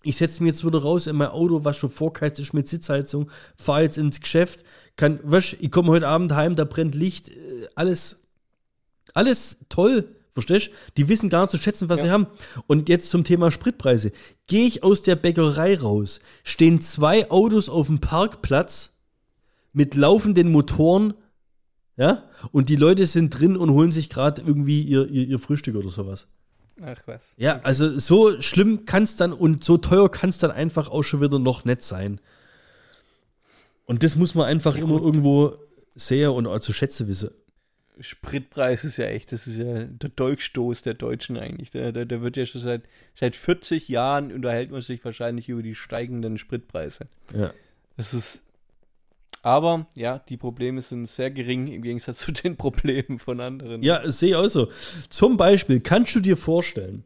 [0.02, 3.30] Ich setze mich jetzt wieder raus in mein Auto, was schon vorgeheizt ist mit Sitzheizung,
[3.57, 4.64] fahre jetzt ins Geschäft,
[4.96, 8.25] kann, weißt, ich komme heute Abend heim, da brennt Licht, äh, alles,
[9.17, 10.71] alles toll, verstehst?
[10.97, 12.26] Die wissen gar nicht zu schätzen, was sie haben.
[12.67, 14.13] Und jetzt zum Thema Spritpreise.
[14.47, 18.93] Gehe ich aus der Bäckerei raus, stehen zwei Autos auf dem Parkplatz
[19.72, 21.14] mit laufenden Motoren,
[21.97, 25.76] ja, und die Leute sind drin und holen sich gerade irgendwie ihr, ihr, ihr Frühstück
[25.76, 26.29] oder sowas.
[26.83, 27.33] Ach was.
[27.38, 31.03] Ja, also so schlimm kann es dann und so teuer kann es dann einfach auch
[31.03, 32.21] schon wieder noch nicht sein.
[33.87, 35.55] Und das muss man einfach immer irgendwo
[35.95, 37.30] sehen und auch zu schätzen wissen.
[38.01, 41.71] Spritpreis ist ja echt, das ist ja der Dolchstoß der Deutschen eigentlich.
[41.71, 42.83] Der, der, der wird ja schon seit,
[43.14, 47.07] seit 40 Jahren unterhält man sich wahrscheinlich über die steigenden Spritpreise.
[47.35, 47.53] Ja.
[47.97, 48.43] Das ist.
[49.43, 53.83] Aber ja, die Probleme sind sehr gering im Gegensatz zu den Problemen von anderen.
[53.83, 54.68] Ja, sehe ich auch so.
[55.09, 57.05] Zum Beispiel, kannst du dir vorstellen,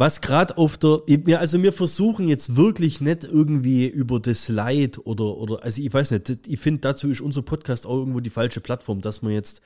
[0.00, 1.02] was gerade auf der,
[1.38, 6.12] also wir versuchen jetzt wirklich nicht irgendwie über das Leid oder, oder also ich weiß
[6.12, 9.60] nicht, ich finde dazu ist unser Podcast auch irgendwo die falsche Plattform, dass man jetzt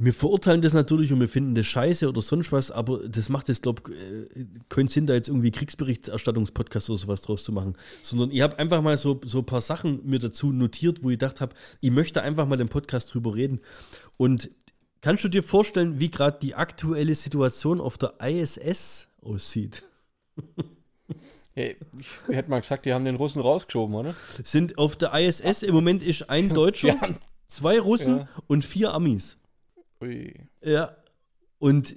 [0.00, 3.48] Wir verurteilen das natürlich und wir finden das scheiße oder sonst was, aber das macht
[3.48, 7.74] jetzt, glaube ich, keinen Sinn, da jetzt irgendwie Kriegsberichterstattungspodcast oder sowas draus zu machen.
[8.00, 11.18] Sondern ich habe einfach mal so, so ein paar Sachen mir dazu notiert, wo ich
[11.18, 13.60] gedacht habe, ich möchte einfach mal den Podcast drüber reden.
[14.16, 14.50] Und
[15.00, 19.82] kannst du dir vorstellen, wie gerade die aktuelle Situation auf der ISS aussieht?
[21.54, 24.14] Hey, ich hätte mal gesagt, die haben den Russen rausgeschoben, oder?
[24.44, 27.08] Sind auf der ISS im Moment ist ein Deutscher, Ja.
[27.48, 28.28] zwei Russen Ja.
[28.46, 29.38] und vier Amis.
[30.00, 30.34] Ui.
[30.62, 30.96] Ja.
[31.60, 31.92] Und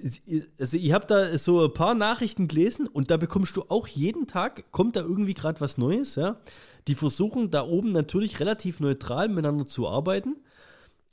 [0.58, 4.26] also ich habe da so ein paar Nachrichten gelesen und da bekommst du auch jeden
[4.26, 6.40] Tag, kommt da irgendwie gerade was Neues, ja.
[6.88, 10.34] Die versuchen da oben natürlich relativ neutral miteinander zu arbeiten.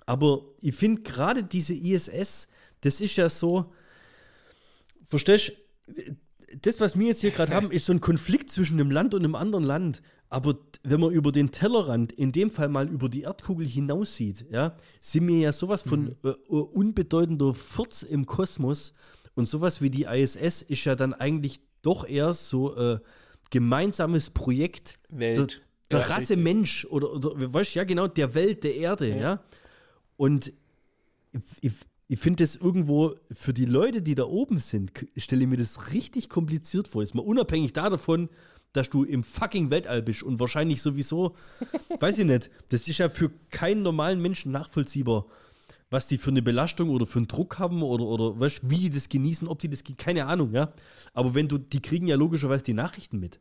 [0.08, 2.48] Aber ich finde gerade diese ISS,
[2.82, 3.72] das ist ja so,
[5.08, 5.54] verstehst du,
[6.62, 9.24] das, was wir jetzt hier gerade haben, ist so ein Konflikt zwischen einem Land und
[9.24, 10.02] einem anderen Land.
[10.30, 14.46] Aber wenn man über den Tellerrand, in dem Fall mal über die Erdkugel hinaus sieht,
[14.52, 18.94] ja, sind wir ja sowas von äh, äh, unbedeutender Furz im Kosmos.
[19.34, 23.00] Und sowas wie die ISS ist ja dann eigentlich doch eher so äh,
[23.50, 25.38] gemeinsames Projekt Welt.
[25.38, 25.48] der,
[25.92, 26.44] der Ja, Rasse richtig.
[26.44, 29.44] Mensch oder, oder weißt ja genau, der Welt, der Erde, ja.
[30.18, 30.54] Und
[32.12, 35.94] ich, finde das irgendwo für die Leute, die da oben sind, stelle ich mir das
[35.94, 37.04] richtig kompliziert vor.
[37.04, 38.30] Ist mal unabhängig da davon,
[38.74, 41.36] dass du im fucking Weltall bist und wahrscheinlich sowieso,
[42.00, 45.28] weiß ich nicht, das ist ja für keinen normalen Menschen nachvollziehbar,
[45.92, 48.90] was die für eine Belastung oder für einen Druck haben oder, oder weißt, wie die
[48.90, 50.74] das genießen, ob die das, keine Ahnung, ja.
[51.14, 53.40] Aber wenn du, die kriegen ja logischerweise die Nachrichten mit.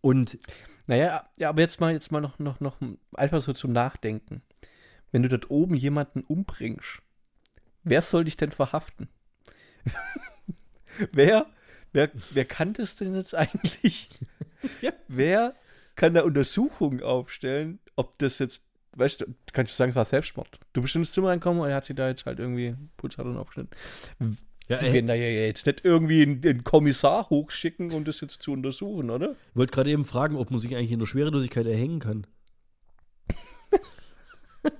[0.00, 0.38] Und
[0.86, 2.76] Naja, ja, aber jetzt mal, jetzt mal noch, noch, noch
[3.14, 4.42] einfach so zum Nachdenken.
[5.12, 7.02] Wenn du dort oben jemanden umbringst,
[7.84, 9.08] wer soll dich denn verhaften?
[11.12, 11.46] wer,
[11.92, 14.08] wer, wer kann das denn jetzt eigentlich?
[14.82, 14.92] Ja.
[15.08, 15.54] Wer
[15.94, 20.60] kann da Untersuchungen aufstellen, ob das jetzt, weißt du, du kannst sagen, es war Selbstmord.
[20.74, 23.74] Du bist ins Zimmer reinkommen und er hat sich da jetzt halt irgendwie Pulsadern aufgeschnitten.
[24.68, 28.42] ja, Die werden da ja jetzt nicht irgendwie einen, einen Kommissar hochschicken, um das jetzt
[28.42, 29.30] zu untersuchen, oder?
[29.50, 32.26] Ich wollte gerade eben fragen, ob man sich eigentlich in der Schwerelosigkeit erhängen kann.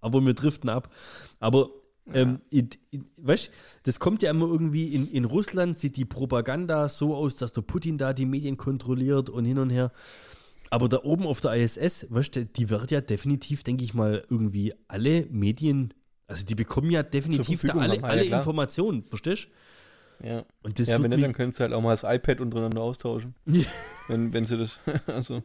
[0.00, 0.92] Aber wir driften ab.
[1.38, 1.70] Aber,
[2.14, 3.50] ähm, ich, ich, weißt
[3.84, 7.62] das kommt ja immer irgendwie in, in Russland, sieht die Propaganda so aus, dass der
[7.62, 9.92] Putin da die Medien kontrolliert und hin und her.
[10.70, 14.24] Aber da oben auf der ISS, weißt du, die wird ja definitiv, denke ich mal,
[14.28, 15.94] irgendwie alle Medien,
[16.26, 18.40] also die bekommen ja definitiv da alle, haben, ja, alle klar.
[18.40, 19.48] Informationen, verstehst
[20.22, 20.42] Ja.
[20.42, 20.46] du?
[20.62, 23.34] Und das ja, wenn nicht, dann können sie halt auch mal das iPad untereinander austauschen.
[24.08, 24.78] wenn, wenn sie das.
[25.06, 25.42] also,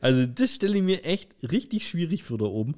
[0.00, 2.76] Also, das stelle ich mir echt richtig schwierig vor da oben.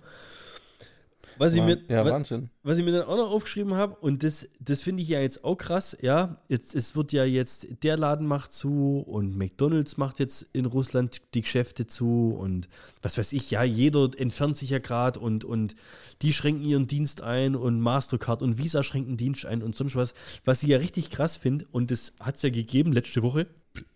[1.38, 2.50] Was ich, mir, ja, wa- Wahnsinn.
[2.62, 5.44] was ich mir dann auch noch aufgeschrieben habe, und das, das finde ich ja jetzt
[5.44, 10.18] auch krass, ja, jetzt, es wird ja jetzt, der Laden macht zu und McDonalds macht
[10.18, 12.68] jetzt in Russland die Geschäfte zu und
[13.02, 15.74] was weiß ich, ja, jeder entfernt sich ja gerade und, und
[16.22, 20.14] die schränken ihren Dienst ein und Mastercard und Visa schränken Dienst ein und sonst was,
[20.44, 23.46] was ich ja richtig krass finde, und das hat es ja gegeben letzte Woche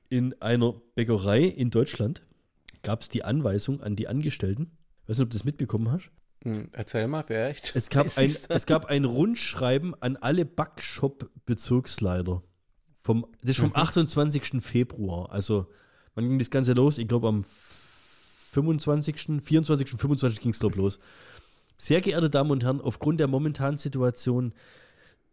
[0.08, 2.22] in einer Bäckerei in Deutschland,
[2.82, 4.72] gab es die Anweisung an die Angestellten,
[5.06, 6.10] weiß nicht, ob du das mitbekommen hast,
[6.72, 7.72] erzähl mal, wer echt?
[7.74, 12.42] es gab, ein, es gab ein Rundschreiben an alle Backshop-Bezirksleiter.
[13.02, 13.76] Vom, das ist vom Mhm.
[13.76, 14.62] 28.
[14.62, 15.30] Februar.
[15.32, 15.66] Also,
[16.14, 16.98] wann ging das Ganze los?
[16.98, 17.44] Ich glaube, am
[18.52, 20.40] 25., 24., 25.
[20.40, 20.98] ging es, glaube los.
[21.78, 24.52] Sehr geehrte Damen und Herren, aufgrund der momentanen Situation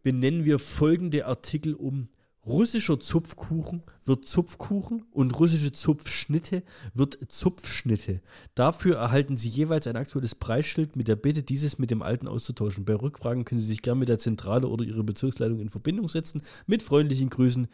[0.02, 2.10] benennen wir folgende Artikel um.
[2.50, 6.64] Russischer Zupfkuchen wird Zupfkuchen und russische Zupfschnitte
[6.96, 8.22] wird Zupfschnitte.
[8.56, 12.86] Dafür erhalten Sie jeweils ein aktuelles Preisschild mit der Bitte, dieses mit dem alten auszutauschen.
[12.86, 16.42] Bei Rückfragen können Sie sich gerne mit der Zentrale oder Ihrer Bezirksleitung in Verbindung setzen.
[16.66, 17.68] Mit freundlichen Grüßen,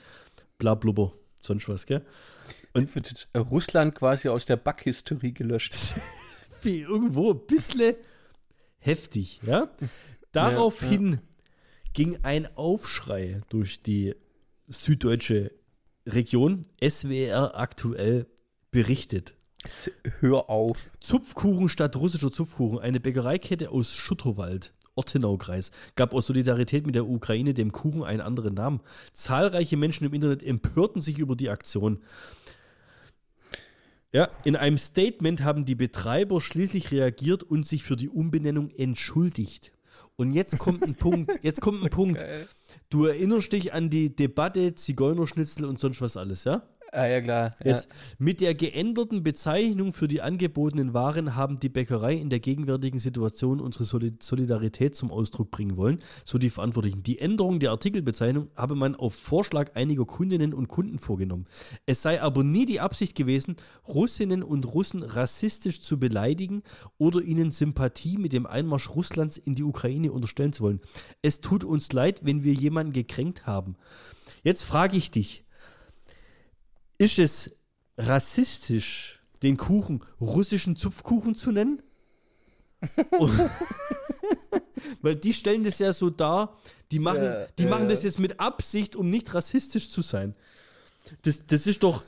[0.58, 2.06] bla blubber, sonst was, gell?
[2.74, 5.74] Und wird jetzt Russland quasi aus der Backhistorie gelöscht.
[6.64, 7.96] Wie irgendwo ein bisschen
[8.80, 9.70] heftig, ja?
[10.34, 11.22] Daraufhin
[11.94, 14.16] ging ein Aufschrei durch die
[14.68, 15.52] süddeutsche
[16.06, 16.66] Region.
[16.82, 18.28] SWR aktuell
[18.72, 19.36] berichtet.
[19.64, 20.78] Jetzt hör auf.
[21.00, 22.80] Zupfkuchen statt russischer Zupfkuchen.
[22.80, 28.54] Eine Bäckereikette aus Schutterwald, Ortenaukreis, gab aus Solidarität mit der Ukraine dem Kuchen einen anderen
[28.54, 28.82] Namen.
[29.14, 32.00] Zahlreiche Menschen im Internet empörten sich über die Aktion.
[34.12, 39.74] Ja, in einem Statement haben die Betreiber schließlich reagiert und sich für die Umbenennung entschuldigt.
[40.18, 42.22] Und jetzt kommt ein Punkt, jetzt kommt ein Punkt.
[42.22, 42.48] Geil.
[42.90, 46.64] Du erinnerst dich an die Debatte Zigeunerschnitzel und sonst was alles, ja?
[46.96, 47.56] Ah, ja, klar.
[47.64, 47.78] Ja.
[48.20, 53.60] Mit der geänderten Bezeichnung für die angebotenen Waren haben die Bäckerei in der gegenwärtigen Situation
[53.60, 57.04] unsere Soli- Solidarität zum Ausdruck bringen wollen, so die Verantwortlichen.
[57.04, 61.48] Die Änderung der Artikelbezeichnung habe man auf Vorschlag einiger Kundinnen und Kunden vorgenommen.
[61.86, 63.58] Es sei aber nie die Absicht gewesen,
[63.88, 66.64] Russinnen und Russen rassistisch zu beleidigen
[66.98, 70.80] oder ihnen Sympathie mit dem Einmarsch Russlands in die Ukraine unterstellen zu wollen.
[71.22, 73.76] Es tut uns leid, wenn wir jemanden gekränkt haben.
[74.44, 75.45] Jetzt frage ich dich,
[76.98, 77.58] ist es
[77.98, 81.82] rassistisch, den Kuchen russischen Zupfkuchen zu nennen?
[85.02, 86.58] Weil die stellen das ja so dar,
[86.92, 90.36] die machen, Ja, die ja, machen das jetzt mit Absicht, um nicht rassistisch zu sein.
[91.24, 92.04] Das, das ist doch,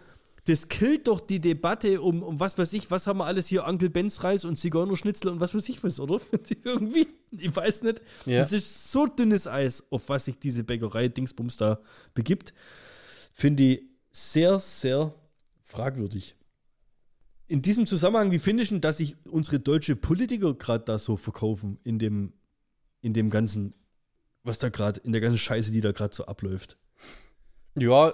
[0.45, 3.65] das killt doch die Debatte um, um was weiß ich, was haben wir alles hier,
[3.65, 6.22] Onkel Benz Reis und Zigeunerschnitzel und was weiß ich was, oder?
[6.64, 8.01] Irgendwie, ich weiß nicht.
[8.26, 8.39] Ja.
[8.39, 11.80] Das ist so dünnes Eis, auf was sich diese Bäckerei Dingsbums da
[12.14, 12.53] begibt.
[13.34, 13.84] Finde ich
[14.18, 15.14] sehr, sehr
[15.64, 16.35] fragwürdig.
[17.48, 21.15] In diesem Zusammenhang, wie finde ich denn, dass sich unsere deutsche Politiker gerade da so
[21.15, 22.34] verkaufen in dem,
[23.02, 23.73] in dem ganzen,
[24.44, 26.77] was da gerade, in der ganzen Scheiße, die da gerade so abläuft?
[27.76, 28.14] Ja,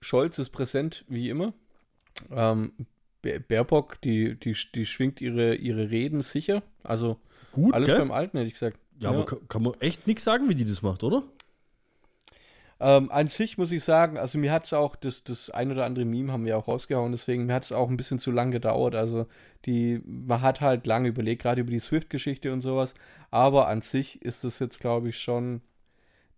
[0.00, 1.54] Scholz ist präsent, wie immer.
[2.30, 2.72] Ähm,
[3.22, 6.62] Baer- Baerbock, die, die, die schwingt ihre, ihre Reden sicher.
[6.84, 7.18] Also
[7.50, 7.98] Gut, alles gell?
[7.98, 8.78] beim Alten, hätte ich gesagt.
[9.00, 11.24] Ja, aber kann, kann man echt nichts sagen, wie die das macht, oder?
[12.80, 15.84] Ähm, an sich muss ich sagen, also mir hat es auch, das, das ein oder
[15.84, 18.52] andere Meme haben wir auch rausgehauen, deswegen mir hat es auch ein bisschen zu lang
[18.52, 18.94] gedauert.
[18.94, 19.26] Also
[19.64, 22.94] die, man hat halt lange überlegt, gerade über die Swift-Geschichte und sowas.
[23.30, 25.60] Aber an sich ist das jetzt, glaube ich, schon,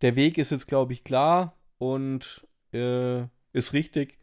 [0.00, 3.20] der Weg ist jetzt, glaube ich, klar und äh,
[3.52, 4.18] ist richtig.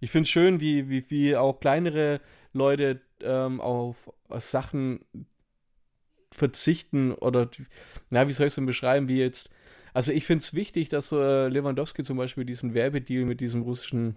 [0.00, 2.20] Ich finde es schön, wie, wie, wie auch kleinere
[2.54, 5.00] Leute ähm, auf Sachen
[6.30, 7.50] verzichten oder,
[8.10, 9.50] na, wie soll ich es denn beschreiben, wie jetzt
[9.94, 14.16] also ich finde es wichtig, dass äh, Lewandowski zum Beispiel diesen Werbedeal mit diesem russischen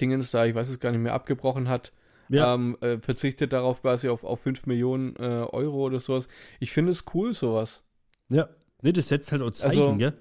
[0.00, 1.92] Dingens da, ich weiß es gar nicht mehr, abgebrochen hat.
[2.30, 2.54] Ja.
[2.54, 6.28] Ähm, äh, verzichtet darauf quasi auf, auf 5 Millionen äh, Euro oder sowas.
[6.60, 7.82] Ich finde es cool, sowas.
[8.28, 8.48] Ja.
[8.82, 10.12] Nee, das setzt halt auch Zeichen, Also- gell?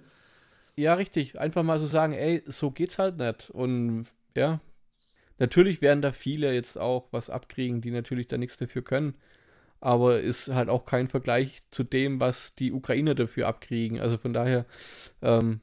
[0.78, 1.40] Ja, richtig.
[1.40, 3.50] Einfach mal so sagen, ey, so geht's halt nicht.
[3.50, 4.62] Und ja,
[5.40, 9.16] natürlich werden da viele jetzt auch was abkriegen, die natürlich da nichts dafür können.
[9.80, 14.00] Aber ist halt auch kein Vergleich zu dem, was die Ukrainer dafür abkriegen.
[14.00, 14.66] Also von daher,
[15.22, 15.62] ähm,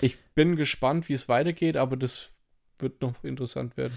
[0.00, 2.30] ich bin gespannt, wie es weitergeht, aber das
[2.78, 3.96] wird noch interessant werden.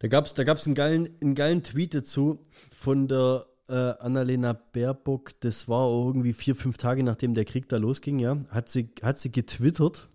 [0.00, 2.42] Da gab es da gab's einen, geilen, einen geilen Tweet dazu
[2.74, 5.40] von der äh, Annalena Baerbock.
[5.40, 8.38] Das war irgendwie vier, fünf Tage nachdem der Krieg da losging, ja.
[8.50, 10.09] Hat sie, hat sie getwittert.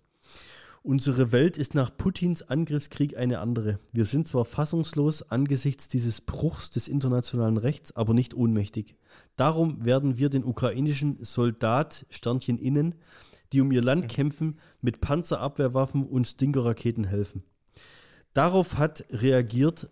[0.86, 3.80] Unsere Welt ist nach Putins Angriffskrieg eine andere.
[3.91, 8.95] Wir sind zwar fassungslos angesichts dieses Bruchs des internationalen Rechts, aber nicht ohnmächtig.
[9.36, 12.94] Darum werden wir den ukrainischen Soldat, Sternchen innen,
[13.52, 17.41] die um ihr Land kämpfen, mit Panzerabwehrwaffen und Stinger-Raketen helfen.
[18.34, 19.90] Darauf hat reagiert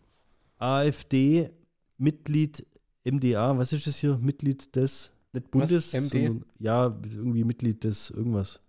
[0.60, 2.68] AfD-Mitglied
[3.04, 4.20] MDA, was ist das hier?
[4.20, 8.60] Mitglied des, nicht Bundes, sondern ja, irgendwie Mitglied des irgendwas.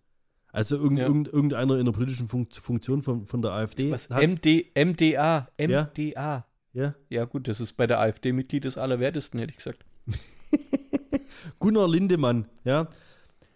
[0.55, 1.07] Also irgend, Ja.
[1.07, 3.91] irgend, irgendeiner in der politischen Fun Funktion von, von der AfD.
[3.91, 4.09] Was?
[4.09, 5.91] hat, MD, MDA, Ja.
[5.93, 6.47] MDA.
[6.73, 7.25] ja, Ja.
[7.25, 9.85] gut, das ist bei der AfD Mitglied des Allerwertesten, hätte ich gesagt.
[11.59, 12.89] Gunnar Lindemann, ja.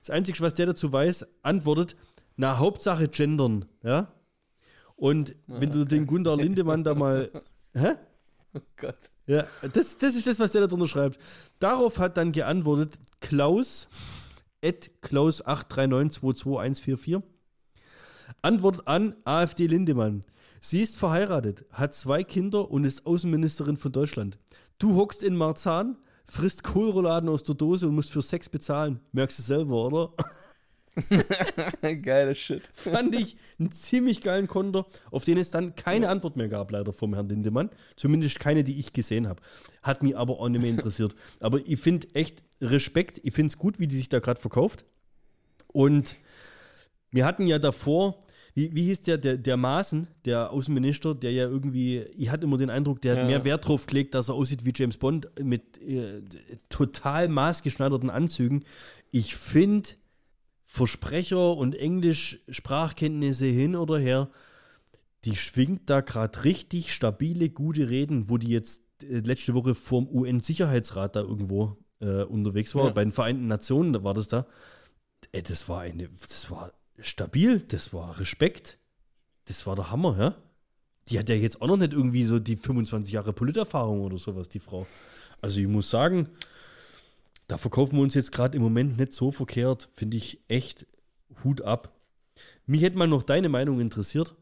[0.01, 1.97] Das Einzige, was der dazu weiß, antwortet,
[2.37, 4.12] na, Hauptsache gendern, ja.
[4.97, 7.31] Und wenn du den Gunnar Lindemann da mal,
[7.75, 7.95] hä?
[8.55, 8.97] Oh Gott.
[9.27, 11.19] Ja, das, das ist das, was der da drunter schreibt.
[11.61, 13.89] Darauf hat dann geantwortet Klaus,
[14.64, 17.22] at Klaus83922144.
[18.43, 20.22] Antwort an AfD Lindemann.
[20.60, 24.39] Sie ist verheiratet, hat zwei Kinder und ist Außenministerin von Deutschland.
[24.78, 29.01] Du hockst in Marzahn, frisst Kohlrouladen aus der Dose und musst für Sex bezahlen.
[29.12, 30.12] Merkst du selber, oder?
[32.02, 32.62] Geiler Shit.
[32.72, 36.93] Fand ich einen ziemlich geilen Konter, auf den es dann keine Antwort mehr gab, leider
[36.93, 37.70] vom Herrn Lindemann.
[37.97, 39.43] Zumindest keine, die ich gesehen habe.
[39.82, 41.14] Hat mich aber auch nicht mehr interessiert.
[41.40, 43.20] aber ich finde echt Respekt.
[43.22, 44.85] Ich finde es gut, wie die sich da gerade verkauft.
[45.68, 46.16] Und
[47.10, 48.18] wir hatten ja davor,
[48.55, 52.59] wie, wie hieß der, der, der Maaßen, der Außenminister, der ja irgendwie, ich hatte immer
[52.59, 53.26] den Eindruck, der hat Ja.
[53.26, 56.22] mehr Wert drauf gelegt, dass er aussieht wie James Bond mit äh,
[56.68, 58.64] total maßgeschneiderten Anzügen.
[59.10, 59.90] Ich finde
[60.64, 64.28] Versprecher und Englisch-Sprachkenntnisse hin oder her,
[65.24, 70.09] die schwingt da gerade richtig stabile, gute Reden, wo die jetzt äh, letzte Woche vorm
[70.09, 72.91] UN-Sicherheitsrat da irgendwo äh, unterwegs war, Ja.
[72.93, 74.47] bei den Vereinten Nationen, da war das da.
[75.33, 78.79] Ey, das war eine, das war stabil, das war Respekt,
[79.47, 80.35] das war der Hammer, ja.
[81.09, 84.49] Die hat ja jetzt auch noch nicht irgendwie so die 25 Jahre Politerfahrung oder sowas,
[84.49, 84.87] die Frau.
[85.41, 86.29] Also ich muss sagen,
[87.47, 90.87] da verkaufen wir uns jetzt gerade im Moment nicht so verkehrt, finde ich echt
[91.45, 91.95] Hut ab.
[92.66, 94.35] Mich hätte mal noch deine Meinung interessiert.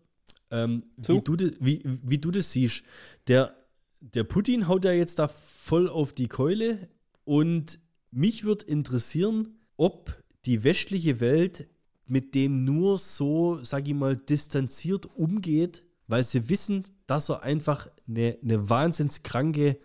[0.50, 1.14] ähm, So.
[1.16, 2.82] wie, du, wie, wie du das siehst.
[3.28, 3.54] Der,
[4.00, 6.88] der Putin haut ja jetzt da voll auf die Keule
[7.26, 7.80] und
[8.10, 11.68] mich würde interessieren, ob die westliche Welt
[12.06, 17.88] mit dem nur so, sag ich mal, distanziert umgeht, weil sie wissen, dass er einfach
[18.06, 19.76] eine, eine wahnsinnskranke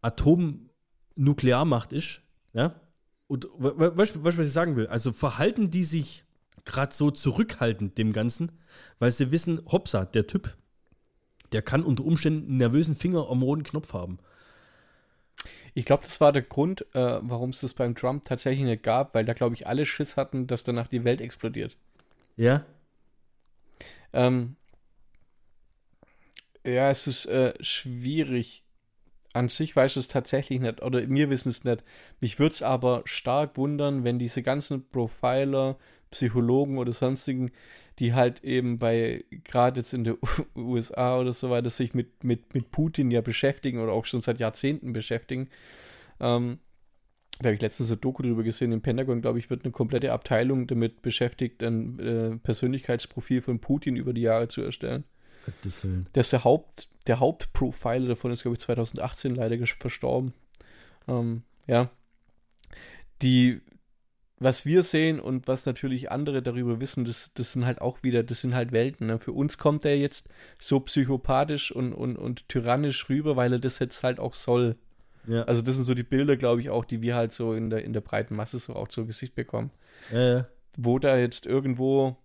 [0.00, 2.22] Atomnuklearmacht ist.
[2.54, 2.80] Ja?
[3.26, 4.86] Und we- we- weißt du, was ich sagen will?
[4.86, 6.24] Also verhalten die sich
[6.64, 8.52] gerade so zurückhaltend dem Ganzen,
[8.98, 10.56] weil sie wissen, hoppsa, der Typ,
[11.52, 14.16] der kann unter Umständen einen nervösen Finger am roten Knopf haben.
[15.74, 19.14] Ich glaube, das war der Grund, äh, warum es das beim Trump tatsächlich nicht gab,
[19.14, 21.76] weil da, glaube ich, alle Schiss hatten, dass danach die Welt explodiert.
[22.36, 22.64] Ja?
[24.12, 24.54] Ähm,
[26.64, 28.62] ja, es ist äh, schwierig.
[29.32, 31.82] An sich weiß es tatsächlich nicht, oder wir wissen es nicht.
[32.20, 35.76] Mich würde es aber stark wundern, wenn diese ganzen Profiler,
[36.12, 37.50] Psychologen oder sonstigen,
[37.98, 40.16] die halt eben bei, gerade jetzt in der
[40.56, 44.40] USA oder so weiter, sich mit, mit, mit Putin ja beschäftigen oder auch schon seit
[44.40, 45.48] Jahrzehnten beschäftigen.
[46.20, 46.58] Ähm,
[47.38, 50.12] da habe ich letztens eine Doku drüber gesehen, im Pentagon, glaube ich, wird eine komplette
[50.12, 55.04] Abteilung damit beschäftigt, ein äh, Persönlichkeitsprofil von Putin über die Jahre zu erstellen.
[55.44, 56.06] Gottes Willen.
[56.12, 60.32] Das ist der Haupt, der Hauptprofiler davon ist, glaube ich, 2018 leider verstorben.
[61.08, 61.90] Ähm, ja.
[63.22, 63.60] Die,
[64.38, 68.22] was wir sehen und was natürlich andere darüber wissen, das, das sind halt auch wieder,
[68.22, 69.06] das sind halt Welten.
[69.06, 69.18] Ne?
[69.18, 70.28] Für uns kommt er jetzt
[70.58, 74.76] so psychopathisch und, und, und tyrannisch rüber, weil er das jetzt halt auch soll.
[75.26, 77.70] Ja, Also das sind so die Bilder, glaube ich, auch, die wir halt so in
[77.70, 79.70] der, in der breiten Masse so auch zu Gesicht bekommen.
[80.12, 80.48] ja, ja.
[80.76, 82.16] Wo da jetzt irgendwo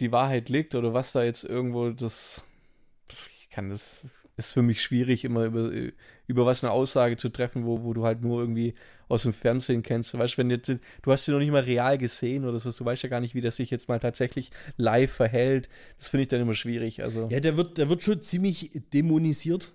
[0.00, 2.42] die Wahrheit liegt oder was da jetzt irgendwo das,
[3.38, 4.02] ich kann das,
[4.36, 5.70] ist für mich schwierig, immer über,
[6.26, 8.74] über was eine Aussage zu treffen, wo, wo du halt nur irgendwie
[9.12, 10.16] aus dem Fernsehen kennst.
[10.16, 12.84] Weißt du, wenn jetzt, du hast ihn noch nicht mal real gesehen oder so, du
[12.84, 15.68] weißt ja gar nicht, wie der sich jetzt mal tatsächlich live verhält.
[15.98, 17.02] Das finde ich dann immer schwierig.
[17.02, 19.72] Also, ja der, wird, der wird schon ziemlich dämonisiert.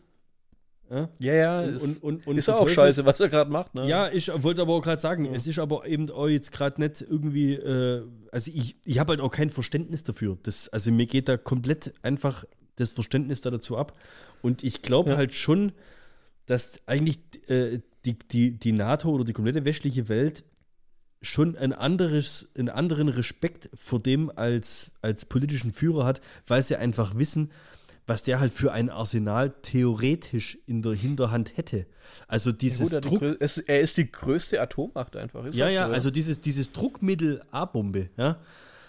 [0.90, 3.76] Ja, ja, und, ist, und, und, und ist auch scheiße, was er gerade macht.
[3.76, 3.88] Ne?
[3.90, 5.34] Ja, ich wollte aber auch gerade sagen, Ja.
[5.34, 9.20] es ist aber eben auch jetzt gerade nicht irgendwie, äh, also ich, ich habe halt
[9.20, 10.38] auch kein Verständnis dafür.
[10.44, 12.46] Das, also mir geht da komplett einfach
[12.78, 13.98] das Verständnis da dazu ab.
[14.42, 15.18] Und ich glaube Ja.
[15.18, 15.74] halt schon,
[16.46, 17.20] dass eigentlich
[17.50, 20.44] äh, die, die, die NATO oder die komplette westliche Welt
[21.22, 26.76] schon ein anderes, einen anderen Respekt vor dem als, als politischen Führer hat, weil sie
[26.76, 27.52] einfach wissen,
[28.06, 31.88] was der halt für ein Arsenal theoretisch in der Hinterhand hätte.
[32.28, 35.44] Also Ja, dieses gut, er, die Druck, es, er ist die größte Atommacht einfach.
[35.44, 38.40] Ist ja, ja, so, also dieses, dieses Druckmittel A-Bombe, ja,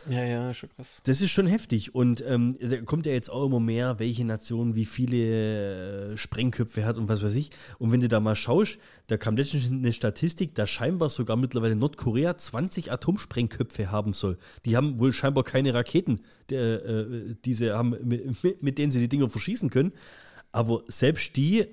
[0.08, 1.00] Ja, ja, schon krass.
[1.04, 1.94] das ist schon heftig.
[1.94, 6.84] Und ähm, da kommt ja jetzt auch immer mehr, welche Nation wie viele äh, Sprengköpfe
[6.84, 7.50] hat und was weiß ich.
[7.78, 8.78] Und wenn du da mal schaust,
[9.08, 14.38] da kam letztens eine Statistik, da scheinbar sogar mittlerweile Nordkorea 20 Atomsprengköpfe haben soll.
[14.64, 16.20] Die haben wohl scheinbar keine Raketen,
[16.50, 19.92] der, äh, diese haben, mit, mit- mit denen sie die Dinger verschießen können.
[20.52, 21.66] Aber selbst die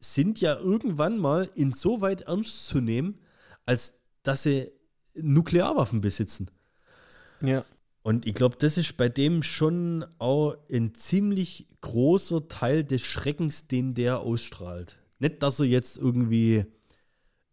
[0.00, 3.18] sind ja irgendwann mal insoweit ernst zu nehmen,
[3.64, 4.68] als dass sie
[5.14, 6.50] Nuklearwaffen besitzen.
[7.40, 7.64] Ja.
[8.06, 13.66] Und ich glaube, das ist bei dem schon auch ein ziemlich großer Teil des Schreckens,
[13.66, 14.96] den der ausstrahlt.
[15.18, 16.66] Nicht, dass er jetzt irgendwie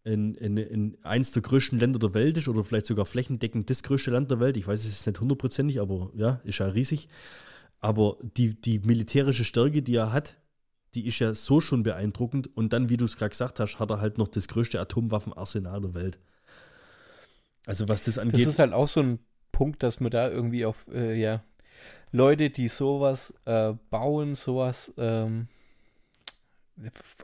[0.03, 3.81] in, in, in eins der größten Länder der Welt ist oder vielleicht sogar flächendeckend das
[3.81, 4.55] größte Land der Welt.
[4.55, 7.07] Ich weiß es ist nicht hundertprozentig, aber ja, ist ja riesig.
[7.79, 10.35] Aber die, die militärische Stärke, die er hat,
[10.93, 12.55] die ist ja so schon beeindruckend.
[12.55, 15.81] Und dann, wie du es gerade gesagt hast, hat er halt noch das größte Atomwaffenarsenal
[15.81, 16.19] der Welt.
[17.65, 18.47] Also was das Das angeht.
[18.47, 19.19] ist halt auch so ein
[19.53, 21.41] Punkt, dass man da irgendwie auf, äh, ja,
[22.11, 25.47] Leute, die sowas äh, bauen, sowas ähm,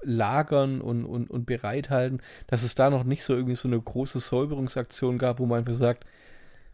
[0.04, 4.20] lagern und, und, und bereithalten, dass es da noch nicht so irgendwie so eine große
[4.20, 6.06] Säuberungsaktion gab, wo man einfach sagt,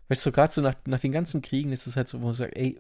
[0.10, 2.36] weißt du, gerade so nach, nach den ganzen Kriegen ist es halt so, wo man
[2.36, 2.80] sagt, ey,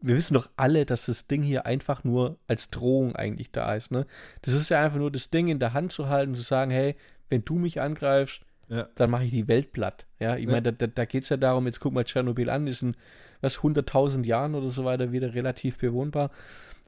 [0.00, 3.90] wir wissen doch alle, dass das Ding hier einfach nur als Drohung eigentlich da ist,
[3.90, 4.06] ne?
[4.42, 6.94] Das ist ja einfach nur das Ding in der Hand zu halten zu sagen, hey,
[7.30, 8.88] wenn du mich angreifst, ja.
[8.94, 10.06] dann mache ich die Welt platt.
[10.18, 10.50] Ja, ich Ja.
[10.52, 12.96] meine, da, da, da geht es ja darum, jetzt guck mal Tschernobyl an, ist in
[13.40, 16.30] was 100.000 Jahren oder so weiter wieder relativ bewohnbar.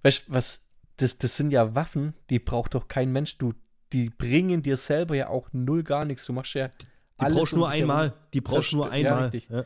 [0.03, 0.61] Weißt du, was,
[0.97, 3.39] das, das sind ja Waffen, die braucht doch kein Mensch.
[3.39, 3.53] Du,
[3.93, 6.27] die bringen dir selber ja auch null gar nichts.
[6.27, 8.13] Du machst ja Die alles brauchst du nur einmal.
[8.35, 9.31] Die brauchst du nur einmal.
[9.49, 9.65] Ja.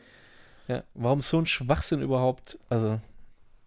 [0.67, 2.57] Ja, warum so ein Schwachsinn überhaupt?
[2.69, 2.99] Also,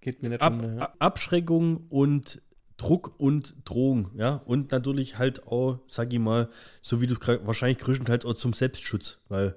[0.01, 0.59] geht mir nicht Ab, um.
[0.77, 0.83] Ne?
[0.83, 2.41] A- Abschreckung und
[2.79, 4.37] Druck und Drohung, ja.
[4.47, 6.49] Und natürlich halt auch, sag ich mal,
[6.81, 9.57] so wie du wahrscheinlich größtenteils auch zum Selbstschutz, weil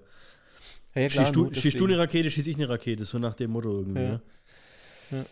[0.96, 3.52] Ja, klar, schießt, du, schießt du eine Rakete, schieß ich eine Rakete, so nach dem
[3.52, 4.02] Motto irgendwie.
[4.02, 4.10] Ja.
[4.10, 4.22] Ja,
[5.12, 5.26] Ja.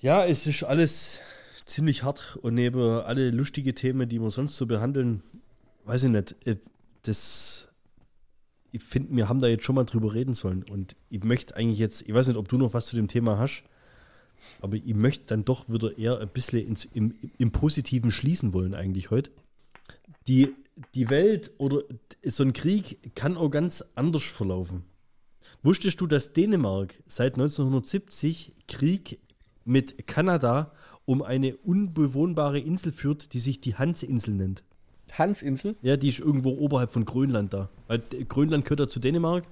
[0.00, 0.26] ja.
[0.26, 1.20] es ist alles
[1.66, 5.22] ziemlich hart und neben alle lustige Themen, die wir sonst so behandeln,
[5.84, 6.56] weiß ich nicht, äh,
[7.02, 7.68] das
[8.72, 11.78] ich finde, wir haben da jetzt schon mal drüber reden sollen und ich möchte eigentlich
[11.78, 13.62] jetzt, ich weiß nicht, ob du noch was zu dem Thema hast.
[14.60, 18.74] Aber ich möchte dann doch wieder eher ein bisschen ins, im, im Positiven schließen wollen,
[18.74, 19.30] eigentlich heute.
[20.28, 20.54] Die,
[20.94, 21.82] die Welt oder
[22.22, 24.84] so ein Krieg kann auch ganz anders verlaufen.
[25.62, 29.18] Wusstest du, dass Dänemark seit 1970 Krieg
[29.64, 30.72] mit Kanada
[31.04, 34.62] um eine unbewohnbare Insel führt, die sich die Hansinsel nennt?
[35.12, 35.76] Hansinsel?
[35.82, 37.70] Ja, die ist irgendwo oberhalb von Grönland da.
[37.86, 39.44] Weil Grönland gehört ja zu Dänemark.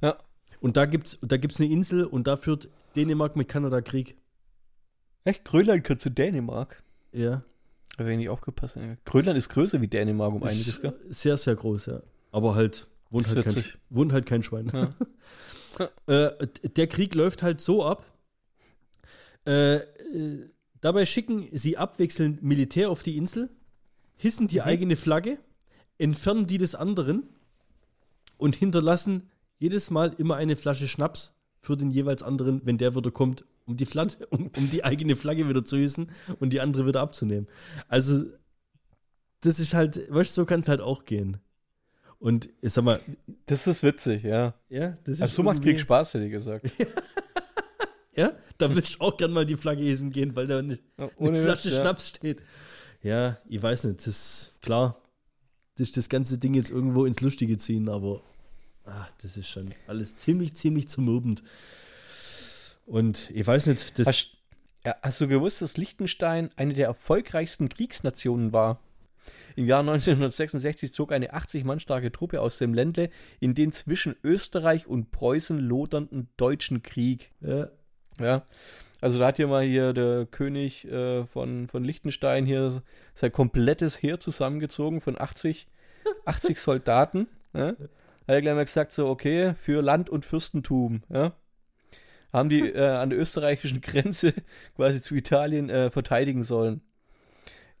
[0.00, 0.16] Ja.
[0.64, 4.16] Und da gibt es da gibt's eine Insel und da führt Dänemark mit Kanada Krieg.
[5.24, 5.44] Echt?
[5.44, 6.82] Grönland gehört zu Dänemark.
[7.12, 7.42] Ja.
[7.98, 8.78] Da habe ich nicht aufgepasst.
[9.04, 10.94] Grönland ist größer wie Dänemark um einiges, gell?
[11.10, 12.00] Sehr, sehr groß, ja.
[12.32, 14.70] Aber halt, wohnt, halt kein, wohnt halt kein Schwein.
[14.72, 14.94] Ja.
[16.30, 18.06] äh, der Krieg läuft halt so ab.
[19.46, 20.48] Äh, äh,
[20.80, 23.50] dabei schicken sie abwechselnd Militär auf die Insel,
[24.16, 24.64] hissen die Mhm.
[24.64, 25.36] eigene Flagge,
[25.98, 27.28] entfernen die des anderen
[28.38, 29.28] und hinterlassen
[29.64, 33.76] jedes Mal immer eine Flasche Schnaps für den jeweils anderen, wenn der wieder kommt, um
[33.76, 37.48] die, Flat um, um die eigene Flagge wieder zu hissen und die andere wieder abzunehmen.
[37.88, 38.24] Also,
[39.40, 41.38] das ist halt, weißt du, so kann es halt auch gehen.
[42.18, 43.00] Und ich sag mal,
[43.46, 44.54] Das ist witzig, ja.
[44.68, 46.70] ja, das ist Also so macht Krieg Spaß, hätte ich gesagt.
[48.16, 51.10] Ja, da würde ich auch gerne mal die Flagge hissen gehen, weil da eine, Ja,
[51.18, 51.80] eine Witz, Flasche ja.
[51.80, 52.38] Schnaps steht.
[53.02, 55.02] Ja, ich weiß nicht, das ist klar.
[55.74, 58.22] Das ist das ganze Ding jetzt irgendwo ins Lustige ziehen, aber
[58.86, 61.42] ah, das ist schon alles ziemlich, ziemlich zermürbend.
[62.86, 64.06] Und ich weiß nicht, das.
[64.06, 64.36] Hast,
[64.84, 68.80] ja, hast du gewusst, dass Liechtenstein eine der erfolgreichsten Kriegsnationen war?
[69.56, 74.16] Im Jahr 1966 zog eine 80 Mann starke Truppe aus dem Ländle in den zwischen
[74.24, 77.30] Österreich und Preußen lodernden Deutschen Krieg.
[77.40, 77.68] ja,
[78.18, 78.46] Ja,
[79.00, 82.82] also da hat hier mal hier der König äh, von, von Liechtenstein hier
[83.14, 85.68] sein komplettes Heer zusammengezogen von 80,
[86.24, 87.28] 80 Soldaten.
[87.52, 87.74] Ja?
[88.26, 91.02] Hat er gleich mal gesagt, so, okay, für Land und Fürstentum.
[91.08, 91.32] Ja?
[92.32, 94.34] Haben die äh, an der österreichischen Grenze
[94.76, 96.82] quasi zu Italien äh, verteidigen sollen.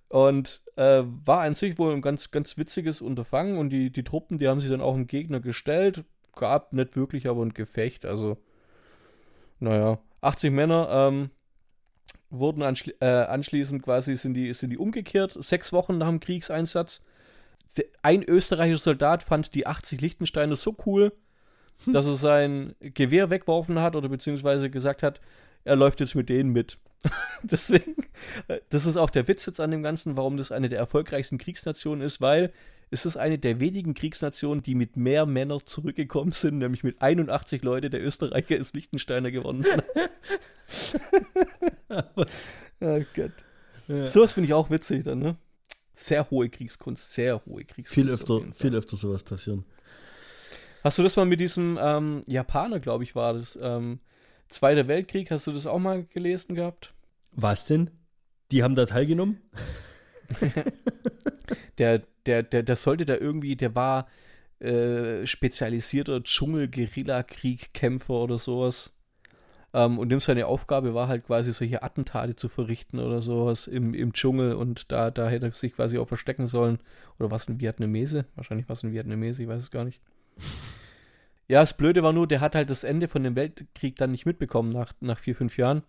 [0.08, 4.38] Und äh, war an sich wohl ein ganz, ganz witziges Unterfangen und die, die Truppen,
[4.38, 6.04] die haben sich dann auch dem Gegner gestellt.
[6.36, 8.38] Gab nicht wirklich aber ein Gefecht, also
[9.60, 11.30] naja, 80 Männer ähm,
[12.30, 17.04] wurden anschli äh, anschließend quasi, sind die, sind die umgekehrt, sechs Wochen nach dem Kriegseinsatz.
[18.02, 21.12] Ein österreichischer Soldat fand die 80 Liechtensteiner so cool,
[21.86, 25.20] dass er sein Gewehr weggeworfen hat oder beziehungsweise gesagt hat,
[25.64, 26.78] er läuft jetzt mit denen mit.
[27.42, 27.96] Deswegen,
[28.48, 31.38] äh, das ist auch der Witz jetzt an dem Ganzen, warum das eine der erfolgreichsten
[31.38, 32.52] Kriegsnationen ist, weil
[32.90, 37.62] es ist eine der wenigen Kriegsnationen, die mit mehr Männern zurückgekommen sind, nämlich mit 81
[37.62, 37.90] Leute.
[37.90, 39.64] Der Österreicher ist Liechtensteiner gewonnen.
[41.88, 42.04] oh
[42.80, 43.32] Gott.
[43.88, 44.06] ja.
[44.06, 45.36] Sowas finde ich auch witzig dann, ne?
[45.94, 47.94] Sehr hohe Kriegskunst, sehr hohe Kriegskunst.
[47.94, 49.64] viel öfter, viel öfter sowas passieren.
[50.82, 54.00] Hast du das mal mit diesem ähm, Japaner, glaube ich, war das, ähm,
[54.48, 56.92] Zweiter Weltkrieg, hast du das auch mal gelesen gehabt?
[57.32, 57.90] Was denn?
[58.52, 59.40] Die haben da teilgenommen?
[61.78, 64.06] Der, der, der, der sollte da irgendwie, der war
[64.60, 68.93] äh, spezialisierter Dschungel-Guerilla-Krieg-Kämpfer oder sowas.
[69.74, 73.92] Ähm, und dem seine Aufgabe war halt quasi solche Attentate zu verrichten oder sowas im,
[73.92, 76.78] im Dschungel und da, da hätte er sich quasi auch verstecken sollen.
[77.18, 78.24] Oder was ein Vietnamese?
[78.36, 80.00] Wahrscheinlich was ein Vietnamese, ich weiß es gar nicht.
[81.46, 84.24] Ja, das Blöde war nur, der hat halt das Ende von dem Weltkrieg dann nicht
[84.24, 85.82] mitbekommen nach, nach vier, fünf Jahren.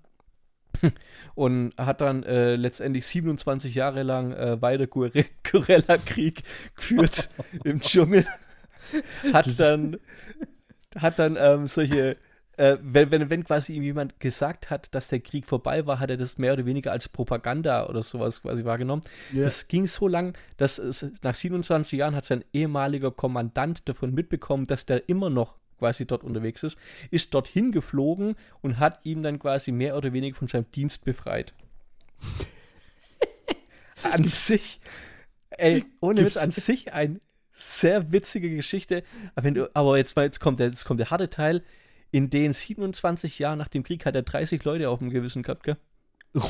[1.36, 5.12] Und hat dann äh, letztendlich 27 Jahre lang äh, weiter Guer-
[5.50, 6.44] Guerilla-Krieg
[6.76, 7.30] geführt
[7.64, 8.26] im Dschungel.
[9.32, 9.96] Hat dann,
[10.98, 12.18] hat dann ähm, solche,
[12.58, 16.10] äh, wenn, wenn, wenn quasi ihm jemand gesagt hat, dass der Krieg vorbei war, hat
[16.10, 19.04] er das mehr oder weniger als Propaganda oder sowas quasi wahrgenommen.
[19.36, 24.66] Es ging so lang, dass es nach 27 Jahren hat sein ehemaliger Kommandant davon mitbekommen,
[24.66, 26.78] dass der immer noch quasi dort unterwegs ist,
[27.12, 31.54] ist dorthin geflogen und hat ihn dann quasi mehr oder weniger von seinem Dienst befreit.
[34.04, 34.80] an sich,
[35.50, 37.20] ey, ohne Witz, Gibt's- an sich ein
[37.52, 39.04] sehr witzige Geschichte.
[39.36, 41.64] Aber, wenn du, aber jetzt, mal, jetzt, kommt der, jetzt kommt der harte Teil.
[42.16, 45.64] In den 27 Jahren nach dem Krieg hat er 30 Leute auf dem Gewissen gehabt,
[45.64, 45.76] gell?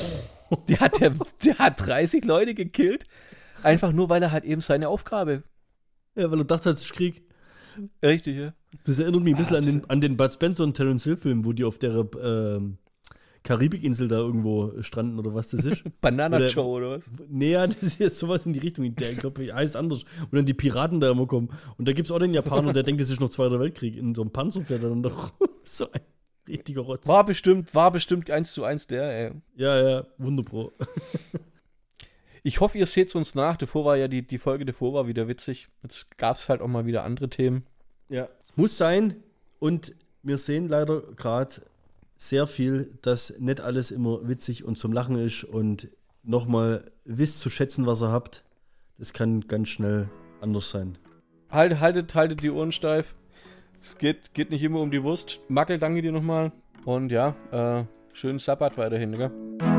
[0.68, 3.06] Der hat, der, der hat 30 Leute gekillt,
[3.64, 5.42] einfach nur, weil er halt eben seine Aufgabe.
[6.14, 7.24] Ja, weil er dachte, das ist Krieg.
[8.04, 8.54] Richtig, ja.
[8.86, 11.18] Das erinnert mich ein bisschen Ah, an den, an den Bud Spencer und Terence Hill
[11.18, 12.78] Film, wo die auf der ähm,
[13.46, 15.84] Karibikinsel da irgendwo stranden oder was das ist.
[16.02, 17.06] Banana Oder- oder was?
[17.30, 18.94] nee, ja, das ist sowas in die Richtung.
[18.96, 20.04] Der, ich glaube, heißt anders.
[20.20, 21.50] Und dann die Piraten da immer kommen.
[21.78, 23.96] Und da gibt es auch den Japaner, der denkt, das ist noch Zweiter Weltkrieg.
[23.96, 25.32] In so einem Panzer fährt er dann doch
[25.64, 26.02] so ein
[26.48, 27.08] richtiger Rotz.
[27.08, 29.32] War bestimmt, war bestimmt eins zu eins der, ey.
[29.56, 30.72] Ja, ja, wunderbar.
[32.44, 33.58] Ich hoffe, ihr seht uns nach.
[33.58, 35.68] Davor war ja die, die Folge davor war wieder witzig.
[35.84, 37.64] Jetzt gab es halt auch mal wieder andere Themen.
[38.10, 39.16] Ja, es muss sein.
[39.60, 41.56] Und wir sehen leider gerade
[42.16, 45.90] sehr viel, dass nicht alles immer witzig und zum Lachen ist und
[46.24, 48.44] nochmal wisst zu schätzen, was ihr habt.
[48.98, 50.10] Das kann ganz schnell
[50.42, 50.98] anders sein.
[51.50, 53.16] Haltet, haltet, haltet die Ohren steif.
[53.82, 55.40] Es geht, geht nicht immer um die Wurst.
[55.48, 56.52] Mackel, danke dir nochmal.
[56.86, 57.84] Und ja, äh,
[58.14, 59.75] schönen Sabbat weiterhin, gell?